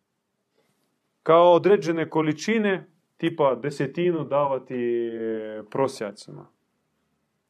kao 1.22 1.52
određene 1.52 2.10
količine, 2.10 2.90
tipa 3.16 3.54
desetinu 3.54 4.24
davati 4.24 5.10
prosjacima. 5.70 6.57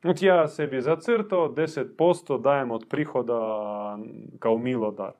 Znači 0.00 0.26
ja 0.26 0.48
sebi 0.48 0.80
zacrtao 0.80 1.48
10% 1.48 2.42
dajem 2.42 2.70
od 2.70 2.86
prihoda 2.88 3.38
kao 4.38 4.58
milodar. 4.58 5.12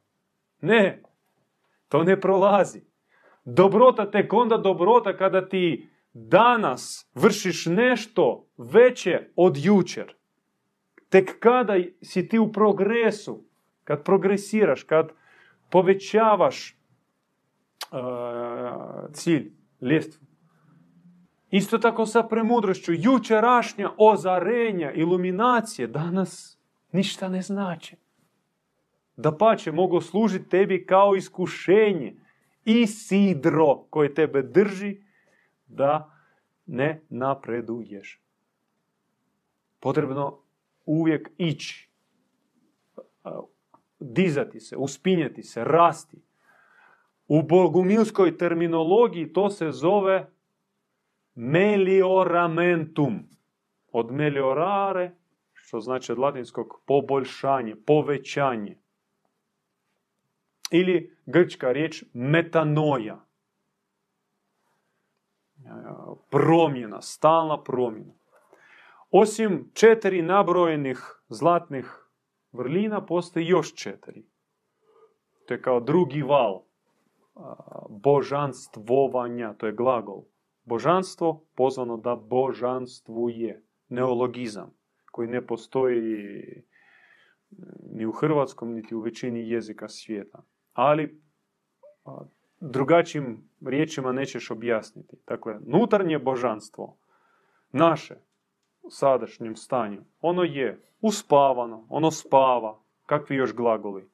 Ne, 0.61 1.03
to 1.89 2.05
ne 2.05 2.21
prolazi. 2.21 2.81
Dobrota 3.45 4.11
tek 4.11 4.33
onda 4.33 4.57
dobrota 4.57 5.17
kada 5.17 5.49
ti 5.49 5.89
danas 6.13 7.11
vršiš 7.15 7.67
nešto 7.67 8.47
veće 8.57 9.29
od 9.37 9.57
jučer, 9.57 10.15
tek 11.09 11.39
kada 11.41 11.75
si 12.03 12.29
ti 12.29 12.39
u 12.39 12.53
progresu, 12.53 13.45
kad 13.85 14.05
progresiraš, 14.05 14.83
kad 14.83 15.13
povećavaš 15.71 16.79
uh, 17.93 17.99
cilj, 19.13 19.53
ljestvu. 19.81 20.28
Isto 21.51 21.79
tako 21.79 22.07
sa 22.07 22.23
premudrošću, 22.23 22.93
jučerašnja 22.93 23.91
ozarenja, 23.97 24.93
iluminacije 24.93 25.89
danas 25.89 26.59
ništa 26.93 27.29
ne 27.29 27.43
znači. 27.43 27.97
Da 29.17 29.37
pače 29.37 29.73
mogu 29.73 30.01
služiti 30.01 30.49
tebi 30.49 30.87
kao 30.87 31.17
iskušenje 31.17 32.17
i 32.65 32.87
sidro 32.87 33.77
koje 33.91 34.15
tebe 34.15 34.43
drži 34.43 34.97
da 35.67 36.15
ne 36.67 37.03
napreduješ. 37.09 38.21
Potrebno 39.81 40.39
uvijek 40.87 41.31
ići, 41.39 41.89
dizati 44.01 44.61
se, 44.61 44.77
uspinjati 44.77 45.43
se, 45.43 45.65
rasti. 45.65 46.23
U 47.29 47.43
bogumilskoj 47.43 48.39
terminologiji 48.39 49.33
to 49.33 49.51
se 49.51 49.71
zove 49.71 50.31
melioramentum. 51.39 53.29
Od 53.93 54.13
meliorare, 54.13 55.15
što 55.53 55.81
znači 55.81 56.13
od 56.13 56.19
latinskog 56.19 56.83
poboljšanje, 56.87 57.77
povećanje. 57.87 58.79
Ili 60.71 61.17
grčka 61.27 61.73
riječ 61.73 62.05
metanoja. 62.13 63.25
Promjena, 66.31 67.03
stalna 67.03 67.63
promjena. 67.63 68.13
Osim 69.11 69.71
četiri 69.75 70.23
nabrojenih 70.23 70.99
zlatnih 71.29 72.09
vrlina, 72.53 73.07
postoji 73.07 73.47
još 73.47 73.75
četiri. 73.75 74.25
To 75.47 75.55
je 75.55 75.63
kao 75.63 75.81
drugi 75.81 76.23
val 76.23 76.63
božanstvovanja, 77.89 79.55
to 79.55 79.67
je 79.67 79.73
glagol. 79.73 80.23
Božanstvo 80.69 81.45
pozvano 81.55 81.97
da 81.97 82.17
božanstvuje. 82.17 83.63
Neologizam 83.89 84.75
koji 85.13 85.29
ne 85.29 85.47
postoji 85.47 86.63
ni 87.91 88.07
u 88.07 88.13
hrvatskom, 88.13 88.73
niti 88.75 88.95
u 88.95 89.01
većini 89.01 89.51
jezika 89.51 89.89
svijeta. 89.89 90.43
Ali 90.73 91.21
drugačijim 92.61 93.51
riječima 93.67 94.13
nećeš 94.13 94.51
objasniti. 94.51 95.17
Dakle, 95.27 95.57
nutarnje 95.67 96.19
božanstvo, 96.19 96.97
naše, 97.73 98.15
u 98.83 98.91
sadašnjem 98.91 99.57
stanju, 99.57 100.05
ono 100.21 100.43
je 100.43 100.81
uspavano, 101.01 101.87
ono 101.89 102.11
spava, 102.11 102.81
kakvi 103.07 103.37
još 103.37 103.55
glagoli. 103.55 104.11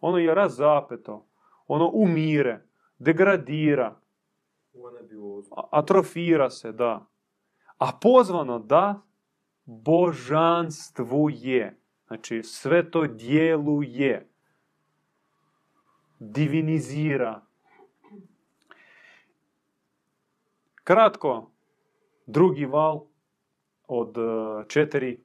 Ono 0.00 0.18
je 0.18 0.34
razapeto, 0.34 1.26
ono 1.66 1.90
umire, 1.94 2.62
degradira, 2.98 4.00
atrofira 5.70 6.50
se, 6.50 6.72
da. 6.72 7.06
A 7.78 7.92
pozvano 8.00 8.58
da 8.58 9.02
božanstvuje. 9.64 11.04
Znači, 12.06 12.42
sve 12.42 12.90
to 12.90 13.06
djeluje. 13.06 14.28
Divinizira. 16.18 17.42
Kratko, 20.84 21.50
drugi 22.26 22.66
val 22.66 23.06
od 23.86 24.16
e, 24.18 24.20
četiri 24.68 25.12
e, 25.12 25.20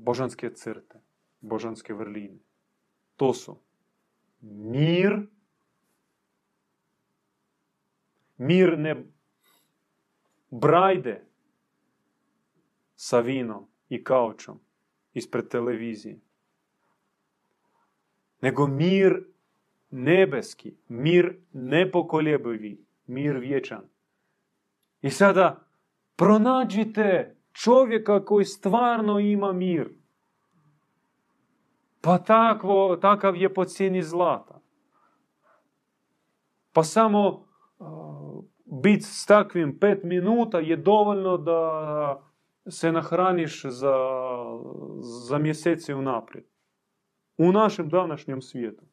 božanske 0.00 0.50
crte, 0.54 1.00
božanske 1.40 1.94
vrline. 1.94 2.38
To 3.16 3.34
su 3.34 3.56
mir, 4.40 5.26
mirne 8.42 9.04
brajde 10.50 11.24
sa 12.96 13.20
vinom 13.20 13.66
i 13.88 14.04
kaučom 14.04 14.60
ispred 15.14 15.48
televizije. 15.48 16.20
Nego 18.40 18.66
mir 18.66 19.24
nebeski, 19.90 20.76
mir 20.88 21.36
nepokoljebivi, 21.52 22.84
mir 23.06 23.36
vječan. 23.36 23.88
I 25.02 25.10
sada 25.10 25.66
pronađite 26.16 27.36
čovjeka 27.52 28.24
koji 28.24 28.44
stvarno 28.44 29.18
ima 29.18 29.52
mir. 29.52 29.88
Pa 32.00 32.18
takvo, 32.18 32.96
takav 32.96 33.36
je 33.36 33.54
po 33.54 33.64
cijeni 33.64 34.02
zlata. 34.02 34.60
Pa 36.72 36.82
samo 36.84 37.51
biti 38.64 39.04
s 39.04 39.26
takvim 39.26 39.78
pet 39.78 40.04
minuta 40.04 40.58
je 40.58 40.76
dovoljno 40.76 41.36
da 41.36 42.32
se 42.70 42.92
nahraniš 42.92 43.64
za, 43.64 43.94
za 45.00 45.38
mjeseci 45.38 45.94
unaprijed. 45.94 46.44
U 47.38 47.52
našem 47.52 47.88
današnjem 47.88 48.42
svijetu. 48.42 48.84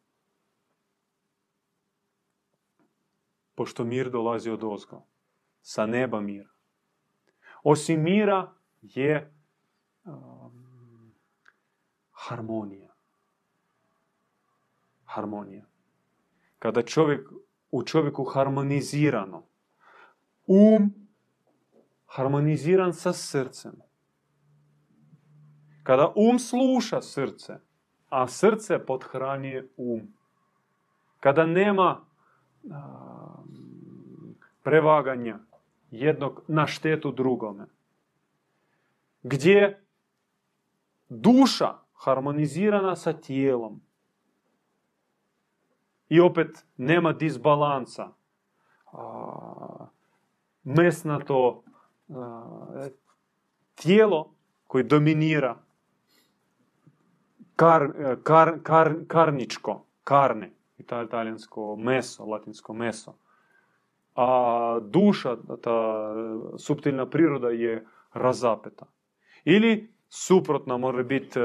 Pošto 3.56 3.84
mir 3.84 4.10
dolazi 4.10 4.50
od 4.50 4.64
ozgo. 4.64 5.06
Sa 5.62 5.86
neba 5.86 6.22
mira. 6.22 6.50
Osim 7.64 8.04
mira 8.04 8.54
je 8.82 9.34
um, 10.06 11.16
harmonija. 12.12 12.94
Harmonija. 15.04 15.66
Kada 16.60 16.82
čovjek 16.82 17.30
u 17.72 17.84
čovjeku 17.84 18.24
harmonizirano, 18.24 19.44
um 20.48 20.94
harmoniziran 22.06 22.94
sa 22.94 23.14
srcem. 23.14 23.82
Kada 25.84 26.14
um 26.16 26.40
sluša 26.40 27.02
srce, 27.02 27.60
a 28.10 28.28
srce 28.28 28.80
podhranjuje 28.86 29.70
um. 29.78 30.14
Kada 31.20 31.46
nema 31.46 32.02
prevaganja 34.64 35.40
jednog 35.92 36.42
na 36.48 36.68
štetu 36.68 37.12
drugome. 37.12 37.66
Gdje 39.24 39.82
duša 41.10 41.74
harmonizirana 41.94 42.96
sa 42.96 43.14
tijelom. 43.14 43.82
I 46.10 46.20
opet 46.20 46.66
nema 46.78 47.14
disbalansa. 47.14 48.08
Mesnato 50.64 51.64
tijelo 53.76 54.34
koje 54.68 54.84
dominira 54.84 55.56
kar, 57.56 57.90
kar, 58.24 58.60
kar, 58.64 58.96
karničko, 59.08 59.86
karne, 60.04 60.52
italijansko 60.78 61.76
meso, 61.76 62.26
latinsko 62.26 62.74
meso. 62.74 63.16
A 64.16 64.80
duša, 64.84 65.38
ta 65.62 66.14
subtilna 66.58 67.06
priroda 67.06 67.50
je 67.50 67.86
razapeta. 68.14 68.86
Ili 69.44 69.94
suprotno 70.10 70.78
može 70.78 71.04
biti 71.04 71.40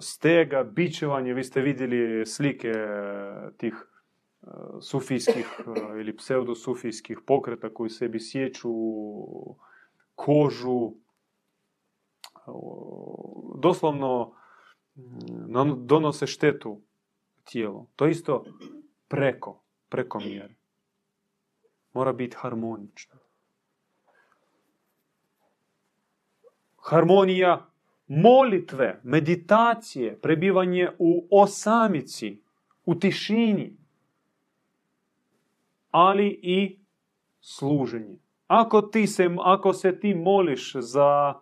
stega, 0.00 0.64
bičevanje. 0.64 1.34
Vi 1.34 1.44
ste 1.44 1.60
vidjeli 1.60 2.26
slike 2.26 2.72
tih 3.56 3.74
sufijskih 4.80 5.60
ili 6.00 6.16
pseudosufijskih 6.16 7.18
pokreta 7.26 7.74
koji 7.74 7.90
sebi 7.90 8.20
sjeću 8.20 8.72
kožu, 10.14 10.92
doslovno 13.58 14.34
donose 15.76 16.26
štetu 16.26 16.80
tijelu. 17.44 17.86
To 17.96 18.06
isto 18.06 18.44
preko, 19.08 19.62
preko 19.88 20.20
mjere. 20.20 20.54
Mora 21.92 22.12
biti 22.12 22.36
harmonično. 22.40 23.18
Harmonija 26.76 27.71
molitve, 28.06 29.00
meditacije, 29.02 30.20
prebivanje 30.20 30.88
u 30.98 31.28
osamici, 31.30 32.42
u 32.84 32.94
tišini, 32.94 33.76
ali 35.90 36.40
i 36.42 36.78
služenje. 37.40 38.18
Ako, 38.46 38.82
ti 38.82 39.06
se, 39.06 39.30
ako 39.40 39.72
se 39.72 40.00
ti 40.00 40.14
moliš 40.14 40.72
za 40.74 41.34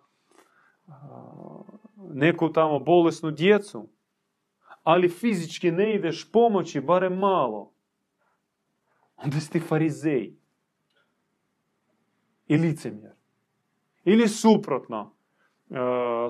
neku 1.97 2.49
tamo 2.49 2.79
bolesnu 2.79 3.31
djecu, 3.31 3.89
ali 4.83 5.09
fizički 5.09 5.71
ne 5.71 5.95
ideš 5.95 6.31
pomoći, 6.31 6.81
barem 6.81 7.17
malo, 7.17 7.71
onda 9.17 9.39
si 9.39 9.51
ti 9.51 9.59
farizej. 9.59 10.33
I 12.47 12.57
licemjer. 12.57 13.11
Ili 14.03 14.27
suprotno, 14.27 15.15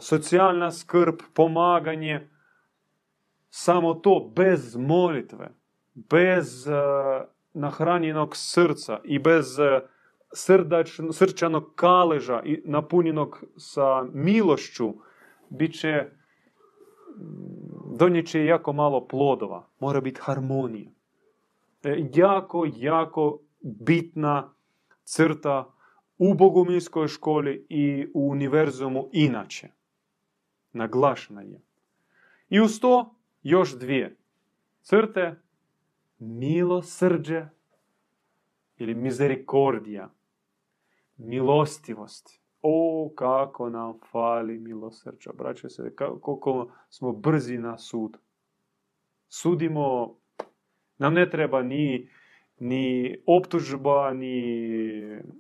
socijalna 0.02 0.72
skrb, 0.72 1.16
pomaganje, 1.34 2.30
samo 3.50 3.94
to 3.94 4.32
bez 4.36 4.76
molitve, 4.76 5.52
bez 5.94 6.68
nahranjenog 7.54 8.36
srca 8.36 9.00
i 9.04 9.20
bez 9.20 9.46
srčanog 11.12 11.76
kaleža 11.76 12.42
i 12.46 12.62
napunjenog 12.66 13.44
sa 13.58 14.04
milošću, 14.14 14.94
bit 15.50 15.80
će 15.80 16.06
donijet 17.98 18.28
će 18.28 18.46
jako 18.46 18.74
malo 18.74 19.08
plodova. 19.08 19.68
Mora 19.80 20.02
biti 20.02 20.22
harmonija. 20.24 20.89
Jako, 22.14 22.68
jako 22.76 23.39
bitna 23.62 24.54
crta 25.04 25.74
u 26.24 26.34
bogumilskoj 26.34 27.08
školi 27.08 27.66
i 27.70 28.08
u 28.14 28.30
univerzumu 28.30 29.10
inače. 29.12 29.68
Naglašena 30.74 31.42
je. 31.42 31.62
I 32.50 32.62
uz 32.62 32.80
to 32.80 33.16
još 33.44 33.80
dvije 33.80 34.18
crte 34.82 35.42
milosrđe 36.20 37.46
ili 38.78 38.96
mizerikordija, 38.96 40.10
milostivost. 41.18 42.42
O, 42.62 43.12
kako 43.16 43.70
nam 43.70 44.00
fali 44.12 44.60
milosrđa, 44.60 45.32
braće 45.38 45.70
se, 45.70 45.96
koliko 45.96 46.72
smo 46.90 47.12
brzi 47.12 47.58
na 47.58 47.78
sud. 47.78 48.18
Sudimo, 49.28 50.16
nam 50.98 51.14
ne 51.14 51.30
treba 51.30 51.64
ni 51.64 52.10
ni 52.62 53.18
optužba, 53.26 54.14
ni 54.14 54.43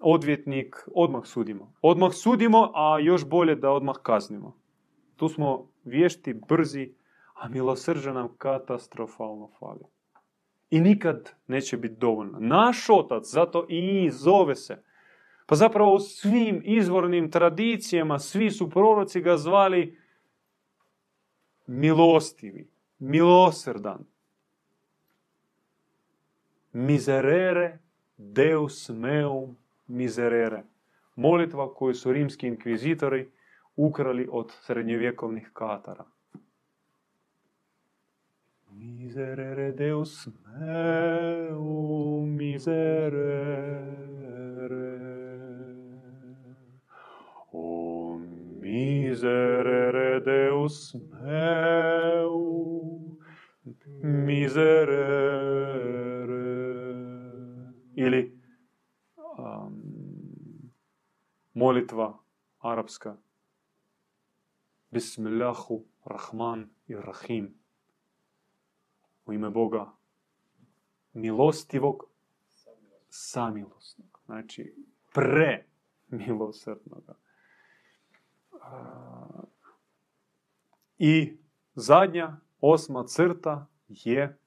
odvjetnik, 0.01 0.75
odmah 0.95 1.25
sudimo. 1.25 1.73
Odmah 1.81 2.13
sudimo, 2.13 2.71
a 2.75 2.99
još 2.99 3.25
bolje 3.25 3.55
da 3.55 3.71
odmah 3.71 3.95
kaznimo. 4.03 4.57
Tu 5.15 5.29
smo 5.29 5.69
vješti, 5.83 6.33
brzi, 6.33 6.93
a 7.33 7.49
milosrđa 7.49 8.13
nam 8.13 8.29
katastrofalno 8.37 9.49
fali. 9.59 9.85
I 10.69 10.81
nikad 10.81 11.33
neće 11.47 11.77
biti 11.77 11.95
dovoljno. 11.95 12.39
Naš 12.39 12.89
otac, 12.89 13.23
zato 13.25 13.65
i 13.69 14.09
zove 14.09 14.55
se. 14.55 14.83
Pa 15.45 15.55
zapravo 15.55 15.93
u 15.93 15.99
svim 15.99 16.61
izvornim 16.65 17.31
tradicijama, 17.31 18.19
svi 18.19 18.51
su 18.51 18.69
proroci 18.69 19.21
ga 19.21 19.37
zvali 19.37 19.97
milostivi, 21.67 22.69
milosrdan, 22.99 24.05
miserere 26.71 27.79
deus 28.15 28.89
meum 28.89 29.57
miserere. 29.87 30.63
Molitva 31.15 31.73
koju 31.73 31.93
su 31.93 32.11
rimski 32.11 32.47
inkvizitori 32.47 33.31
ukrali 33.75 34.27
od 34.31 34.51
srednjovjekovnih 34.61 35.49
katara. 35.53 36.05
Miserere 38.71 39.71
deus 39.71 40.27
meum 40.59 42.35
miserere. 42.35 43.41
O 47.51 48.19
miserere 48.61 50.19
deus 50.19 50.93
meum 50.93 53.17
miserere 54.03 55.70
ili 58.01 58.39
um, 59.37 59.81
molitva 61.53 62.17
arapska 62.59 63.17
Bismillahu 64.89 65.85
Rahman 66.05 66.69
i 66.87 66.95
Rahim 66.95 67.53
u 69.25 69.33
ime 69.33 69.49
Boga 69.49 69.91
milostivog 71.13 72.03
samilosnog. 73.09 74.19
Znači, 74.25 74.75
pre 75.13 75.65
milosrdnoga. 76.07 77.15
I 80.97 81.37
zadnja, 81.75 82.37
osma 82.61 83.03
crta 83.07 83.67
je 83.87 84.39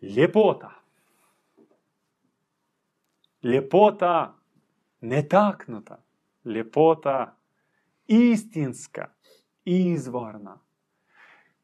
ljepota 0.00 0.85
ljepota 3.52 4.38
netaknuta, 5.00 6.04
ljepota 6.44 7.36
istinska, 8.06 9.14
izvorna. 9.64 10.60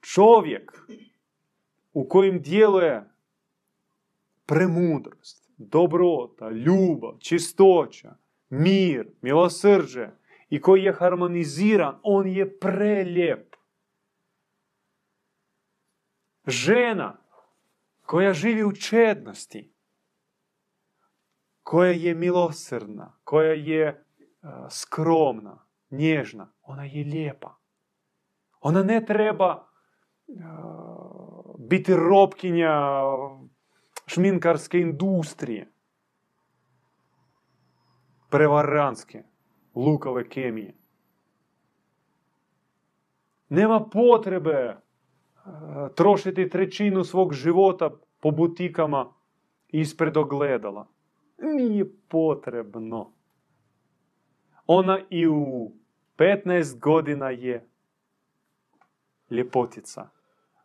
Čovjek 0.00 0.72
u 1.92 2.08
kojem 2.08 2.42
djeluje 2.42 3.10
premudrost, 4.46 5.50
dobrota, 5.56 6.50
ljubav, 6.50 7.18
čistoća, 7.18 8.14
mir, 8.48 9.08
milosrđe 9.20 10.08
i 10.50 10.60
koji 10.60 10.82
je 10.82 10.92
harmoniziran, 10.92 11.98
on 12.02 12.28
je 12.28 12.58
preljep. 12.58 13.56
Žena 16.46 17.18
koja 18.02 18.32
živi 18.32 18.64
u 18.64 18.72
čednosti, 18.72 19.71
koja 21.62 21.90
je 21.90 22.14
milosrdna, 22.14 23.18
koja 23.24 23.52
je 23.52 23.86
e, 23.86 23.96
skromna, 24.70 25.66
nježna, 25.90 26.52
ona 26.62 26.84
je 26.84 27.04
lijepa. 27.04 27.56
Ona 28.60 28.82
ne 28.82 29.04
treba 29.04 29.66
e, 30.28 30.32
biti 31.58 31.96
robkinja 31.96 33.02
šminkarske 34.06 34.78
industrije, 34.78 35.72
prevaranske, 38.30 39.22
lukave 39.74 40.28
kemije. 40.28 40.76
Nema 43.48 43.88
potrebe 43.92 44.50
e, 44.50 44.78
trošiti 45.96 46.48
trećinu 46.48 47.04
svog 47.04 47.32
života 47.32 47.90
Nije 51.42 51.92
potrebno. 52.08 53.12
Ona 54.66 54.98
i 55.10 55.26
u 55.26 55.72
15 56.16 56.78
godina 56.78 57.30
je 57.30 57.68
ljepotica. 59.30 60.08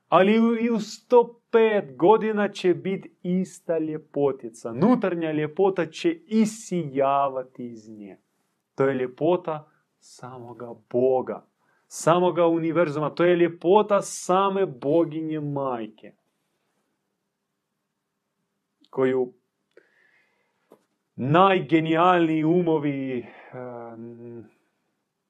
Ali 0.10 0.34
i 0.34 0.70
u 0.70 0.76
105 0.76 1.96
godina 1.96 2.50
će 2.50 2.74
biti 2.74 3.16
ista 3.24 3.78
ljepotica. 3.78 4.74
Nutarnja 4.74 5.32
ljepota 5.32 5.86
će 5.86 6.14
isijavati 6.28 7.66
iz 7.66 7.90
nje. 7.90 8.18
To 8.76 8.86
je 8.86 8.94
ljepota 8.94 9.72
samoga 10.00 10.74
Boga, 10.90 11.46
samoga 11.88 12.48
univerzuma. 12.48 13.10
To 13.10 13.24
je 13.24 13.36
ljepota 13.36 14.02
same 14.02 14.66
boginje 14.66 15.40
majke. 15.40 16.14
Koju 18.90 19.34
najgenijalniji 21.18 22.44
umovi 22.44 23.20
eh, 23.20 23.26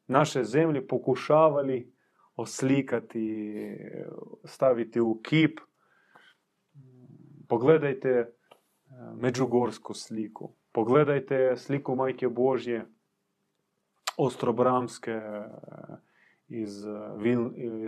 naše 0.07 0.43
zemlje 0.43 0.88
pokušavali 0.88 1.93
oslikati, 2.35 3.53
staviti 4.45 4.99
u 5.01 5.21
kip. 5.23 5.59
Pogledajte 7.47 8.09
eh, 8.09 8.31
međugorsku 9.15 9.93
sliku. 9.93 10.53
Pogledajte 10.71 11.57
sliku 11.57 11.95
Majke 11.95 12.27
Božje 12.27 12.85
Ostrobramske 14.17 15.11
eh, 15.11 15.45
iz, 16.47 16.85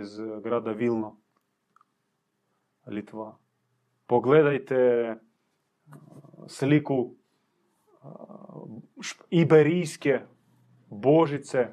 iz 0.00 0.18
grada 0.42 0.72
Vilno, 0.72 1.20
Litva. 2.86 3.38
Pogledajte 4.06 5.16
sliku 6.48 7.19
iberijske 9.30 10.20
božice 10.90 11.68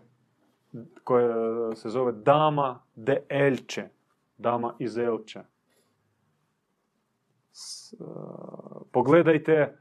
koja 1.03 1.75
se 1.75 1.89
zove 1.89 2.11
Dama 2.11 2.83
de 2.95 3.25
Elče. 3.29 3.89
Dama 4.37 4.75
iz 4.79 4.97
Elče. 4.97 5.41
Pogledajte 8.91 9.77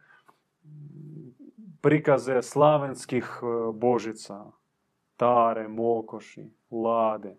prikaze 1.80 2.42
slavenskih 2.42 3.30
božica. 3.74 4.44
Tare, 5.16 5.68
Mokoši, 5.68 6.50
Lade. 6.70 7.36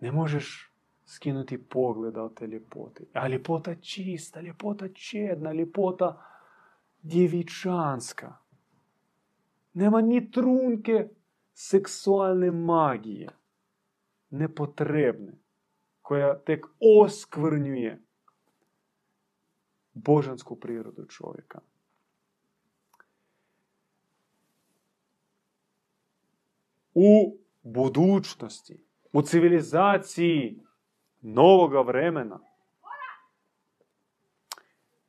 Ne 0.00 0.12
možeš 0.12 0.72
skinuti 1.04 1.68
pogleda 1.68 2.22
od 2.22 2.34
te 2.34 2.46
ljepote. 2.46 3.04
A 3.12 3.28
ljepota 3.28 3.74
čista, 3.74 4.40
ljepota 4.40 4.88
čedna, 4.88 5.52
ljepota 5.52 6.22
djevičanska. 7.06 8.36
Nema 9.72 10.00
ni 10.00 10.30
trunke 10.30 11.08
seksualne 11.54 12.50
magije, 12.50 13.28
nepotrebne, 14.30 15.32
koja 16.02 16.38
tek 16.38 16.66
oskvrnjuje 16.80 18.02
božansku 19.94 20.56
prirodu 20.60 21.06
čovjeka. 21.06 21.60
U 26.94 27.38
budućnosti, 27.62 28.80
u 29.12 29.22
civilizaciji 29.22 30.62
novoga 31.20 31.80
vremena 31.80 32.40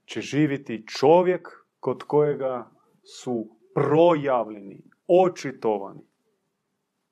će 0.05 0.21
živjeti 0.21 0.87
čovjek 0.87 1.66
kod 1.87 2.03
kojega 2.03 2.71
su 3.03 3.47
projavljeni, 3.73 4.81
očitovani 5.07 6.01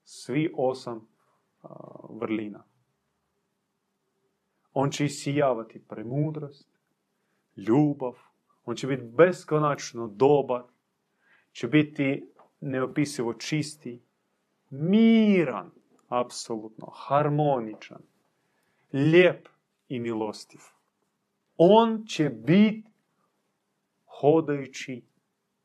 svi 0.03 0.53
osam 0.57 1.07
vrlina. 2.09 2.63
On 4.73 4.91
će 4.91 5.05
isijavati 5.05 5.83
premudrost, 5.87 6.69
ljubav, 7.55 8.13
on 8.65 8.75
će 8.75 8.87
biti 8.87 9.03
beskonačno 9.03 10.07
dobar, 10.07 10.63
će 11.51 11.67
biti 11.67 12.33
neopisivo 12.59 13.33
čisti, 13.33 14.01
miran, 14.69 15.71
apsolutno, 16.07 16.91
harmoničan, 16.93 18.01
lijep 18.93 19.47
i 19.87 19.99
milostiv. 19.99 20.59
On 21.57 22.05
će 22.05 22.29
biti 22.29 22.94
hodajući 24.19 25.03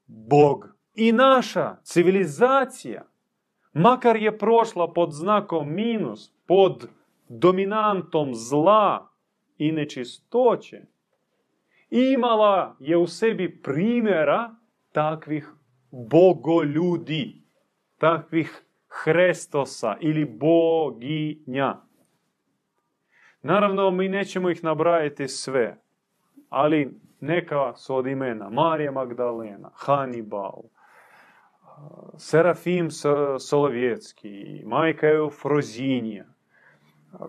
Bog. 0.07 0.69
I 0.95 1.13
naša 1.13 1.77
civilizacija, 1.83 3.07
makar 3.73 4.17
je 4.17 4.39
prošla 4.39 4.93
pod 4.93 5.13
znakom 5.13 5.75
minus, 5.75 6.33
pod 6.47 6.89
dominantom 7.29 8.35
zla 8.35 9.11
i 9.59 9.73
nečistoće, 9.73 10.83
imala 11.91 12.77
je 12.81 12.97
u 12.97 13.07
sebi 13.07 13.63
primjera 13.63 14.55
takvih 14.93 15.49
bogoljudi, 15.91 17.43
takvih 17.99 18.65
Hrestosa 19.05 19.97
ili 20.01 20.25
boginja. 20.25 21.77
Naravno, 23.43 23.91
mi 23.91 24.09
nećemo 24.09 24.51
ih 24.51 24.65
nabrajati 24.65 25.29
sve, 25.29 25.83
ali 26.49 27.01
neka 27.21 27.73
su 27.77 27.97
od 27.97 28.07
imena 28.07 28.51
Marija 28.51 28.93
Magdalena, 28.93 29.71
Hannibal, 29.75 30.63
Serafim 32.17 32.89
Solovjetski, 33.39 34.63
majka 34.67 35.09
Eufrozinija, 35.09 36.25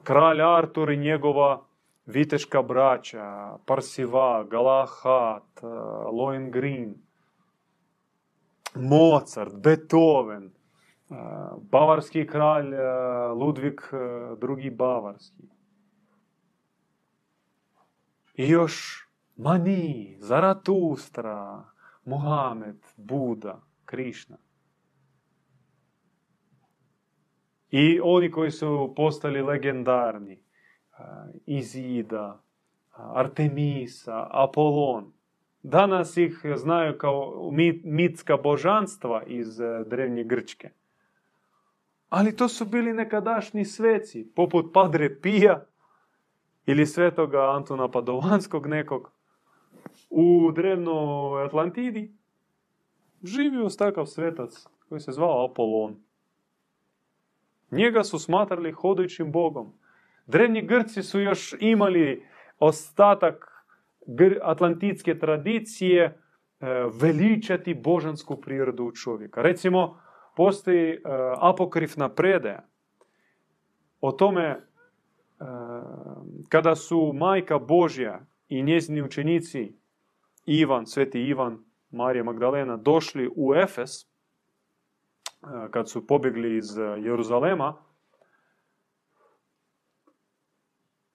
kralj 0.03 0.41
Artur 0.41 0.89
i 0.91 0.97
njegova 0.97 1.65
viteška 2.05 2.61
braća, 2.61 3.57
Parsiva, 3.65 4.43
Galahad, 4.43 5.43
Lohengrin, 6.11 6.95
Mozart, 8.75 9.55
Beethoven, 9.55 10.51
bavarski 11.71 12.27
kralj 12.27 12.75
Ludvig 13.35 13.81
II. 14.59 14.69
Bavarski. 14.69 15.43
Još 18.35 19.07
Mani, 19.41 20.17
Zaratustra, 20.19 21.63
Mohamed, 22.05 22.77
Buda, 22.97 23.61
Krišna. 23.85 24.37
I 27.69 27.99
oni 28.03 28.31
koji 28.31 28.51
su 28.51 28.93
postali 28.95 29.41
legendarni, 29.41 30.43
Izida, 31.45 32.43
Artemisa, 32.91 34.27
Apolon. 34.31 35.13
Danas 35.63 36.17
ih 36.17 36.41
znaju 36.55 36.97
kao 36.97 37.51
mitska 37.83 38.37
božanstva 38.37 39.23
iz 39.23 39.57
drevnje 39.85 40.23
Grčke. 40.23 40.69
Ali 42.09 42.35
to 42.35 42.47
su 42.47 42.65
bili 42.65 42.93
nekadašnji 42.93 43.65
sveci, 43.65 44.31
poput 44.35 44.73
Padre 44.73 45.21
Pija 45.21 45.65
ili 46.65 46.85
svetoga 46.85 47.51
Antona 47.55 47.91
Padovanskog 47.91 48.67
nekog. 48.67 49.20
U 50.11 50.51
drevnoj 50.51 51.45
Atlantidi 51.45 52.11
živio 53.23 53.69
takav 53.69 54.05
svetac 54.05 54.67
koji 54.89 55.01
se 55.01 55.11
zvao 55.11 55.45
Apolon. 55.45 55.95
Njega 57.71 58.03
su 58.03 58.19
smatrali 58.19 58.71
hodajućim 58.71 59.31
bogom. 59.31 59.73
Drevni 60.27 60.61
Grci 60.67 61.03
su 61.03 61.19
još 61.19 61.55
imali 61.59 62.25
ostatak 62.59 63.65
atlantitske 64.41 65.19
tradicije 65.19 66.03
e, 66.03 66.15
veličati 67.01 67.73
božansku 67.73 68.41
prirodu 68.41 68.91
čovjeka. 68.91 69.41
Recimo, 69.41 69.99
postoji 70.35 70.91
e, 70.91 70.99
apokrifna 71.37 72.09
predaja 72.09 72.67
o 74.01 74.11
tome 74.11 74.43
e, 74.43 74.57
kada 76.49 76.75
su 76.75 77.13
majka 77.13 77.59
Božja 77.59 78.25
i 78.49 78.63
njezini 78.63 79.01
učenici 79.01 79.80
Ivan, 80.45 80.85
sveti 80.85 81.21
Ivan, 81.21 81.63
Marija 81.91 82.23
Magdalena 82.23 82.77
došli 82.77 83.29
u 83.35 83.55
Efes, 83.55 83.91
kad 85.71 85.89
su 85.89 86.07
pobjegli 86.07 86.57
iz 86.57 86.77
Jeruzalema, 86.99 87.73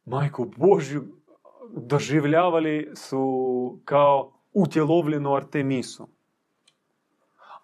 majku 0.05 0.53
Božju 0.57 1.05
doživljavali 1.77 2.91
su 2.95 3.81
kao 3.85 4.33
utjelovljenu 4.53 5.35
Artemisu. 5.35 6.09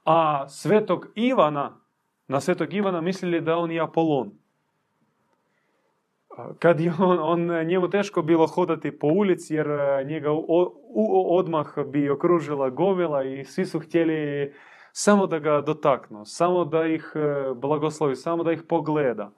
A 0.05 0.49
svetog 0.49 1.07
Ivana, 1.15 1.81
na 2.29 2.41
svetog 2.41 2.75
Ivana 2.75 3.01
mislili 3.01 3.41
da 3.41 3.57
on 3.57 3.71
je 3.71 3.81
Apolon. 3.81 4.42
Kad 6.59 6.81
je 6.81 6.93
on, 6.99 7.19
on, 7.21 7.67
njemu 7.67 7.91
teško 7.91 8.23
bilo 8.23 8.47
hodati 8.47 8.99
po 8.99 9.07
ulici 9.07 9.55
jer 9.55 9.67
njega 10.07 10.29
odmah 11.29 11.79
bi 11.87 12.11
okružila 12.11 12.71
govila 12.71 13.25
i 13.25 13.45
svi 13.45 13.67
su 13.67 13.81
htjeli 13.81 14.53
samo 14.93 15.27
da 15.27 15.39
ga 15.39 15.61
dotaknu, 15.61 16.25
samo 16.25 16.65
da 16.65 16.87
ih 16.87 17.13
e, 17.15 17.55
blagoslovi, 17.55 18.17
samo 18.17 18.45
da 18.45 18.53
ih 18.53 18.63
pogleda 18.69 19.31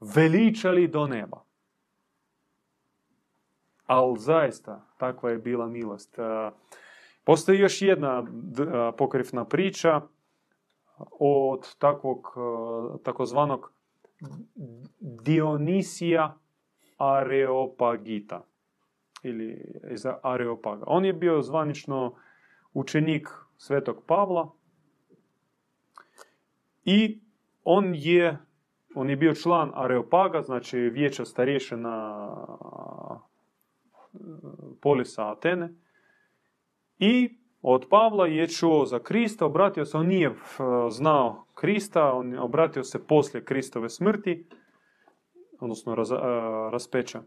veličali 0.00 0.88
do 0.88 1.06
neba. 1.06 1.44
Ali 3.86 4.18
zaista, 4.18 4.86
takva 4.96 5.30
je 5.30 5.38
bila 5.38 5.66
milost. 5.68 6.18
E, 6.18 6.50
postoji 7.24 7.58
još 7.58 7.82
jedna 7.82 8.24
e, 8.24 8.96
pokrivna 8.96 9.44
priča 9.44 10.00
od 11.18 11.76
takvog 11.78 12.34
e, 12.36 13.02
takozvanog 13.02 13.72
Dionisija 15.00 16.38
Areopagita 16.98 18.46
ili 19.22 19.80
iz 19.90 20.06
Areopaga. 20.22 20.84
On 20.86 21.04
je 21.04 21.12
bio 21.12 21.42
zvanično 21.42 22.14
učenik 22.72 23.28
Svetog 23.56 24.04
Pavla 24.06 24.52
i 26.84 27.20
on 27.64 27.94
je 27.94 28.38
on 28.94 29.10
je 29.10 29.16
bio 29.16 29.34
član 29.34 29.70
Areopaga, 29.74 30.42
znači 30.42 30.78
vijeća 30.78 31.24
starješina 31.24 32.26
polisa 34.80 35.30
Atene. 35.30 35.74
I 36.98 37.38
od 37.62 37.86
Pavla 37.90 38.26
je 38.26 38.48
čuo 38.48 38.86
za 38.86 38.98
Krista, 38.98 39.46
obratio 39.46 39.84
se, 39.84 39.96
on 39.96 40.06
nije 40.06 40.34
znao 40.90 41.44
Krista, 41.54 42.12
on 42.12 42.38
obratio 42.38 42.84
se 42.84 43.06
poslije 43.06 43.44
Kristove 43.44 43.88
smrti, 43.88 44.46
odnosno 45.60 45.94
raz, 45.94 46.10
raspeća. 46.72 47.22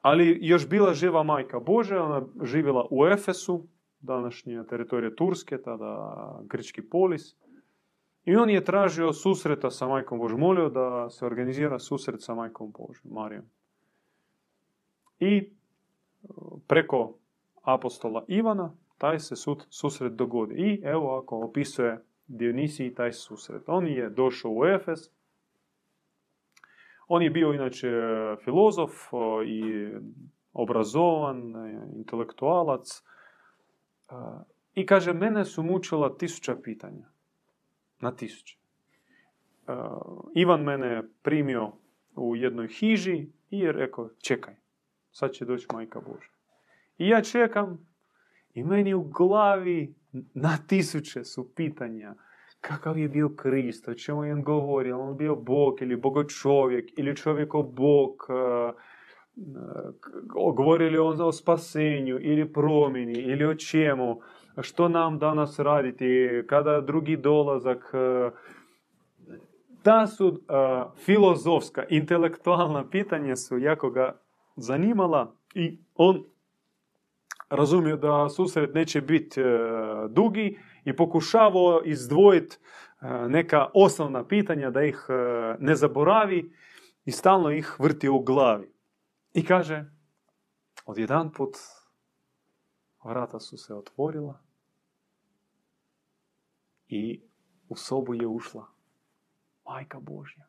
Ali 0.00 0.38
još 0.40 0.68
bila 0.68 0.94
živa 0.94 1.22
majka 1.22 1.60
Bože, 1.60 1.98
ona 1.98 2.22
živjela 2.42 2.86
u 2.90 3.06
Efesu, 3.06 3.66
današnje 4.00 4.64
teritorije 4.68 5.16
Turske, 5.16 5.62
tada 5.62 6.40
grčki 6.44 6.82
polis. 6.82 7.36
I 8.24 8.36
on 8.36 8.50
je 8.50 8.64
tražio 8.64 9.12
susreta 9.12 9.70
sa 9.70 9.88
majkom 9.88 10.18
Božom, 10.18 10.40
molio 10.40 10.68
da 10.68 11.10
se 11.10 11.26
organizira 11.26 11.78
susret 11.78 12.22
sa 12.22 12.34
majkom 12.34 12.72
Božom, 12.78 13.12
Marijom. 13.12 13.44
I 15.20 15.50
preko 16.66 17.14
apostola 17.62 18.24
Ivana 18.28 18.72
taj 19.02 19.18
se 19.18 19.34
susret 19.70 20.12
dogodi. 20.12 20.54
I 20.54 20.80
evo 20.84 21.18
ako 21.18 21.40
opisuje 21.44 22.04
Dionisiji 22.26 22.94
taj 22.94 23.12
susret. 23.12 23.62
On 23.66 23.86
je 23.86 24.10
došao 24.10 24.50
u 24.50 24.66
Efes 24.66 25.10
On 27.08 27.22
je 27.22 27.30
bio 27.30 27.52
inače 27.52 27.90
filozof 28.44 28.90
i 29.46 29.88
obrazovan, 30.52 31.52
intelektualac. 31.96 33.02
I 34.74 34.86
kaže, 34.86 35.12
mene 35.12 35.44
su 35.44 35.62
mučila 35.62 36.16
tisuća 36.16 36.56
pitanja. 36.62 37.06
Na 38.00 38.16
tisuće. 38.16 38.58
Ivan 40.34 40.62
mene 40.62 41.02
primio 41.22 41.72
u 42.16 42.36
jednoj 42.36 42.68
hiži 42.68 43.26
i 43.50 43.58
je 43.58 43.72
rekao, 43.72 44.10
čekaj, 44.22 44.54
sad 45.10 45.32
će 45.32 45.44
doći 45.44 45.66
majka 45.72 46.00
Božja. 46.00 46.30
I 46.98 47.08
ja 47.08 47.22
čekam 47.22 47.91
i 48.54 48.64
meni 48.64 48.94
u 48.94 49.02
glavi 49.02 49.94
na 50.34 50.58
tisuće 50.66 51.24
su 51.24 51.54
pitanja. 51.54 52.14
Kakav 52.60 52.98
je 52.98 53.08
bio 53.08 53.28
Krist, 53.36 53.88
o 53.88 53.94
čemu 53.94 54.24
je 54.24 54.32
on 54.32 54.42
govorio, 54.42 55.00
on 55.00 55.16
bio 55.16 55.36
Bog 55.36 55.82
ili 55.82 56.00
čovjek 56.42 56.98
ili 56.98 57.16
čovjeko 57.16 57.62
Bog, 57.62 58.10
govorili 60.56 60.98
on 60.98 61.20
o 61.20 61.32
spasenju 61.32 62.18
ili 62.20 62.52
promjeni 62.52 63.12
ili 63.12 63.44
o 63.44 63.54
čemu, 63.54 64.20
što 64.60 64.88
nam 64.88 65.18
danas 65.18 65.58
raditi, 65.58 66.42
kada 66.46 66.80
drugi 66.80 67.16
dolazak, 67.16 67.92
ta 69.82 70.06
su 70.06 70.40
filozofska, 71.04 71.84
intelektualna 71.88 72.88
pitanja 72.90 73.36
su 73.36 73.58
jako 73.58 73.90
ga 73.90 74.20
zanimala 74.56 75.36
i 75.54 75.78
on 75.94 76.24
razumio 77.52 77.96
da 77.96 78.28
susret 78.28 78.74
neće 78.74 79.00
biti 79.00 79.40
e, 79.40 79.44
dugi 80.08 80.58
i 80.84 80.96
pokušavao 80.96 81.82
izdvojiti 81.84 82.56
e, 82.56 83.06
neka 83.28 83.70
osnovna 83.74 84.26
pitanja 84.26 84.70
da 84.70 84.82
ih 84.82 85.06
e, 85.08 85.12
ne 85.58 85.74
zaboravi 85.74 86.52
i 87.04 87.12
stalno 87.12 87.50
ih 87.50 87.76
vrti 87.78 88.08
u 88.08 88.20
glavi. 88.20 88.72
I 89.34 89.44
kaže, 89.44 89.84
jedan 90.96 91.32
put 91.32 91.56
vrata 93.04 93.40
su 93.40 93.56
se 93.56 93.74
otvorila 93.74 94.42
i 96.88 97.22
u 97.68 97.76
sobu 97.76 98.14
je 98.14 98.26
ušla 98.26 98.66
majka 99.64 100.00
Božja. 100.00 100.46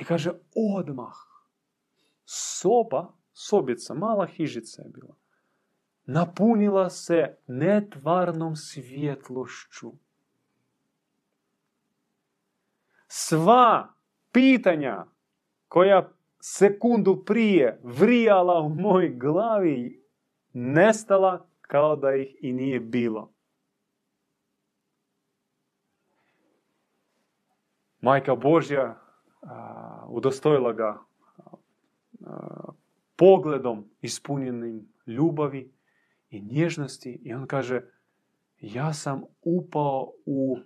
I 0.00 0.04
kaže, 0.04 0.32
odmah 0.78 1.14
soba 2.24 3.12
sobica, 3.38 3.94
mala 3.94 4.26
hižica 4.26 4.82
je 4.82 4.88
bila, 4.88 5.14
napunila 6.04 6.90
se 6.90 7.36
netvarnom 7.46 8.56
svjetlošću. 8.56 9.92
Sva 13.06 13.94
pitanja 14.32 15.06
koja 15.68 16.10
sekundu 16.40 17.24
prije 17.24 17.80
vrijala 17.82 18.60
u 18.60 18.68
moj 18.68 19.08
glavi 19.08 20.04
nestala 20.52 21.46
kao 21.60 21.96
da 21.96 22.14
ih 22.14 22.36
i 22.40 22.52
nije 22.52 22.80
bilo. 22.80 23.32
Majka 28.00 28.34
Božja 28.34 29.00
udostojila 30.08 30.72
ga 30.72 30.98
pogledom 33.16 33.90
ispunjenim 34.00 34.88
ljubavi 35.06 35.72
i 36.30 36.40
nježnosti 36.40 37.20
i 37.22 37.34
on 37.34 37.46
kaže 37.46 37.82
ja 38.60 38.92
sam 38.92 39.22
upao 39.42 40.12
u 40.26 40.58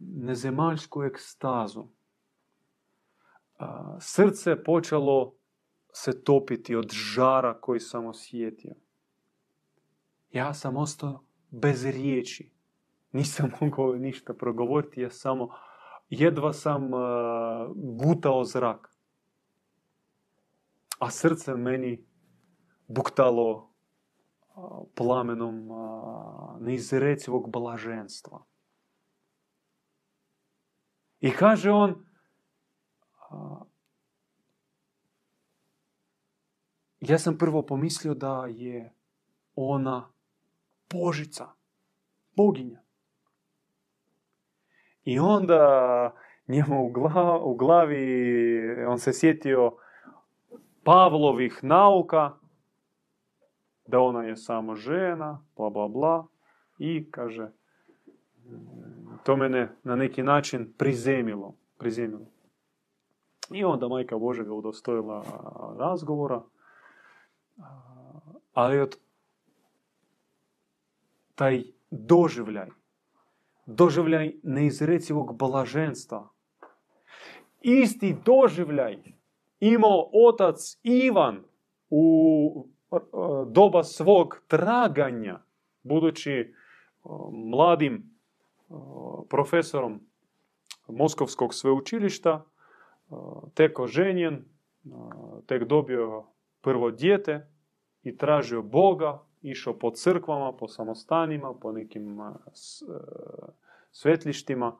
nezemaljsku 0.00 1.02
ekstazu. 1.02 1.84
Srce 4.00 4.64
počelo 4.64 5.34
se 5.92 6.24
topiti 6.24 6.76
od 6.76 6.90
žara 6.92 7.60
koji 7.60 7.80
sam 7.80 8.06
osjetio. 8.06 8.74
Ja 10.32 10.54
sam 10.54 10.76
ostao 10.76 11.24
bez 11.50 11.84
riječi. 11.84 12.50
Nisam 13.12 13.50
mogao 13.60 13.94
ništa 13.94 14.34
progovoriti, 14.34 15.00
ja 15.00 15.10
samo 15.10 15.48
jedva 16.10 16.52
sam 16.52 16.90
gutao 17.74 18.44
zrak 18.44 18.99
a 21.00 21.10
srce 21.10 21.54
meni 21.54 22.06
buktalo 22.86 23.70
plamenom 24.94 25.68
neizrecivog 26.60 27.50
blaženstva. 27.50 28.44
I 31.20 31.30
kaže 31.30 31.70
on, 31.70 32.06
ja 37.00 37.18
sam 37.18 37.38
prvo 37.38 37.62
pomislio 37.66 38.14
da 38.14 38.46
je 38.48 38.94
ona 39.54 40.12
Božica, 40.90 41.48
boginja. 42.36 42.82
I 45.04 45.18
onda 45.18 46.14
njemu 46.48 46.92
u 47.42 47.54
glavi, 47.54 48.84
on 48.86 48.98
se 48.98 49.12
sjetio 49.12 49.76
Pavlovih 50.84 51.64
nauka, 51.64 52.36
da 53.86 54.00
ona 54.00 54.22
je 54.22 54.36
samo 54.36 54.76
žena, 54.76 55.44
bla 55.56 55.70
bla 55.70 55.88
bla, 55.88 56.26
i 56.78 57.10
kaže, 57.10 57.50
to 59.24 59.36
mene 59.36 59.76
na 59.82 59.96
neki 59.96 60.22
način 60.22 60.72
prizemilo. 60.78 61.54
prizemilo. 61.78 62.26
I 63.50 63.64
onda 63.64 63.88
majka 63.88 64.18
Bože 64.18 64.44
ga 64.44 64.52
udostojila 64.52 65.24
razgovora, 65.78 66.42
ali 68.54 68.80
od 68.80 68.96
taj 71.34 71.62
doživljaj, 71.90 72.68
doživljaj 73.66 74.34
neizrecivog 74.42 75.36
blaženstva, 75.38 76.28
isti 77.60 78.16
doživljaj 78.24 78.98
imao 79.60 80.10
otac 80.28 80.78
Ivan 80.82 81.42
u 81.90 82.66
e, 82.92 82.96
doba 83.46 83.84
svog 83.84 84.42
traganja, 84.48 85.38
budući 85.82 86.32
e, 86.32 86.48
mladim 87.32 87.94
e, 87.94 88.74
profesorom 89.28 90.00
Moskovskog 90.88 91.54
sveučilišta, 91.54 92.44
tek 93.54 93.78
oženjen, 93.78 94.44
tek 95.46 95.64
dobio 95.64 96.24
prvo 96.60 96.90
dijete 96.90 97.50
i 98.02 98.16
tražio 98.16 98.62
Boga, 98.62 99.22
išao 99.42 99.78
po 99.78 99.90
crkvama, 99.90 100.52
po 100.52 100.68
samostanima, 100.68 101.54
po 101.54 101.72
nekim 101.72 102.18
svetlištima 103.90 104.76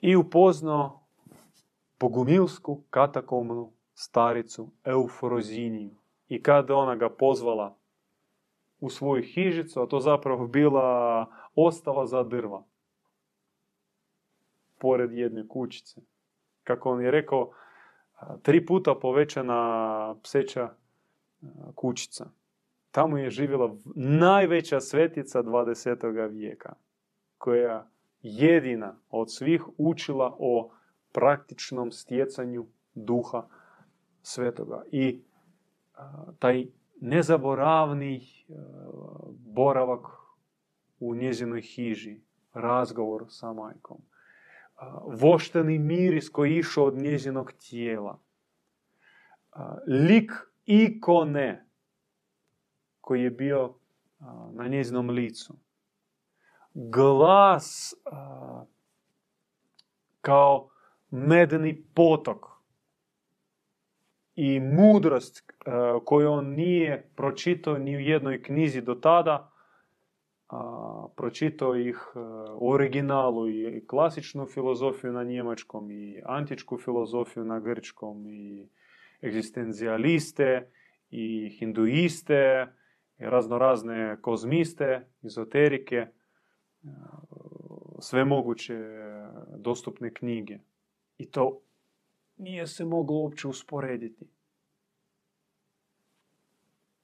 i 0.00 0.16
upoznao 0.16 1.01
bogumilsku 2.02 2.82
katakomnu 2.90 3.72
staricu 3.94 4.70
Euforoziniju. 4.84 5.90
I 6.28 6.42
kada 6.42 6.76
ona 6.76 6.96
ga 6.96 7.10
pozvala 7.10 7.76
u 8.80 8.90
svoju 8.90 9.22
hižicu, 9.22 9.82
a 9.82 9.86
to 9.86 10.00
zapravo 10.00 10.46
bila 10.46 11.26
ostava 11.54 12.06
za 12.06 12.22
drva. 12.22 12.64
Pored 14.78 15.12
jedne 15.12 15.48
kućice. 15.48 16.00
Kako 16.64 16.90
on 16.90 17.02
je 17.02 17.10
rekao, 17.10 17.52
tri 18.42 18.66
puta 18.66 18.94
povećana 18.94 20.14
pseća 20.22 20.70
kućica. 21.74 22.30
Tamo 22.90 23.18
je 23.18 23.30
živjela 23.30 23.76
najveća 23.94 24.80
svetica 24.80 25.42
20. 25.42 26.30
vijeka, 26.30 26.74
koja 27.38 27.90
jedina 28.22 28.96
od 29.10 29.32
svih 29.32 29.64
učila 29.78 30.36
o 30.38 30.70
praktičnom 31.12 31.92
stjecanju 31.92 32.66
duha 32.94 33.46
svetoga. 34.22 34.82
I 34.90 35.22
taj 36.38 36.66
nezaboravni 37.00 38.26
boravak 39.38 40.06
u 41.00 41.14
njezinoj 41.14 41.62
hiži, 41.62 42.20
razgovor 42.52 43.24
sa 43.28 43.52
majkom, 43.52 43.98
vošteni 45.06 45.78
miris 45.78 46.28
koji 46.28 46.56
išao 46.56 46.84
od 46.84 46.94
njezinog 46.94 47.52
tijela, 47.52 48.18
lik 49.86 50.32
ikone 50.64 51.66
koji 53.00 53.22
je 53.22 53.30
bio 53.30 53.74
na 54.52 54.68
njezinom 54.68 55.10
licu, 55.10 55.54
glas 56.74 57.94
kao 60.20 60.68
medeni 61.12 61.82
potok 61.94 62.46
i 64.36 64.60
mudrost 64.60 65.40
e, 65.40 65.70
koju 66.04 66.30
on 66.30 66.46
nije 66.46 67.10
pročitao 67.16 67.78
ni 67.78 67.96
u 67.96 68.00
jednoj 68.00 68.42
knjizi 68.42 68.80
do 68.80 68.94
tada, 68.94 69.52
a, 70.48 71.06
pročitao 71.16 71.76
ih 71.76 72.12
e, 72.14 72.18
u 72.54 72.70
originalu 72.70 73.48
i 73.48 73.86
klasičnu 73.86 74.46
filozofiju 74.46 75.12
na 75.12 75.24
njemačkom 75.24 75.90
i 75.90 76.22
antičku 76.24 76.78
filozofiju 76.78 77.44
na 77.44 77.60
grčkom 77.60 78.26
i 78.26 78.68
egzistenzijaliste 79.22 80.70
i 81.10 81.56
hinduiste 81.58 82.66
i 83.18 83.24
raznorazne 83.24 84.18
kozmiste, 84.22 85.06
izoterike, 85.22 85.96
e, 85.96 86.08
sve 88.00 88.24
moguće 88.24 88.78
dostupne 89.56 90.14
knjige. 90.14 90.58
I 91.18 91.30
to 91.30 91.60
nije 92.36 92.66
se 92.66 92.84
moglo 92.84 93.16
uopće 93.16 93.48
usporediti. 93.48 94.28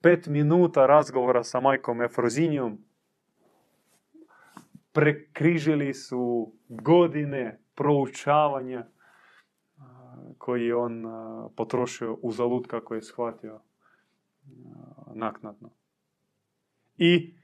Pet 0.01 0.27
minuta 0.27 0.87
razgovora 0.87 1.45
sa 1.45 1.61
majkom 1.61 2.03
Efrozinijom 2.03 2.79
prekrižili 4.93 5.95
su 5.95 6.53
godine 6.69 7.61
proučavanja 7.75 8.87
koji 10.39 10.67
je 10.67 10.77
on 10.77 11.05
potrošio 11.57 12.19
u 12.23 12.33
zalut 12.33 12.67
kako 12.67 12.95
je 12.95 13.03
shvatio 13.03 13.61
naknadno. 15.15 15.71
I 16.97 17.35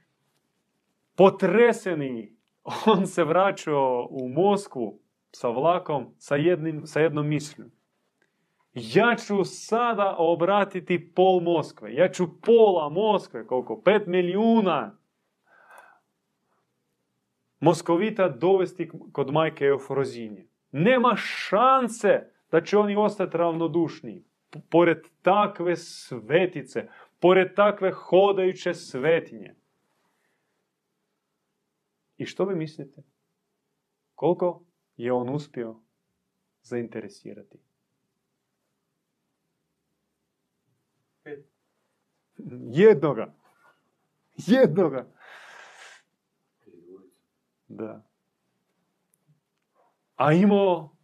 potreseni 1.15 2.37
on 2.87 3.07
se 3.07 3.25
vraćao 3.25 4.09
u 4.11 4.29
Moskvu 4.29 5.04
sa 5.35 5.49
vlakom 5.49 6.15
sa, 6.19 6.37
jednim, 6.37 6.87
sa 6.87 7.01
jednom 7.01 7.29
mišljom. 7.29 7.71
Ja 8.75 9.17
ću 9.17 9.45
sada 9.45 10.15
obratiti 10.19 11.13
pol 11.15 11.41
Moskve. 11.41 11.95
Ja 11.95 12.09
ću 12.09 12.41
pola 12.41 12.89
Moskve, 12.89 13.47
koliko? 13.47 13.83
Pet 13.83 14.07
milijuna 14.07 14.99
Moskovita 17.61 18.29
dovesti 18.29 18.91
kod 19.13 19.33
majke 19.33 19.65
Eufrozinje. 19.65 20.47
Nema 20.73 21.17
šanse 21.17 22.31
da 22.51 22.61
će 22.61 22.79
oni 22.79 22.97
ostati 22.97 23.37
ravnodušni. 23.37 24.25
Pored 24.71 24.99
takve 25.23 25.77
svetice, 25.77 26.89
pored 27.21 27.55
takve 27.55 27.93
hodajuće 27.93 28.75
svetinje. 28.75 29.55
I 32.17 32.27
što 32.27 32.45
vi 32.45 32.55
mislite? 32.55 33.03
Koliko 34.15 34.63
je 34.97 35.13
on 35.13 35.29
uspio 35.29 35.77
zainteresirati? 36.63 37.59
Jednoga. 42.71 43.35
Jednoga. 44.37 45.07
Da. 47.69 48.05
A 50.17 50.33
imao 50.33 50.97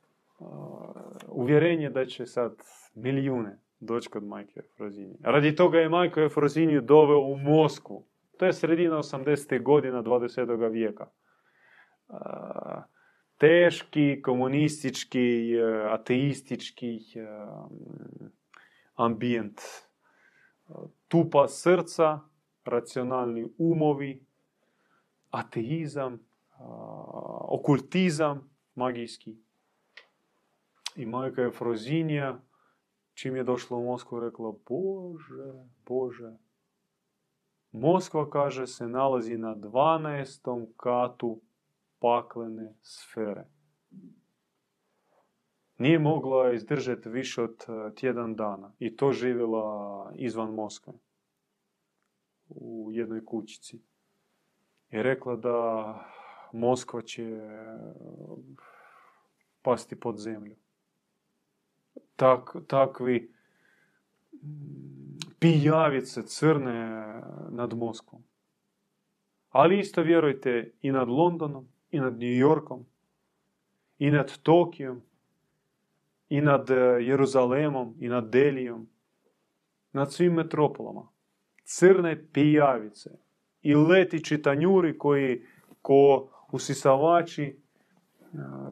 uvjerenje 1.28 1.90
da 1.90 2.06
će 2.06 2.26
sad 2.26 2.56
milijune 2.94 3.58
doći 3.80 4.08
kod 4.08 4.24
majke 4.24 4.60
Efrozinije. 4.60 5.16
Radi 5.22 5.56
toga 5.56 5.78
je 5.78 5.88
majko 5.88 6.20
Efroziniju 6.20 6.80
doveo 6.80 7.18
u 7.18 7.36
Moskvu. 7.36 8.06
To 8.38 8.46
je 8.46 8.52
sredina 8.52 8.96
80. 8.96 9.62
godina 9.62 10.02
20. 10.02 10.70
vijeka. 10.72 11.10
Teški, 13.40 14.22
komunistički, 14.22 15.56
e, 15.56 15.64
ateistički 15.90 16.96
e, 17.14 17.26
ambijent. 18.94 19.60
Tupa 21.08 21.48
srca, 21.48 22.20
racionalni 22.64 23.46
umovi, 23.58 24.20
ateizam, 25.30 26.20
okultizam 27.48 28.50
magijski. 28.74 29.36
I 30.96 31.06
majka 31.06 31.42
Efrozinija, 31.42 32.40
čim 33.14 33.36
je 33.36 33.44
došla 33.44 33.76
u 33.76 33.84
Moskvu, 33.84 34.20
rekla, 34.20 34.52
Bože, 34.68 35.52
Bože, 35.86 36.36
Moskva, 37.72 38.30
kaže, 38.30 38.66
se 38.66 38.88
nalazi 38.88 39.38
na 39.38 39.54
12. 39.56 40.66
katu 40.76 41.40
paklene 42.00 42.74
sfere. 42.82 43.46
Nije 45.78 45.98
mogla 45.98 46.52
izdržati 46.52 47.08
više 47.08 47.42
od 47.42 47.64
e, 47.68 47.94
tjedan 47.94 48.34
dana. 48.34 48.72
I 48.78 48.96
to 48.96 49.12
živjela 49.12 50.12
izvan 50.14 50.54
Moskve. 50.54 50.92
U 52.48 52.88
jednoj 52.92 53.24
kućici. 53.24 53.76
I 54.90 55.02
rekla 55.02 55.36
da 55.36 55.94
Moskva 56.52 57.02
će 57.02 57.22
e, 57.22 57.66
pasti 59.62 60.00
pod 60.00 60.18
zemlju. 60.18 60.56
Tak, 62.16 62.56
takvi 62.66 63.34
pijavice 65.38 66.22
crne 66.22 67.22
nad 67.50 67.74
Moskvom. 67.74 68.22
Ali 69.50 69.78
isto 69.78 70.02
vjerujte 70.02 70.72
i 70.82 70.92
nad 70.92 71.08
Londonom, 71.08 71.68
i 71.90 72.00
nad 72.00 72.12
New 72.12 72.48
Yorkom, 72.48 72.84
i 73.98 74.10
nad 74.10 74.38
Tokijom, 74.42 75.02
i 76.28 76.40
nad 76.40 76.70
e, 76.70 76.74
Jeruzalemom, 77.00 77.94
i 77.98 78.08
nad 78.08 78.30
Delijom, 78.30 78.88
nad 79.92 80.12
svim 80.12 80.32
metropolama. 80.32 81.08
Crne 81.64 82.24
pijavice 82.32 83.10
i 83.62 83.74
letići 83.74 84.42
tanjuri 84.42 84.98
koji 84.98 85.42
ko 85.82 86.30
usisavači 86.52 87.44
e, 87.44 87.56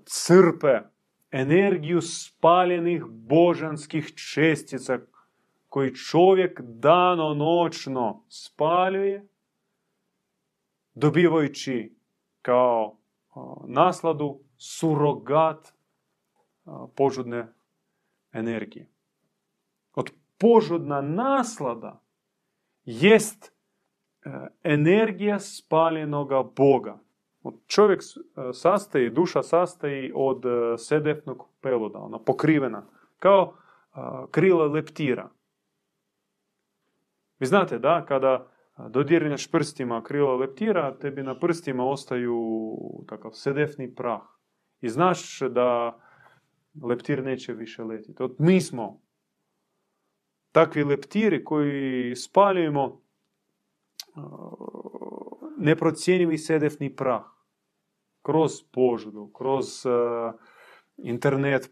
crpe 0.05 0.81
energiju 1.31 2.01
spaljenih 2.01 3.05
božanskih 3.05 4.15
čestica 4.15 4.99
koji 5.69 5.95
čovjek 5.95 6.61
dano-noćno 6.61 8.25
spaljuje, 8.29 9.29
dobivajući 10.95 11.95
kao 12.43 12.98
nasladu 13.67 14.41
surogat 14.57 15.73
požudne 16.97 17.53
energije. 18.33 18.89
Od 19.95 20.11
požudna 20.39 21.01
naslada 21.01 22.01
jest 22.85 23.53
e, 24.25 24.31
energija 24.63 25.39
spaljenoga 25.39 26.43
Boga. 26.57 26.99
Čovjek 27.67 28.01
e, 28.01 28.53
sastaji, 28.53 29.11
duša 29.11 29.43
sastaji 29.43 30.13
od 30.15 30.45
e, 30.47 30.79
sedefnog 30.79 31.49
peluda, 31.61 31.99
ona 31.99 32.19
pokrivena, 32.19 32.87
kao 33.19 33.55
krila 34.31 34.67
leptira. 34.67 35.29
Vi 37.39 37.47
znate, 37.47 37.79
da, 37.79 38.05
kada 38.09 38.47
dodirneš 38.91 39.51
prstima 39.51 40.03
krila 40.03 40.37
leptira, 40.37 40.99
tebi 40.99 41.23
na 41.23 41.39
prstima 41.39 41.85
ostaju 41.85 42.59
takav 43.09 43.31
sedefni 43.35 43.95
prah. 43.95 44.23
I 44.81 44.89
znaš 44.89 45.41
da 45.41 45.99
leptir 46.83 47.25
neće 47.25 47.53
više 47.53 47.85
letiti. 47.85 48.23
Od 48.23 48.37
mi 48.39 48.61
smo 48.61 49.01
takvi 50.53 50.85
leptiri 50.85 51.45
koji 51.45 52.17
spaljujemo 52.17 53.01
neprocjenjivi 55.59 56.39
sedefni 56.39 56.97
prah 56.97 57.25
kroz 58.23 58.53
požudu, 58.73 59.31
kroz 59.39 59.67
internet 60.97 61.71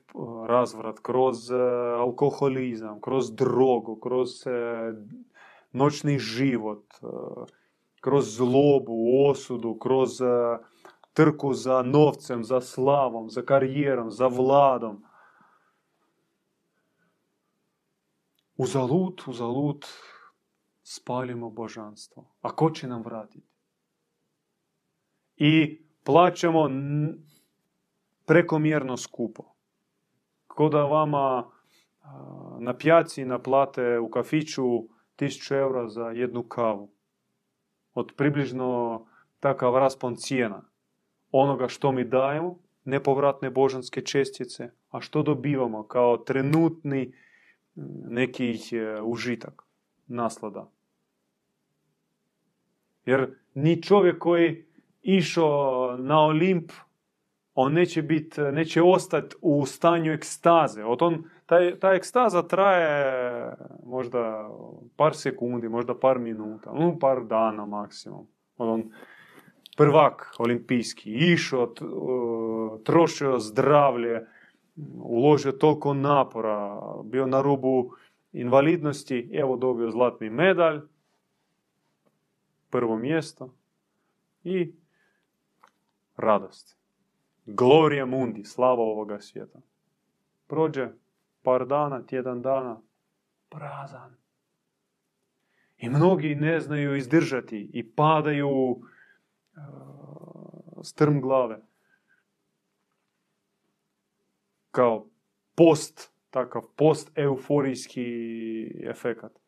razvrat, 0.48 0.98
kroz 1.02 1.50
alkoholizam, 1.98 3.00
kroz 3.00 3.34
drogu, 3.34 4.00
kroz 4.00 4.28
noćni 5.76 6.18
život, 6.18 6.84
kroz 8.00 8.36
zlobu, 8.36 9.28
osudu, 9.30 9.78
kroz 9.78 10.10
trku 11.12 11.54
za 11.54 11.82
novcem, 11.82 12.44
za 12.44 12.60
slavom, 12.60 13.30
za 13.30 13.42
karijerom, 13.42 14.10
za 14.10 14.26
vladom. 14.26 15.04
Uzalud, 18.56 19.22
uzalud 19.26 19.84
spalimo 20.82 21.50
božanstvo. 21.50 22.24
A 22.40 22.56
ko 22.56 22.70
će 22.70 22.88
nam 22.88 23.02
vratiti? 23.02 23.48
I 25.36 25.82
plaćamo 26.04 26.70
prekomjerno 28.26 28.96
skupo. 28.96 29.44
Ko 30.46 30.68
da 30.68 30.84
vama 30.84 31.50
na 32.58 32.76
pjaci 32.76 33.24
naplate 33.24 33.98
u 33.98 34.10
kafiću 34.10 34.95
1000 35.16 35.54
eura 35.54 35.88
za 35.88 36.10
jednu 36.10 36.42
kavu. 36.42 36.90
Od 37.94 38.12
približno 38.16 39.06
takav 39.40 39.76
raspon 39.76 40.16
cijena 40.16 40.62
onoga 41.32 41.68
što 41.68 41.92
mi 41.92 42.04
dajemo, 42.04 42.58
nepovratne 42.84 43.50
božanske 43.50 44.00
čestice, 44.00 44.70
a 44.90 45.00
što 45.00 45.22
dobivamo 45.22 45.82
kao 45.86 46.16
trenutni 46.16 47.12
neki 48.08 48.54
e, 48.72 49.00
užitak, 49.02 49.62
naslada. 50.06 50.70
Jer 53.06 53.34
ni 53.54 53.82
čovjek 53.82 54.18
koji 54.18 54.64
išao 55.02 55.96
na 55.98 56.20
Olimp, 56.20 56.72
on 57.54 57.72
neće, 57.72 58.02
bit, 58.02 58.36
neće 58.52 58.82
ostati 58.82 59.36
u 59.42 59.66
stanju 59.66 60.12
ekstaze. 60.12 60.84
Od 60.84 61.02
on, 61.02 61.24
taj, 61.46 61.78
ta 61.78 61.94
ekstaza 61.94 62.42
traje 62.42 63.52
možda 63.86 64.50
par 64.96 65.16
sekundi, 65.16 65.68
možda 65.68 65.98
par 65.98 66.18
minuta, 66.18 66.72
no, 66.72 66.98
par 66.98 67.24
dana 67.24 67.66
maksimum. 67.66 68.26
On, 68.58 68.82
prvak 69.76 70.34
olimpijski, 70.38 71.10
išao, 71.10 71.74
trošio 72.84 73.38
zdravlje, 73.38 74.26
uložio 74.96 75.52
toliko 75.52 75.94
napora, 75.94 76.80
bio 77.04 77.26
na 77.26 77.42
rubu 77.42 77.90
invalidnosti, 78.32 79.30
evo 79.32 79.56
dobio 79.56 79.90
zlatni 79.90 80.30
medalj, 80.30 80.80
prvo 82.70 82.96
mjesto 82.96 83.54
i 84.44 84.72
radost. 86.16 86.76
Gloria 87.46 88.06
mundi, 88.06 88.44
slava 88.44 88.82
ovoga 88.82 89.20
svijeta. 89.20 89.58
Prođe 90.46 90.88
par 91.46 91.66
dana, 91.66 92.02
tjedan 92.06 92.42
dana, 92.42 92.80
prazan. 93.48 94.16
I 95.76 95.88
mnogi 95.88 96.34
ne 96.34 96.60
znaju 96.60 96.96
izdržati 96.96 97.70
i 97.72 97.92
padaju 97.92 98.48
uh, 98.48 98.78
strm 100.82 101.20
glave. 101.20 101.60
Kao 104.70 105.06
post, 105.54 106.12
takav 106.30 106.62
post-euforijski 106.76 108.06
efekat. 108.90 109.38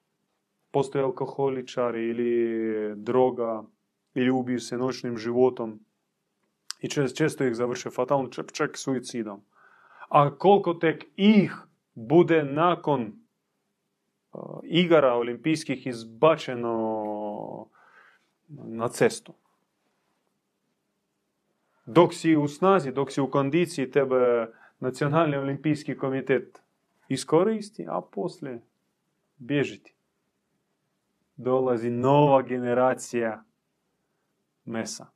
Postoje 0.70 1.04
alkoholičari 1.04 2.08
ili 2.08 2.94
droga, 2.96 3.64
ili 4.14 4.30
ubiju 4.30 4.60
se 4.60 4.78
noćnim 4.78 5.16
životom. 5.16 5.80
I 6.80 6.88
često 6.90 7.44
ih 7.44 7.54
završe 7.54 7.90
fatalno, 7.90 8.28
čak, 8.28 8.52
čak 8.52 8.76
suicidom. 8.76 9.42
A 10.08 10.38
koliko 10.38 10.74
tek 10.74 11.04
ih 11.16 11.67
bude 12.06 12.44
nakon 12.44 13.12
igara 14.62 15.14
olimpijskih 15.14 15.86
izbačeno 15.86 17.68
na 18.48 18.88
cestu. 18.88 19.34
Dok 21.86 22.14
si 22.14 22.36
u 22.36 22.48
snazi, 22.48 22.92
dok 22.92 23.12
si 23.12 23.20
u 23.20 23.30
kondiciji, 23.30 23.90
tebe 23.90 24.46
Nacionalni 24.80 25.36
olimpijski 25.36 25.96
komitet 25.96 26.62
iskoristi, 27.08 27.86
a 27.88 28.00
poslije 28.12 28.62
bježiti. 29.36 29.94
Dolazi 31.36 31.90
nova 31.90 32.42
generacija 32.42 33.44
mesa. 34.64 35.06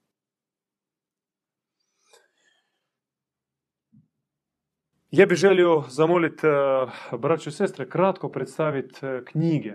Ja 5.12 5.26
bih 5.26 5.36
želio 5.36 5.84
zamoliti 5.88 6.46
uh, 6.46 7.20
braću 7.20 7.48
i 7.48 7.52
sestre 7.52 7.88
kratko 7.88 8.28
predstaviti 8.28 9.06
uh, 9.06 9.24
knjige 9.24 9.74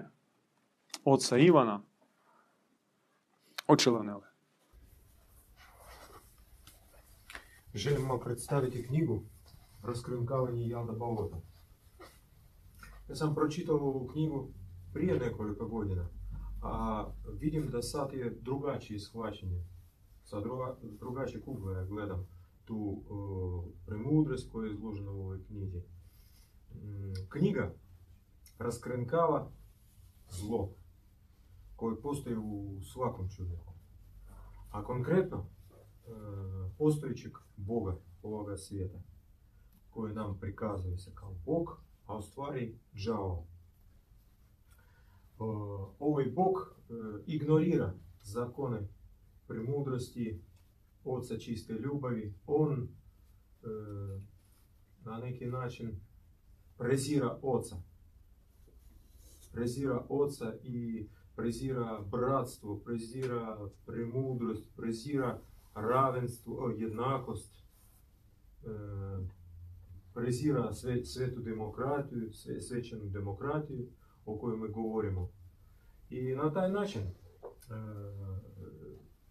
oca 1.03 1.37
Ivana 1.37 1.81
Očelanele. 3.67 4.27
Želimo 7.73 8.19
predstaviti 8.19 8.87
knjigu 8.87 9.23
Raskrinkavanje 9.83 10.67
Jalda 10.67 10.93
Balota. 10.93 11.37
Ja 13.09 13.15
sam 13.15 13.35
pročitao 13.35 13.75
ovu 13.75 14.07
knjigu 14.07 14.49
prije 14.93 15.19
nekoliko 15.19 15.67
godina, 15.67 16.09
a 16.63 17.05
vidim 17.39 17.69
da 17.69 17.81
sad 17.81 18.13
je 18.13 18.37
drugačije 18.41 18.99
shvaćanje. 18.99 19.63
Sa 20.23 20.39
druga, 20.39 20.77
drugačije 20.81 21.41
kugle 21.41 21.85
gledam 21.85 22.27
tu 22.67 22.75
uh, 22.75 23.63
premudrost 23.85 24.51
koja 24.51 24.67
je 24.67 24.73
izložena 24.73 25.11
u 25.11 25.21
ovoj 25.21 25.43
knjizi. 25.45 25.81
Mm, 26.73 27.13
knjiga 27.29 27.73
raskrenkava 28.59 29.51
zlo 30.29 30.73
koje 31.75 32.01
postoji 32.01 32.35
u 32.37 32.81
svakom 32.93 33.29
čovjeku. 33.29 33.73
A 34.71 34.83
konkretno 34.83 35.37
uh, 35.37 36.71
postojećeg 36.77 37.31
Boga 37.55 37.97
ovoga 38.21 38.57
svijeta 38.57 38.99
koji 39.89 40.13
nam 40.13 40.39
prikazuje 40.39 40.97
se 40.97 41.11
kao 41.15 41.35
Bog, 41.45 41.81
a 42.05 42.17
u 42.17 42.21
stvari 42.21 42.79
džavo. 42.95 43.47
Ovaj 45.99 46.25
Bog 46.25 46.75
ignorira 47.25 47.93
zakone 48.21 48.87
premudrosti, 49.47 50.41
Oca 51.03 51.37
čiste 51.37 51.73
ljubavi. 51.73 52.33
On 52.47 52.87
na 55.05 55.17
neki 55.17 55.45
način 55.45 55.99
prezira 56.77 57.39
Oca. 57.41 57.75
Prezira 59.51 60.05
Oca 60.09 60.53
i 60.63 61.07
prezira 61.35 62.01
bratstvo, 62.11 62.79
prezira 62.79 63.69
premudrost, 63.85 64.75
prezira 64.75 65.41
ravenstvo, 65.75 66.69
jednakost 66.77 67.57
prezira 70.17 70.73
sve, 70.73 71.05
svetu 71.05 71.41
demokratiju, 71.41 72.33
sve, 72.33 72.61
svećanu 72.61 73.05
demokratiju 73.05 73.87
o 74.25 74.37
kojoj 74.37 74.57
mi 74.57 74.69
govorimo. 74.69 75.31
I 76.09 76.35
na 76.35 76.53
taj 76.53 76.71
način 76.71 77.01
e, 77.01 77.11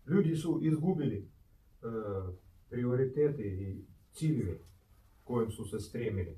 ljudi 0.07 0.37
su 0.37 0.61
izgubili 0.63 1.17
e, 1.17 1.36
prioritete 2.69 3.43
i 3.43 3.85
ciljeve 4.13 4.59
kojim 5.25 5.51
su 5.51 5.65
se 5.65 5.81
stremili. 5.81 6.37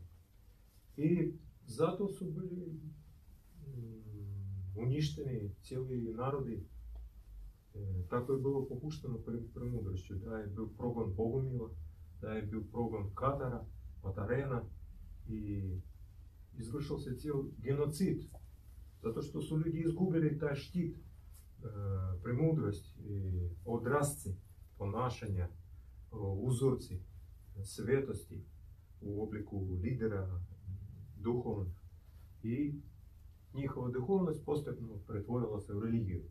I 0.97 1.33
zato 1.67 2.09
su 2.09 2.25
bili 2.25 2.67
mm, 2.67 4.03
uništeni 4.77 5.51
cijeli 5.63 6.15
narodi. 6.15 6.65
E, 7.75 7.79
tako 8.11 8.33
je 8.33 8.39
bilo 8.39 8.69
popušteno 8.69 9.19
premudrošću, 9.55 10.15
da 10.15 10.39
je 10.39 10.47
bio 10.47 10.67
progon 10.67 11.15
Bogomila, 11.17 11.71
da 12.21 12.29
je 12.29 12.43
bio 12.43 12.63
progon 12.73 13.15
Katara, 13.15 13.65
od 14.03 14.19
arena 14.19 14.65
i 15.29 15.63
izvršio 16.59 16.99
se 16.99 17.17
cijel 17.17 17.43
genocid. 17.59 18.23
Zato 19.03 19.23
što 19.23 19.41
su 19.41 19.59
ljudi 19.59 19.81
izgubili 19.81 20.39
taj 20.39 20.55
štit, 20.55 20.97
e, 24.79 24.79
premudrost 24.79 24.79
i 24.79 24.79
odrasci 24.79 24.79
ponašanja, 24.79 25.49
uzorci 26.41 27.01
svetosti 27.65 28.45
u 29.01 29.23
obliku 29.23 29.67
lidera 29.83 30.41
duhovnih. 31.17 31.75
I 32.43 32.81
njihova 33.55 33.91
duhovnost 33.91 34.45
postepno 34.45 34.99
pretvorila 35.07 35.61
se 35.61 35.75
u 35.75 35.81
religiju. 35.81 36.23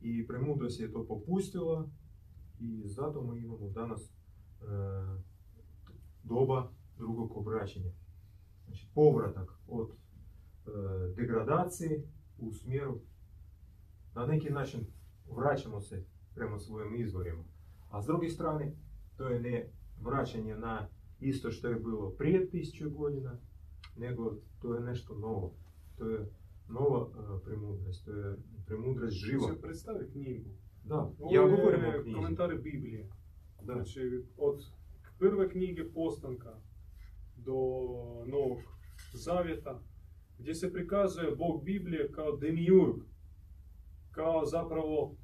I 0.00 0.26
premudrost 0.26 0.80
je 0.80 0.92
to 0.92 1.06
popustila 1.06 1.90
i 2.60 2.82
zato 2.86 3.22
mi 3.22 3.40
imamo 3.40 3.68
danas 3.68 4.02
e, 4.02 4.14
doba 6.22 6.72
drugog 6.96 7.36
obraćanja. 7.36 7.92
Znači 8.64 8.88
povratak 8.94 9.48
od 9.68 9.90
e, 9.90 11.14
prema 16.34 16.58
svojim 16.58 16.94
izvorima. 16.96 17.44
A 17.90 18.02
s 18.02 18.06
druge 18.06 18.28
strane, 18.28 18.72
to 19.16 19.28
je 19.28 19.40
ne 19.40 19.68
vraćanje 20.00 20.56
na 20.56 20.88
isto 21.20 21.50
što 21.50 21.68
je 21.68 21.74
bilo 21.74 22.10
prije 22.10 22.50
tisuću 22.50 22.90
godina, 22.90 23.38
nego 23.96 24.36
to 24.58 24.74
je 24.74 24.80
nešto 24.80 25.14
novo. 25.14 25.54
To 25.98 26.10
je 26.10 26.26
nova 26.68 27.00
uh, 27.00 27.40
premudrost, 27.44 28.04
to 28.04 28.12
je 28.12 28.36
premudrost 28.66 29.16
živa. 29.16 29.54
Se 29.54 29.60
predstavi 29.60 30.10
knjigu. 30.12 30.50
Da, 30.84 31.12
Ovo 31.18 31.34
ja 31.34 31.42
govorim 31.42 31.84
o 31.84 32.02
knjizi. 32.02 32.14
komentari 32.16 32.58
Biblije. 32.58 33.08
Da. 33.62 33.72
Znači, 33.72 34.24
od 34.36 34.64
prve 35.18 35.50
knjige 35.50 35.84
postanka 35.94 36.54
do 37.36 37.54
Novog 38.26 38.58
Zavjeta, 39.12 39.80
gdje 40.38 40.54
se 40.54 40.72
prikazuje 40.72 41.36
Bog 41.36 41.64
Biblije 41.64 42.12
kao 42.12 42.36
demiurg, 42.36 42.96
kao 44.10 44.46
zapravo 44.46 45.16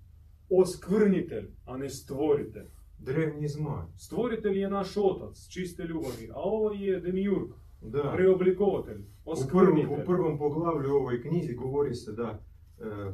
oskvrnitelj, 0.51 1.51
a 1.65 1.77
ne 1.77 1.89
stvoritelj. 1.91 2.67
Drevni 2.99 3.49
zmaj. 3.49 3.87
Stvoritelj 3.97 4.59
je 4.59 4.71
naš 4.71 4.97
otac, 4.97 5.49
čiste 5.49 5.83
ljubavi, 5.85 6.31
a 6.35 6.41
ovo 6.41 6.73
je 6.73 7.01
demiurg, 7.01 7.51
Da. 7.83 8.13
preoblikovatelj, 8.15 9.01
U 9.01 9.05
prvom, 9.25 9.39
oskvrnitelj. 9.39 10.03
u 10.03 10.07
prvom 10.07 10.39
poglavlju 10.39 10.91
ovoj 10.95 11.23
knjizi 11.23 11.55
govori 11.55 11.95
se 11.95 12.13
da 12.13 12.29
e, 12.31 12.41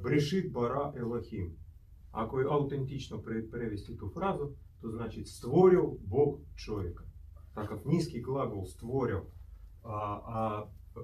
Brešit 0.02 0.52
bara 0.52 0.92
Elohim. 0.96 1.56
Ako 2.10 2.40
je 2.40 2.46
autentično 2.50 3.22
pre, 3.22 3.50
prevesti 3.50 3.96
tu 3.96 4.08
frazu, 4.08 4.48
to 4.80 4.88
znači 4.88 5.24
stvorio 5.24 5.92
Bog 6.00 6.40
čovjeka. 6.56 7.04
Takav 7.54 7.78
niski 7.84 8.20
glagol 8.20 8.64
stvorio. 8.64 9.24
A, 9.82 10.20
a 10.26 10.66
e, 10.96 11.00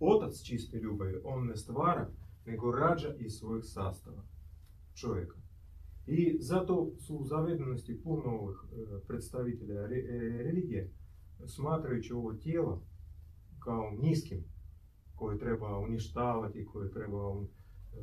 otac 0.00 0.42
čiste 0.42 0.78
ljubavi, 0.78 1.20
on 1.24 1.46
ne 1.46 1.56
stvara, 1.56 2.10
nego 2.46 2.72
rađa 2.72 3.08
iz 6.08 6.16
svojeg 6.16 6.38
sastava. 6.38 6.38
čovjeka. 6.38 6.38
I 6.38 6.42
zato 6.42 6.90
su 6.98 7.16
u 7.16 7.24
zavedenosti 7.24 8.02
puno 8.02 8.22
ovih 8.24 8.56
e, 8.72 9.00
predstavitelja 9.06 9.86
re- 9.86 10.06
e, 10.08 10.42
religije, 10.42 10.92
smatrajući 11.46 12.12
ovo 12.12 12.34
tijelo 12.34 12.82
kao 13.58 13.90
niskim, 14.02 14.44
koje 15.14 15.38
treba 15.38 15.78
uništavati, 15.78 16.66
koje 16.66 16.90
treba 16.90 17.28
um, 17.28 17.44
e, 17.44 17.98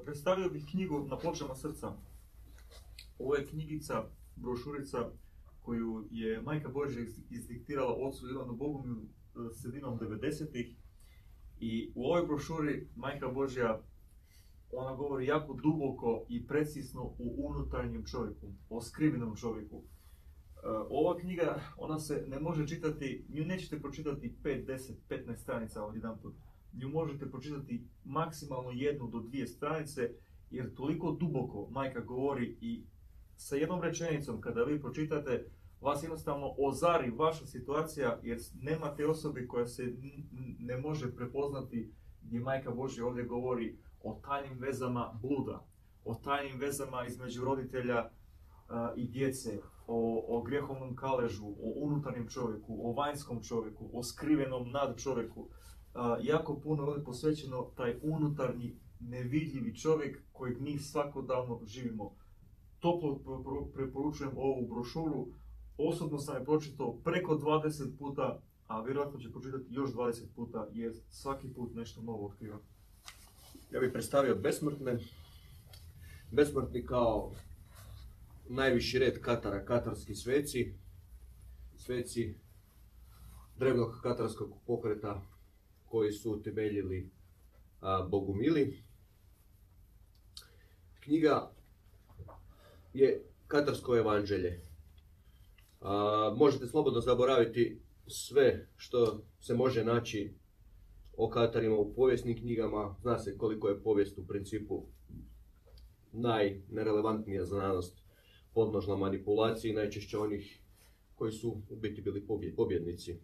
Predstavio 0.05 0.51
bih 0.51 0.66
knjigu 0.70 1.06
Na 1.10 1.19
pločama 1.19 1.55
srca. 1.55 1.93
Ovo 3.19 3.35
je 3.35 3.47
knjigica, 3.47 4.05
brošurica 4.36 5.10
koju 5.62 6.09
je 6.10 6.43
Majka 6.43 6.69
Božja 6.69 7.02
iz- 7.02 7.23
izdiktirala 7.31 7.94
ocu 7.94 8.28
Ivanu 8.31 8.56
Bogumilu 8.56 9.02
sredinom 9.52 9.98
90-ih. 9.98 10.77
I 11.60 11.93
u 11.94 12.05
ovoj 12.05 12.26
brošuri 12.26 12.86
Majka 12.97 13.28
Božja 13.28 13.82
ona 14.72 14.97
govori 14.97 15.26
jako 15.26 15.55
duboko 15.62 16.24
i 16.28 16.47
precizno 16.47 17.02
u 17.02 17.35
unutarnjem 17.39 18.05
čovjeku, 18.05 18.47
o 18.70 18.80
skrivenom 18.80 19.36
čovjeku. 19.36 19.82
E, 19.82 20.68
Ova 20.90 21.18
knjiga, 21.18 21.60
ona 21.76 21.98
se 21.98 22.24
ne 22.28 22.40
može 22.40 22.66
čitati, 22.66 23.24
nju 23.28 23.44
nećete 23.44 23.80
pročitati 23.80 24.35
5, 24.43 24.66
10, 24.66 24.93
15 25.09 25.36
stranica 25.36 25.85
odjedanput 25.85 26.35
nju 26.72 26.89
možete 26.89 27.30
pročitati 27.30 27.85
maksimalno 28.05 28.70
jednu 28.70 29.09
do 29.10 29.20
dvije 29.20 29.47
stranice, 29.47 30.10
jer 30.51 30.74
toliko 30.74 31.16
duboko 31.20 31.68
majka 31.70 32.01
govori 32.01 32.56
i 32.60 32.82
sa 33.36 33.56
jednom 33.56 33.82
rečenicom 33.82 34.40
kada 34.40 34.64
vi 34.64 34.80
pročitate, 34.80 35.44
vas 35.81 36.03
jednostavno 36.03 36.55
ozari 36.59 37.11
vaša 37.11 37.47
situacija, 37.47 38.19
jer 38.23 38.39
nemate 38.55 39.07
osobe 39.07 39.47
koja 39.47 39.67
se 39.67 39.97
ne 40.59 40.77
može 40.77 41.17
prepoznati 41.17 41.93
gdje 42.23 42.41
majka 42.41 42.71
Božja 42.71 43.07
ovdje 43.07 43.25
govori 43.25 43.79
o 44.03 44.21
tajnim 44.25 44.59
vezama 44.59 45.19
bluda, 45.23 45.67
o 46.05 46.15
tajnim 46.15 46.59
vezama 46.59 47.07
između 47.07 47.45
roditelja 47.45 48.11
a, 48.69 48.93
i 48.97 49.09
djece, 49.09 49.61
o, 49.87 50.25
o 50.29 50.43
grijehovnom 50.43 50.97
kaležu, 50.97 51.47
o 51.47 51.73
unutarnjem 51.77 52.29
čovjeku, 52.29 52.79
o 52.83 52.93
vanjskom 52.93 53.43
čovjeku, 53.43 53.91
o 53.93 54.03
skrivenom 54.03 54.71
nad 54.71 54.99
čovjeku 54.99 55.49
jako 56.21 56.61
puno 56.61 56.83
je 56.83 56.89
ovdje 56.89 57.05
posvećeno 57.05 57.63
taj 57.63 57.99
unutarnji 58.03 58.77
nevidljivi 59.01 59.77
čovjek 59.77 60.23
kojeg 60.33 60.61
mi 60.61 60.79
svakodavno 60.79 61.61
živimo. 61.65 62.17
Toplo 62.79 63.21
preporučujem 63.75 64.33
ovu 64.37 64.67
brošuru. 64.69 65.27
Osobno 65.79 66.19
sam 66.19 66.37
je 66.37 66.45
pročitao 66.45 66.97
preko 67.05 67.35
20 67.35 67.97
puta, 67.99 68.41
a 68.67 68.83
vjerojatno 68.83 69.21
će 69.21 69.33
pročitati 69.33 69.65
još 69.69 69.91
20 69.91 70.23
puta 70.37 70.69
jer 70.73 70.95
svaki 71.11 71.49
put 71.49 71.75
nešto 71.75 72.03
novo 72.03 72.27
otkriva. 72.27 72.59
Ja 73.73 73.81
bih 73.81 73.91
predstavio 73.93 74.35
besmrtne. 74.35 74.99
Besmrtni 76.31 76.87
kao 76.87 77.33
najviši 78.49 78.99
red 78.99 79.21
Katara, 79.21 79.65
katarski 79.65 80.15
sveci. 80.15 80.75
Sveci 81.77 82.35
drevnog 83.57 84.01
katarskog 84.03 84.53
pokreta 84.67 85.23
koji 85.87 86.13
su 86.13 86.33
utemeljili 86.33 87.11
Bogumili. 88.09 88.83
Knjiga 91.01 91.51
je 92.95 93.25
Katarsko 93.47 93.97
evanđelje. 93.97 94.68
A, 95.81 96.35
možete 96.37 96.67
slobodno 96.67 97.01
zaboraviti 97.01 97.81
sve 98.07 98.69
što 98.77 99.23
se 99.41 99.55
može 99.55 99.85
naći 99.85 100.35
o 101.17 101.29
Katarima 101.31 101.77
u 101.77 101.95
povijesnim 101.95 102.37
knjigama. 102.39 102.97
Zna 103.03 103.19
se 103.19 103.39
koliko 103.39 103.69
je 103.69 103.83
povijest 103.83 104.19
u 104.19 104.27
principu 104.27 104.83
najnerelevantnija 106.13 107.45
znanost 107.45 108.03
podložna 108.55 108.97
manipulaciji, 108.97 109.73
najčešće 109.73 110.19
onih 110.19 110.61
koji 111.15 111.33
su 111.33 111.63
u 111.71 111.77
biti 111.77 112.03
bili 112.03 112.27
pobje- 112.27 112.55
pobjednici, 112.57 113.19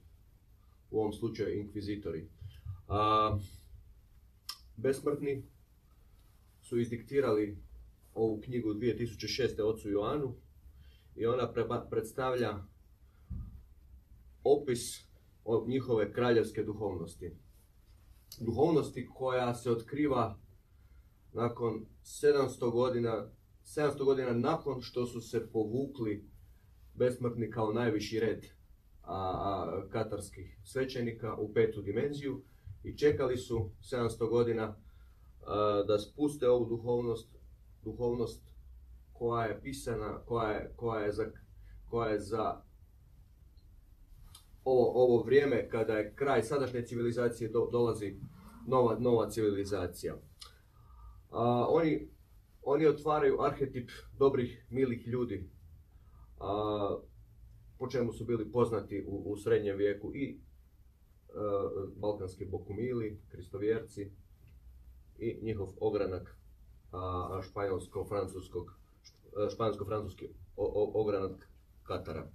u 0.90 1.00
ovom 1.00 1.12
slučaju 1.12 1.58
inkvizitori. 1.60 2.28
A, 2.88 3.38
besmrtni 4.76 5.42
su 6.62 6.78
izdiktirali 6.78 7.56
ovu 8.14 8.40
knjigu 8.40 8.74
2006. 8.74 9.62
ocu 9.62 9.90
Joanu 9.90 10.34
i 11.16 11.26
ona 11.26 11.52
predstavlja 11.90 12.64
opis 14.44 15.08
o 15.44 15.64
njihove 15.66 16.12
kraljevske 16.12 16.62
duhovnosti. 16.62 17.36
Duhovnosti 18.40 19.08
koja 19.14 19.54
se 19.54 19.70
otkriva 19.70 20.38
nakon 21.32 21.86
700 22.02 22.70
godina, 22.72 23.30
700 23.64 24.04
godina 24.04 24.32
nakon 24.32 24.82
što 24.82 25.06
su 25.06 25.20
se 25.20 25.50
povukli 25.52 26.28
besmrtni 26.94 27.50
kao 27.50 27.72
najviši 27.72 28.20
red 28.20 28.44
a, 29.02 29.14
a, 29.14 29.88
katarskih 29.90 30.58
svećenika 30.64 31.34
u 31.34 31.52
petu 31.52 31.82
dimenziju 31.82 32.42
i 32.82 32.98
čekali 32.98 33.36
su 33.36 33.70
700 33.80 34.30
godina 34.30 34.76
a, 35.46 35.84
da 35.88 35.98
spuste 35.98 36.48
ovu 36.48 36.66
duhovnost, 36.66 37.28
duhovnost 37.84 38.53
koja 39.14 39.44
je 39.44 39.60
pisana, 39.62 40.18
koja 40.26 40.50
je, 40.50 40.72
koja 40.76 41.04
je 41.04 41.12
za, 41.12 41.24
koja 41.90 42.08
je 42.08 42.20
za 42.20 42.62
ovo, 44.64 45.04
ovo 45.04 45.22
vrijeme 45.22 45.68
kada 45.68 45.92
je 45.92 46.14
kraj 46.14 46.42
sadašnje 46.42 46.82
civilizacije 46.82 47.50
do, 47.50 47.68
dolazi 47.72 48.16
nova, 48.66 48.98
nova 48.98 49.30
civilizacija. 49.30 50.14
A, 51.30 51.66
oni, 51.68 52.08
oni 52.62 52.86
otvaraju 52.86 53.40
arhetip 53.40 53.90
dobrih, 54.18 54.66
milih 54.70 55.06
ljudi, 55.06 55.50
a, 56.40 56.98
po 57.78 57.88
čemu 57.88 58.12
su 58.12 58.24
bili 58.24 58.52
poznati 58.52 59.04
u, 59.08 59.32
u 59.32 59.36
srednjem 59.36 59.76
vijeku 59.76 60.14
i 60.14 60.40
a, 61.34 61.70
balkanski 61.96 62.44
bokumili, 62.44 63.20
kristovjerci 63.28 64.10
i 65.18 65.38
njihov 65.42 65.68
ogranak 65.80 66.38
španjolsko-francuskog 67.42 68.83
španjolsko-francuski 69.54 70.28
o- 70.56 70.72
o- 70.74 71.00
ogranak 71.00 71.48
Katara 71.82 72.30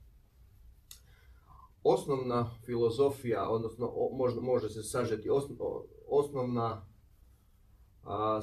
osnovna 1.83 2.51
filozofija, 2.65 3.49
odnosno 3.49 3.91
možda, 4.11 4.41
može 4.41 4.69
se 4.69 4.83
sažeti 4.83 5.29
osnovna 6.07 6.85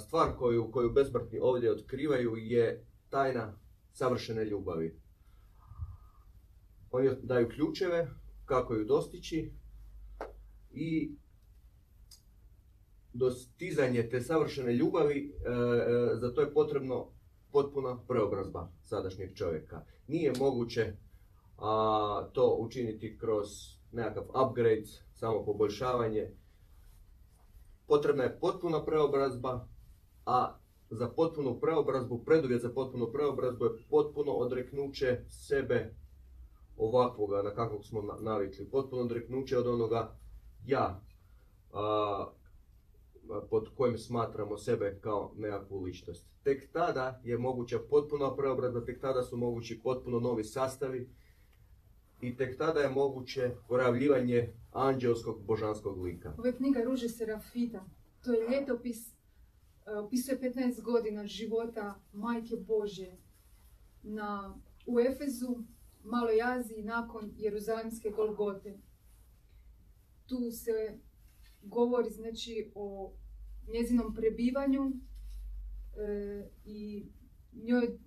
stvar 0.07 0.37
koju, 0.39 0.71
koju 0.71 0.93
besmrtni 0.93 1.39
ovdje 1.39 1.73
otkrivaju 1.73 2.37
je 2.37 2.87
tajna 3.09 3.59
savršene 3.93 4.45
ljubavi. 4.45 5.01
Oni 6.91 7.11
daju 7.23 7.49
ključeve 7.49 8.11
kako 8.45 8.75
ju 8.75 8.85
dostići 8.85 9.53
i 10.71 11.17
dostizanje 13.13 14.09
te 14.09 14.21
savršene 14.21 14.73
ljubavi, 14.73 15.35
e, 15.47 15.51
e, 15.51 16.17
za 16.17 16.35
to 16.35 16.41
je 16.41 16.53
potrebno 16.53 17.16
potpuna 17.57 17.99
preobrazba 18.09 18.69
sadašnjeg 18.83 19.35
čovjeka. 19.35 19.81
Nije 20.09 20.33
moguće 20.39 20.93
a, 21.59 22.29
to 22.33 22.57
učiniti 22.59 23.19
kroz 23.19 23.49
nekakav 23.93 24.25
upgrade, 24.43 24.83
samo 25.13 25.45
poboljšavanje. 25.45 26.31
Potrebna 27.87 28.23
je 28.23 28.39
potpuna 28.41 28.85
preobrazba, 28.85 29.69
a 30.27 30.57
za 30.91 31.09
potpunu 31.09 31.61
preobrazbu, 31.61 32.25
preduvjet 32.25 32.63
za 32.63 32.69
potpunu 32.69 33.13
preobrazbu 33.13 33.65
je 33.65 33.71
potpuno 33.91 34.33
odreknuće 34.33 35.19
sebe 35.29 35.95
ovakvoga 36.77 37.43
na 37.43 37.55
kakvog 37.55 37.85
smo 37.85 38.03
na- 38.03 38.19
navikli. 38.21 38.71
Potpuno 38.71 39.03
odreknuće 39.03 39.59
od 39.59 39.67
onoga 39.67 40.17
ja, 40.67 41.01
pod 43.51 43.69
kojim 43.77 43.99
smatramo 43.99 44.59
sebe 44.59 44.99
kao 45.01 45.33
nekakvu 45.37 45.81
ličnost. 45.81 46.27
Tek 46.43 46.73
tada 46.73 47.21
je 47.25 47.39
moguća 47.39 47.79
potpuna 47.91 48.37
preobrazba, 48.37 48.85
tek 48.85 49.01
tada 49.01 49.23
su 49.23 49.37
mogući 49.37 49.81
potpuno 49.83 50.21
novi 50.21 50.45
sastavi, 50.45 51.09
i 52.21 52.37
tek 52.37 52.59
tada 52.59 52.81
je 52.81 52.91
moguće 52.91 53.51
poravljivanje 53.69 54.53
anđelskog 54.73 55.43
božanskog 55.45 56.03
lika. 56.03 56.35
Je 56.45 56.57
knjiga 56.57 56.83
Ruže 56.85 57.09
Serafita. 57.09 57.85
To 58.25 58.33
je 58.33 58.49
ljetopis, 58.49 59.09
e, 59.09 59.15
opisuje 59.97 60.41
15 60.41 60.83
godina 60.83 61.27
života 61.27 62.01
Majke 62.13 62.57
Božje 62.57 63.17
na, 64.03 64.59
u 64.87 65.01
Efezu, 65.01 65.57
Maloj 66.03 66.43
Aziji 66.43 66.83
nakon 66.83 67.33
Jeruzalemske 67.37 68.11
Golgote. 68.11 68.79
Tu 70.27 70.51
se 70.51 70.99
govori 71.63 72.11
znači 72.11 72.71
o 72.75 73.13
njezinom 73.73 74.15
prebivanju 74.15 74.83
e, 75.97 76.51
i 76.65 77.07
njoj, 77.53 77.99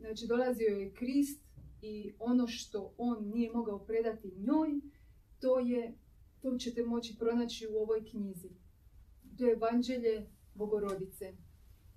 znači 0.00 0.26
dolazio 0.26 0.66
je 0.66 0.92
Krist 0.94 1.44
i 1.82 2.12
ono 2.18 2.46
što 2.46 2.94
on 2.98 3.28
nije 3.28 3.52
mogao 3.52 3.78
predati 3.78 4.32
njoj, 4.36 4.80
to 5.40 5.58
je, 5.58 5.94
to 6.40 6.58
ćete 6.58 6.84
moći 6.84 7.16
pronaći 7.18 7.66
u 7.66 7.76
ovoj 7.76 8.04
knjizi. 8.04 8.50
To 9.38 9.46
je 9.46 9.52
Evanđelje 9.52 10.30
Bogorodice. 10.54 11.36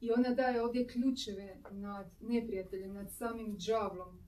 I 0.02 0.12
ona 0.12 0.34
daje 0.34 0.62
ovdje 0.64 0.88
ključeve 0.88 1.62
nad 1.72 2.16
neprijateljem, 2.22 2.94
nad 2.94 3.12
samim 3.12 3.58
đavlom. 3.68 4.24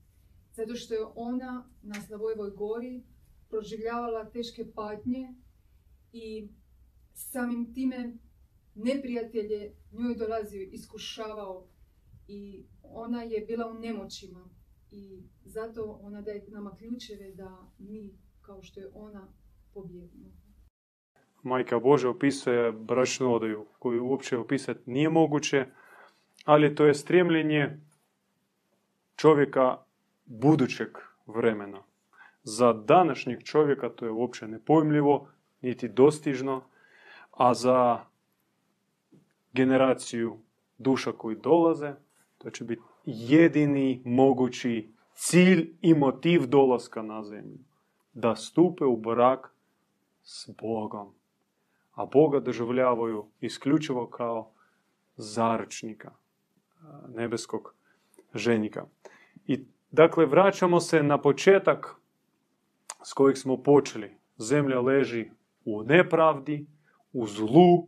Zato 0.52 0.74
što 0.74 0.94
je 0.94 1.06
ona 1.14 1.70
na 1.82 1.94
Slavojevoj 1.94 2.50
gori 2.50 3.02
proživljavala 3.48 4.30
teške 4.30 4.72
patnje 4.74 5.34
i 6.16 6.48
samim 7.14 7.74
time 7.74 8.16
neprijatelj 8.74 9.52
je 9.52 9.74
njoj 9.92 10.14
dolazio, 10.14 10.68
iskušavao 10.72 11.68
i 12.28 12.64
ona 12.82 13.22
je 13.22 13.40
bila 13.40 13.70
u 13.70 13.74
nemoćima. 13.74 14.48
I 14.90 15.22
zato 15.44 16.00
ona 16.02 16.22
daje 16.22 16.44
nama 16.48 16.76
ključeve 16.76 17.32
da 17.34 17.72
mi, 17.78 18.18
kao 18.42 18.62
što 18.62 18.80
je 18.80 18.90
ona, 18.94 19.28
pobjedimo. 19.74 20.26
Majka 21.42 21.78
Božja 21.78 22.10
opisuje 22.10 22.72
bračnu 22.72 23.34
odaju 23.34 23.66
koju 23.78 24.06
uopće 24.06 24.38
opisati 24.38 24.90
nije 24.90 25.08
moguće, 25.08 25.66
ali 26.44 26.74
to 26.74 26.86
je 26.86 26.94
stremljenje 26.94 27.80
čovjeka 29.16 29.78
budućeg 30.24 30.88
vremena. 31.26 31.82
Za 32.42 32.72
današnjeg 32.72 33.42
čovjeka 33.42 33.88
to 33.88 34.04
je 34.04 34.10
uopće 34.10 34.48
nepojmljivo, 34.48 35.28
niti 35.66 35.88
dostižno, 35.88 36.62
a 37.30 37.54
za 37.54 38.04
generaciju 39.52 40.38
duša 40.78 41.12
koji 41.12 41.36
dolaze, 41.36 41.94
to 42.38 42.50
će 42.50 42.64
biti 42.64 42.82
jedini 43.04 44.02
mogući 44.04 44.90
cilj 45.14 45.76
i 45.82 45.94
motiv 45.94 46.46
dolaska 46.46 47.02
na 47.02 47.22
zemlju. 47.24 47.58
Da 48.12 48.36
stupe 48.36 48.84
u 48.84 48.96
brak 48.96 49.54
s 50.22 50.50
Bogom. 50.60 51.14
A 51.94 52.06
Boga 52.06 52.40
doživljavaju 52.40 53.26
isključivo 53.40 54.06
kao 54.06 54.50
zaručnika 55.16 56.12
nebeskog 57.08 57.74
ženika. 58.34 58.86
I 59.46 59.64
dakle, 59.90 60.26
vraćamo 60.26 60.80
se 60.80 61.02
na 61.02 61.18
početak 61.18 61.96
s 63.04 63.12
kojeg 63.12 63.36
smo 63.36 63.62
počeli. 63.62 64.16
Zemlja 64.38 64.80
leži 64.80 65.30
u 65.66 65.82
nepravdi, 65.82 66.66
u 67.12 67.26
zlu, 67.26 67.86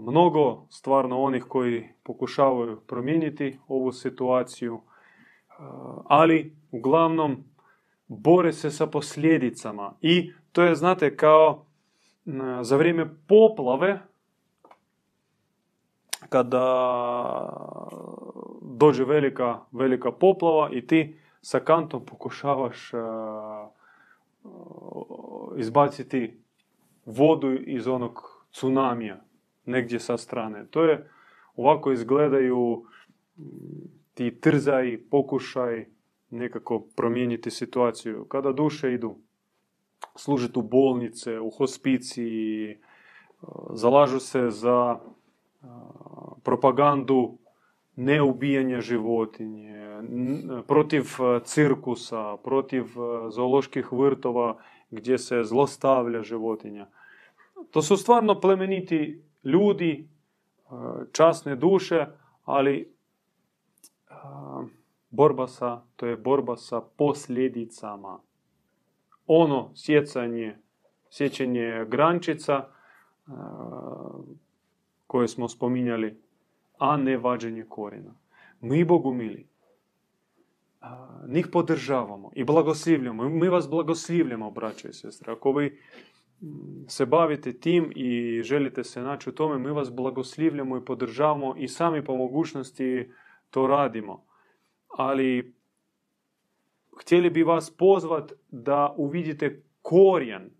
mnogo 0.00 0.66
stvarno 0.68 1.22
onih 1.22 1.44
koji 1.48 1.88
pokušavaju 2.02 2.80
promijeniti 2.86 3.58
ovu 3.68 3.92
situaciju, 3.92 4.80
ali 6.04 6.56
uglavnom 6.70 7.44
bore 8.08 8.52
se 8.52 8.70
sa 8.70 8.86
posljedicama. 8.86 9.94
I 10.00 10.32
to 10.52 10.62
je, 10.62 10.74
znate, 10.74 11.16
kao 11.16 11.64
za 12.62 12.76
vrijeme 12.76 13.14
poplave, 13.26 14.00
kada 16.28 16.66
dođe 18.62 19.04
velika, 19.04 19.60
velika 19.72 20.12
poplava 20.12 20.70
i 20.72 20.86
ti 20.86 21.18
sa 21.42 21.60
kantom 21.60 22.04
pokušavaš 22.06 22.90
izbaciti 25.56 26.40
vodu 27.06 27.52
iz 27.52 27.88
onog 27.88 28.44
tsunamija 28.50 29.24
negdje 29.66 30.00
sa 30.00 30.16
strane. 30.16 30.66
To 30.70 30.84
je, 30.84 31.10
ovako 31.56 31.92
izgledaju 31.92 32.84
mm, 33.36 33.44
ti 34.14 34.40
trzaj, 34.40 34.98
pokušaj 35.10 35.86
nekako 36.30 36.86
promijeniti 36.96 37.50
situaciju. 37.50 38.24
Kada 38.24 38.52
duše 38.52 38.92
idu 38.92 39.16
služiti 40.16 40.58
u 40.58 40.62
bolnice, 40.62 41.40
u 41.40 41.50
hospiciji, 41.50 42.78
zalažu 43.74 44.20
se 44.20 44.50
za 44.50 44.98
propagandu 46.42 47.38
neubijanja 47.96 48.80
životinje, 48.80 49.80
protiv 50.66 51.04
cirkusa, 51.44 52.36
protiv 52.44 52.84
zooloških 53.30 53.92
vrtova 53.92 54.58
gdje 54.90 55.18
se 55.18 55.44
zlostavlja 55.44 56.22
životinja. 56.22 56.86
To 57.70 57.82
su 57.82 57.96
stvarno 57.96 58.40
plemeniti 58.40 59.22
ljudi, 59.44 60.08
časne 61.12 61.56
duše, 61.56 62.06
ali 62.44 62.94
borba 65.10 65.46
sa, 65.46 65.82
to 65.96 66.06
je 66.06 66.16
borba 66.16 66.56
sa 66.56 66.80
posljedicama. 66.80 68.18
Ono 69.26 69.70
sjecanje, 69.74 70.58
sjećanje 71.10 71.84
grančica 71.88 72.68
koje 75.06 75.28
smo 75.28 75.48
spominjali, 75.48 76.22
a 76.78 76.96
ne 76.96 77.16
vađenje 77.16 77.64
korijena. 77.68 78.14
Mi, 78.60 78.84
Bogu 78.84 79.12
mili, 79.14 79.46
njih 81.28 81.46
podržavamo 81.52 82.30
i 82.34 82.44
blagoslivljamo. 82.44 83.28
Mi 83.28 83.48
vas 83.48 83.70
blagoslivljamo, 83.70 84.50
braće 84.50 84.88
i 84.88 84.92
sestre. 84.92 85.32
Ako 85.32 85.52
vi 85.52 85.78
se 86.86 87.06
bavite 87.06 87.52
tim 87.52 87.92
i 87.96 88.42
želite 88.42 88.84
se 88.84 89.02
naći 89.02 89.30
u 89.30 89.32
tome, 89.32 89.58
mi 89.58 89.70
vas 89.70 89.92
blagoslivljamo 89.92 90.76
i 90.76 90.84
podržavamo 90.84 91.54
i 91.56 91.68
sami 91.68 92.04
po 92.04 92.16
mogućnosti 92.16 93.10
to 93.50 93.66
radimo. 93.66 94.24
Ali 94.88 95.54
htjeli 97.00 97.30
bi 97.30 97.42
vas 97.42 97.76
pozvat 97.76 98.32
da 98.50 98.94
uvidite 98.96 99.62
korijen. 99.82 100.50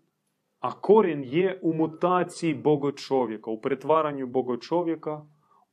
A 0.59 0.81
korijen 0.81 1.23
je 1.23 1.59
u 1.61 1.73
mutaciji 1.73 2.53
Bogo 2.53 2.91
čovjeka, 2.91 3.49
u 3.49 3.61
pretvaranju 3.61 4.27
Bogo 4.27 4.57
čovjeka 4.57 5.25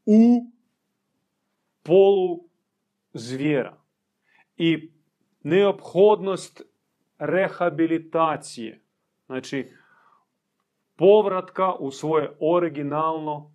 u 0.06 0.52
polu 1.82 2.40
zvijera. 3.12 3.77
I 4.58 4.90
neophodnost 5.42 6.62
rehabilitacije. 7.18 8.80
Znači, 9.26 9.72
povratka 10.96 11.74
u 11.74 11.90
svoje 11.90 12.36
originalno 12.40 13.52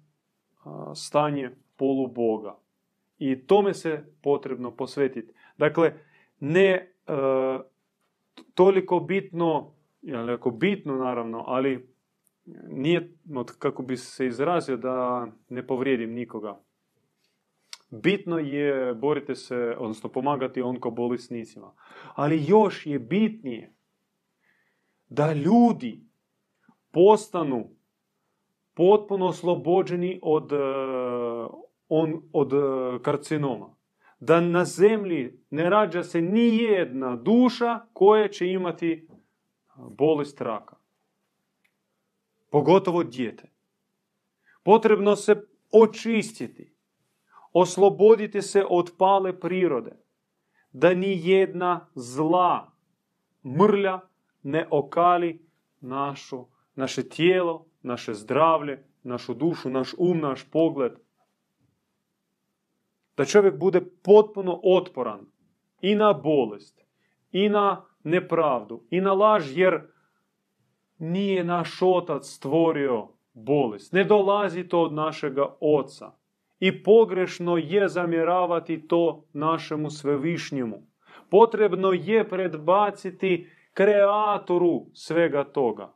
stanje 0.96 1.52
poluboga. 1.78 2.58
I 3.18 3.48
tome 3.48 3.74
se 3.74 4.06
potrebno 4.22 4.72
posvetiti. 4.72 5.34
Dakle, 5.58 5.94
ne 6.40 6.70
e, 6.70 6.90
toliko 8.54 9.00
bitno, 9.00 9.74
jako 10.02 10.52
bitno 10.52 10.96
naravno, 10.96 11.44
ali 11.48 11.94
nije, 12.68 13.18
kako 13.60 13.84
bi 13.84 13.98
se 13.98 14.28
izrazio, 14.28 14.78
da 14.78 15.28
ne 15.50 15.68
povrijedim 15.68 16.14
nikoga. 16.14 16.60
Bitno 18.02 18.40
je 18.40 18.94
boriti 18.94 19.36
se, 19.36 19.76
odnosno 19.80 20.10
pomagati 20.10 20.62
onkobolisnicima. 20.62 21.74
Ali 22.16 22.46
još 22.48 22.86
je 22.86 23.00
bitnije 23.00 23.74
da 25.10 25.34
ljudi 25.34 26.02
postanu 26.92 27.70
potpuno 28.74 29.26
oslobođeni 29.26 30.20
od, 30.24 30.52
e, 30.52 30.58
on, 31.90 32.22
od 32.34 32.54
e, 32.54 32.58
karcinoma. 33.04 33.76
Da 34.20 34.42
na 34.42 34.66
zemlji 34.66 35.40
ne 35.50 35.70
rađa 35.70 36.04
se 36.04 36.22
ni 36.22 36.58
jedna 36.58 37.16
duša 37.16 37.80
koja 37.94 38.28
će 38.28 38.48
imati 38.48 39.08
bolest 39.76 40.42
raka. 40.42 40.76
Pogotovo 42.50 43.04
dijete. 43.04 43.52
Potrebno 44.64 45.16
se 45.16 45.48
očistiti. 45.72 46.73
Osloboditi 47.54 48.42
se 48.42 48.66
od 48.70 48.92
pale 48.98 49.40
prirode. 49.40 49.92
Da 50.72 50.94
ni 50.94 51.20
jedna 51.30 51.88
zla 51.96 52.72
mrlja 53.46 54.00
ne 54.44 54.68
okali 54.72 55.46
našu 55.82 56.46
naše 56.76 57.10
tijelo, 57.10 57.66
naše 57.82 58.14
zdravlje, 58.14 58.88
našu 59.04 59.34
dušu, 59.34 59.70
naš 59.70 59.94
um, 59.98 60.20
naš 60.20 60.52
pogled. 60.52 60.92
Da 63.18 63.26
čovjek 63.26 63.60
bude 63.60 63.82
potpuno 64.04 64.60
otporan 64.64 65.26
i 65.82 65.96
na 65.96 66.14
bolest, 66.14 66.82
i 67.32 67.50
na 67.50 67.86
nepravdu, 68.04 68.84
i 68.90 69.02
na 69.02 69.14
laž, 69.14 69.58
jer 69.58 69.82
nije 70.98 71.44
naš 71.44 71.82
otac 71.82 72.26
stvorio 72.26 73.08
bolest. 73.34 73.94
Ne 73.94 74.04
dolazi 74.04 74.68
to 74.68 74.82
od 74.82 74.94
našega 74.94 75.56
oca. 75.60 76.12
I 76.60 76.84
pogrešno 76.84 77.58
je 77.58 77.88
zamjeravati 77.88 78.88
to 78.88 79.26
našemu 79.34 79.90
svevišnjemu. 79.90 80.88
Potrebno 81.30 81.92
je 81.92 82.30
predbaciti 82.30 83.50
kreatoru 83.74 84.86
svega 84.94 85.44
toga. 85.44 85.94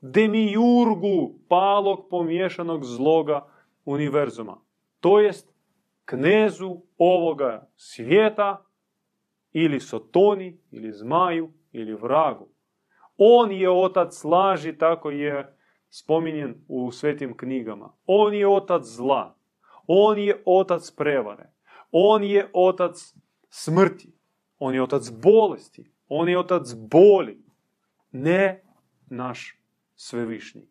Demiurgu 0.00 1.34
palog 1.48 2.06
pomješanog 2.10 2.84
zloga 2.84 3.46
univerzuma. 3.84 4.60
To 5.00 5.20
jest 5.20 5.52
knezu 6.04 6.76
ovoga 6.98 7.68
svijeta 7.76 8.64
ili 9.52 9.80
sotoni, 9.80 10.58
ili 10.70 10.92
zmaju, 10.92 11.52
ili 11.72 11.94
vragu. 11.94 12.48
On 13.16 13.52
je 13.52 13.70
otac 13.70 14.24
laži, 14.24 14.78
tako 14.78 15.10
je 15.10 15.56
spominjen 15.88 16.54
u 16.68 16.92
svetim 16.92 17.36
knjigama. 17.36 17.92
On 18.06 18.34
je 18.34 18.48
otac 18.48 18.84
zla. 18.84 19.36
On 19.86 20.18
je 20.18 20.42
otac 20.46 20.90
prevare. 20.90 21.52
On 21.90 22.24
je 22.24 22.50
otac 22.52 23.14
smrti. 23.48 24.12
On 24.58 24.74
je 24.74 24.82
otac 24.82 25.10
bolesti. 25.10 25.92
On 26.08 26.28
je 26.28 26.38
otac 26.38 26.74
boli. 26.74 27.44
Ne 28.12 28.64
naš 29.06 29.58
svevišnji. 29.94 30.68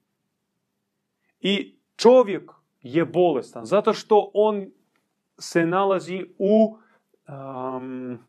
I 1.39 1.79
čovjek 1.95 2.51
je 2.81 3.05
bolestan 3.05 3.65
zato 3.65 3.93
što 3.93 4.31
on 4.33 4.71
se 5.39 5.65
nalazi 5.65 6.25
u 6.38 6.77
um, 7.27 8.19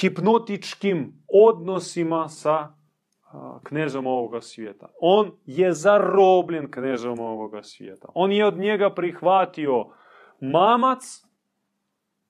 hipnotičkim 0.00 1.24
odnosima 1.28 2.28
sa 2.28 2.79
knezom 3.62 4.06
ovoga 4.06 4.40
svijeta. 4.40 4.88
On 5.00 5.32
je 5.46 5.72
zarobljen 5.72 6.70
knezom 6.70 7.20
ovoga 7.20 7.62
svijeta. 7.62 8.08
On 8.14 8.32
je 8.32 8.46
od 8.46 8.58
njega 8.58 8.94
prihvatio 8.94 9.86
mamac 10.40 11.24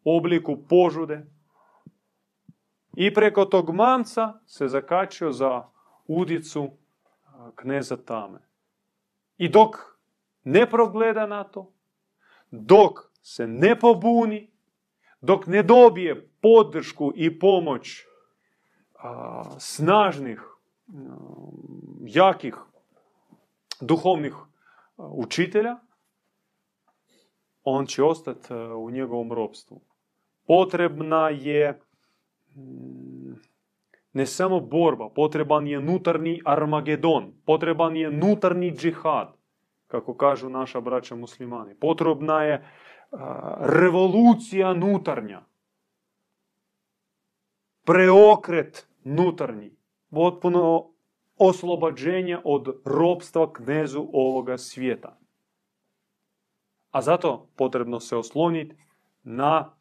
u 0.04 0.16
obliku 0.16 0.56
požude 0.68 1.26
i 2.96 3.14
preko 3.14 3.44
tog 3.44 3.70
mamca 3.70 4.40
se 4.46 4.68
zakačio 4.68 5.32
za 5.32 5.68
udicu 6.06 6.70
kneza 7.54 7.96
Tame. 7.96 8.38
I 9.38 9.48
dok 9.48 9.76
ne 10.44 10.70
progleda 10.70 11.26
na 11.26 11.44
to, 11.44 11.72
dok 12.50 12.98
se 13.22 13.46
ne 13.46 13.78
pobuni, 13.78 14.50
dok 15.20 15.46
ne 15.46 15.62
dobije 15.62 16.30
podršku 16.42 17.12
i 17.14 17.38
pomoć 17.38 18.04
a, 18.98 19.44
snažnih, 19.58 20.40
jakih 22.06 22.54
duhovnih 23.80 24.34
učitelja, 24.96 25.76
on 27.64 27.86
će 27.86 28.04
ostati 28.04 28.54
u 28.54 28.90
njegovom 28.90 29.32
ropstvu. 29.32 29.80
Potrebna 30.46 31.28
je 31.28 31.80
ne 34.12 34.26
samo 34.26 34.60
borba, 34.60 35.08
potreban 35.14 35.66
je 35.66 35.80
nutarnji 35.80 36.40
armagedon, 36.44 37.32
potreban 37.46 37.96
je 37.96 38.10
nutarnji 38.10 38.70
džihad, 38.70 39.36
kako 39.86 40.14
kažu 40.14 40.48
naša 40.48 40.80
braća 40.80 41.16
muslimani. 41.16 41.74
Potrebna 41.74 42.42
je 42.42 42.68
revolucija 43.60 44.74
nutarnja, 44.74 45.42
preokret 47.84 48.88
nutarnji, 49.04 49.76
potpuno 50.10 50.90
oslobađenje 51.36 52.38
od 52.44 52.80
ropstva 52.84 53.52
knezu 53.52 54.06
ovoga 54.12 54.58
svijeta. 54.58 55.18
A 56.90 57.02
zato 57.02 57.48
potrebno 57.56 58.00
se 58.00 58.16
osloniti 58.16 58.76
na 59.22 59.76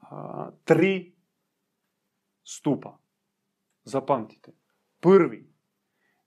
a, 0.00 0.50
tri 0.64 1.12
stupa. 2.44 2.98
Zapamtite. 3.82 4.52
Prvi 5.00 5.52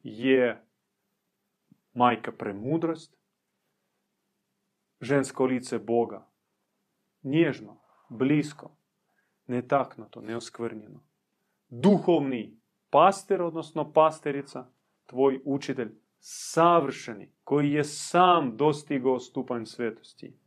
je 0.04 0.66
majka 1.94 2.32
premudrost, 2.32 3.16
žensko 5.02 5.46
lice 5.46 5.80
Boga, 5.80 6.30
nježno, 7.24 7.82
blisko, 8.10 8.76
netaknuto, 9.48 10.22
neoskvrnjeno. 10.22 11.04
Duhovni 11.70 12.63
pastir, 12.94 13.42
odnosno 13.42 13.92
pasterica, 13.94 14.68
tvoj 15.06 15.42
učitelj, 15.46 15.92
savršeni, 16.20 17.32
koji 17.44 17.72
je 17.72 17.84
sam 17.84 18.58
dostigao 18.58 19.20
stupanj 19.20 19.66
svetosti. 19.66 20.38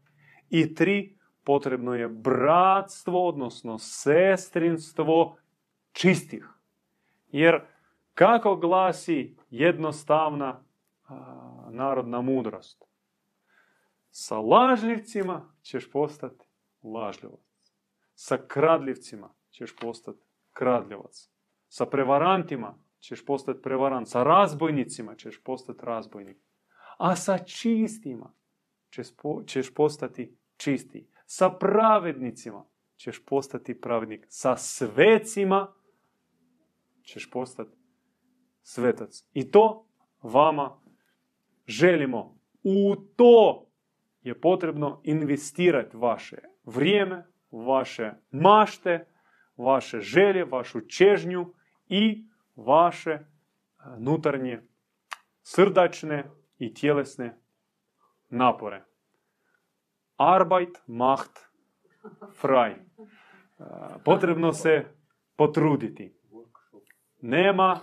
I 0.50 0.74
tri, 0.74 1.18
potrebno 1.44 1.94
je 1.94 2.08
bratstvo, 2.08 3.28
odnosno 3.28 3.78
sestrinstvo 3.78 5.36
čistih. 5.92 6.48
Jer 7.28 7.60
kako 8.14 8.56
glasi 8.56 9.36
jednostavna 9.50 10.64
a, 11.08 11.68
narodna 11.70 12.20
mudrost? 12.20 12.84
Sa 14.10 14.38
lažljivcima 14.38 15.52
ćeš 15.62 15.90
postati 15.90 16.46
lažljivac. 16.82 17.40
Sa 18.14 18.38
kradljivcima 18.48 19.34
ćeš 19.50 19.76
postati 19.76 20.22
kradljivac. 20.52 21.35
Sa 21.68 21.86
prevarantima 21.86 22.78
ćeš 23.00 23.24
postati 23.24 23.62
prevarant. 23.62 24.08
Sa 24.08 24.22
razbojnicima 24.22 25.14
ćeš 25.14 25.42
postati 25.42 25.80
razbojnik. 25.82 26.36
A 26.98 27.16
sa 27.16 27.38
čistima 27.38 28.32
ćeš, 28.90 29.16
po, 29.16 29.42
ćeš 29.46 29.74
postati 29.74 30.36
čisti. 30.56 31.08
Sa 31.26 31.50
pravednicima 31.50 32.64
ćeš 32.96 33.24
postati 33.24 33.80
pravednik. 33.80 34.26
Sa 34.28 34.56
svecima 34.56 35.72
ćeš 37.02 37.30
postati 37.30 37.76
svetac. 38.62 39.24
I 39.32 39.50
to 39.50 39.86
vama 40.22 40.80
želimo. 41.66 42.38
U 42.62 42.96
to 43.16 43.66
je 44.22 44.40
potrebno 44.40 45.00
investirati 45.04 45.96
vaše 45.96 46.36
vrijeme, 46.64 47.26
vaše 47.50 48.12
mašte, 48.30 49.06
vaše 49.56 50.00
želje, 50.00 50.44
vašu 50.44 50.80
čežnju 50.80 51.52
i 51.88 52.24
vaše 52.56 53.18
nutarnje 53.98 54.62
srdačne 55.42 56.30
i 56.58 56.74
tjelesne 56.74 57.38
napore. 58.28 58.84
Arbeit 60.16 60.82
macht 60.86 61.38
frei. 62.40 62.74
Potrebno 64.04 64.52
se 64.52 64.84
potruditi. 65.36 66.12
Nema 67.20 67.80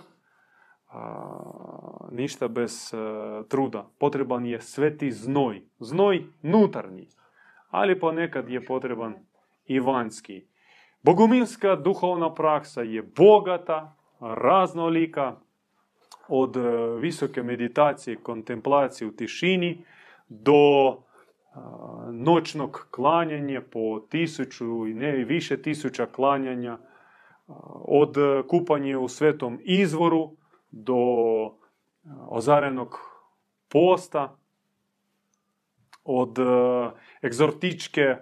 a, 0.88 2.08
ništa 2.10 2.48
bez 2.48 2.94
a, 2.94 3.42
truda. 3.48 3.88
Potreban 3.98 4.46
je 4.46 4.60
sveti 4.60 5.10
znoj. 5.10 5.62
Znoj 5.78 6.24
nutarnji. 6.42 7.08
Ali 7.70 8.00
ponekad 8.00 8.48
je 8.48 8.64
potreban 8.64 9.14
i 9.64 9.80
vanjski. 9.80 10.46
Bogumilska 11.04 11.76
duhovna 11.76 12.34
praksa 12.34 12.82
je 12.82 13.02
bogata, 13.02 13.96
raznolika, 14.20 15.36
od 16.28 16.56
visoke 17.00 17.42
meditacije, 17.42 18.16
kontemplacije 18.16 19.08
u 19.08 19.12
tišini 19.12 19.84
do 20.28 20.52
noćnog 22.10 22.86
klanjanja 22.90 23.62
po 23.72 24.00
tisuću 24.10 24.86
i 24.86 24.94
ne 24.94 25.12
više 25.12 25.62
tisuća 25.62 26.06
klanjanja 26.06 26.78
od 27.84 28.16
kupanja 28.48 28.98
u 28.98 29.08
svetom 29.08 29.60
izvoru 29.64 30.30
do 30.70 30.96
ozarenog 32.28 32.98
posta, 33.68 34.36
od 36.04 36.36
egzortičke 37.24 38.16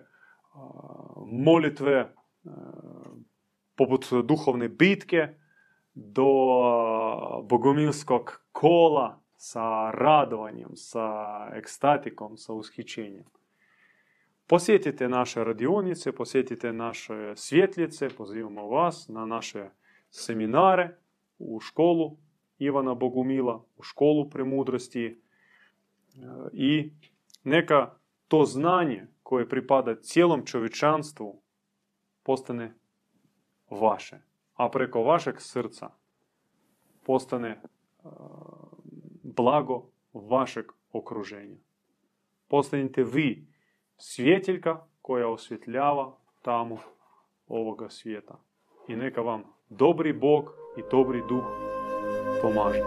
molitve 1.26 2.14
poput 3.76 4.06
duhovne 4.24 4.68
bitke 4.68 5.28
do 5.94 6.30
bogomilskog 7.42 8.42
kola 8.52 9.20
sa 9.36 9.90
radovanjem, 9.90 10.70
sa 10.74 11.48
ekstatikom, 11.54 12.36
sa 12.36 12.52
ushićenjem. 12.52 13.24
Posjetite 14.46 15.08
naše 15.08 15.44
radionice, 15.44 16.12
posjetite 16.12 16.72
naše 16.72 17.32
svjetljice, 17.36 18.08
pozivamo 18.08 18.66
vas 18.68 19.08
na 19.08 19.26
naše 19.26 19.70
seminare 20.10 20.96
u 21.38 21.60
školu 21.60 22.16
Ivana 22.58 22.94
Bogumila, 22.94 23.64
u 23.76 23.82
školu 23.82 24.30
premudrosti 24.30 25.20
i 26.52 26.92
neka 27.44 27.94
to 28.28 28.44
znanje 28.44 29.06
koje 29.22 29.48
pripada 29.48 30.00
cijelom 30.00 30.46
čovječanstvu 30.46 31.41
postane 32.22 32.74
vaše, 33.70 34.20
a 34.54 34.68
preko 34.68 35.02
vašeg 35.02 35.40
srca 35.40 35.90
postane 37.04 37.62
blago 39.22 39.86
vašeg 40.12 40.72
okruženja. 40.92 41.56
Postanite 42.48 43.04
vi 43.04 43.46
svjetiljka 43.96 44.86
koja 45.02 45.28
osvjetljava 45.28 46.16
tamo 46.42 46.78
ovoga 47.48 47.88
svijeta. 47.88 48.40
I 48.88 48.96
neka 48.96 49.20
vam 49.20 49.42
dobri 49.68 50.12
Bog 50.12 50.44
i 50.76 50.82
dobri 50.90 51.22
duh 51.28 51.44
pomaže. 52.42 52.82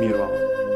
Mir 0.00 0.16
vam. 0.18 0.71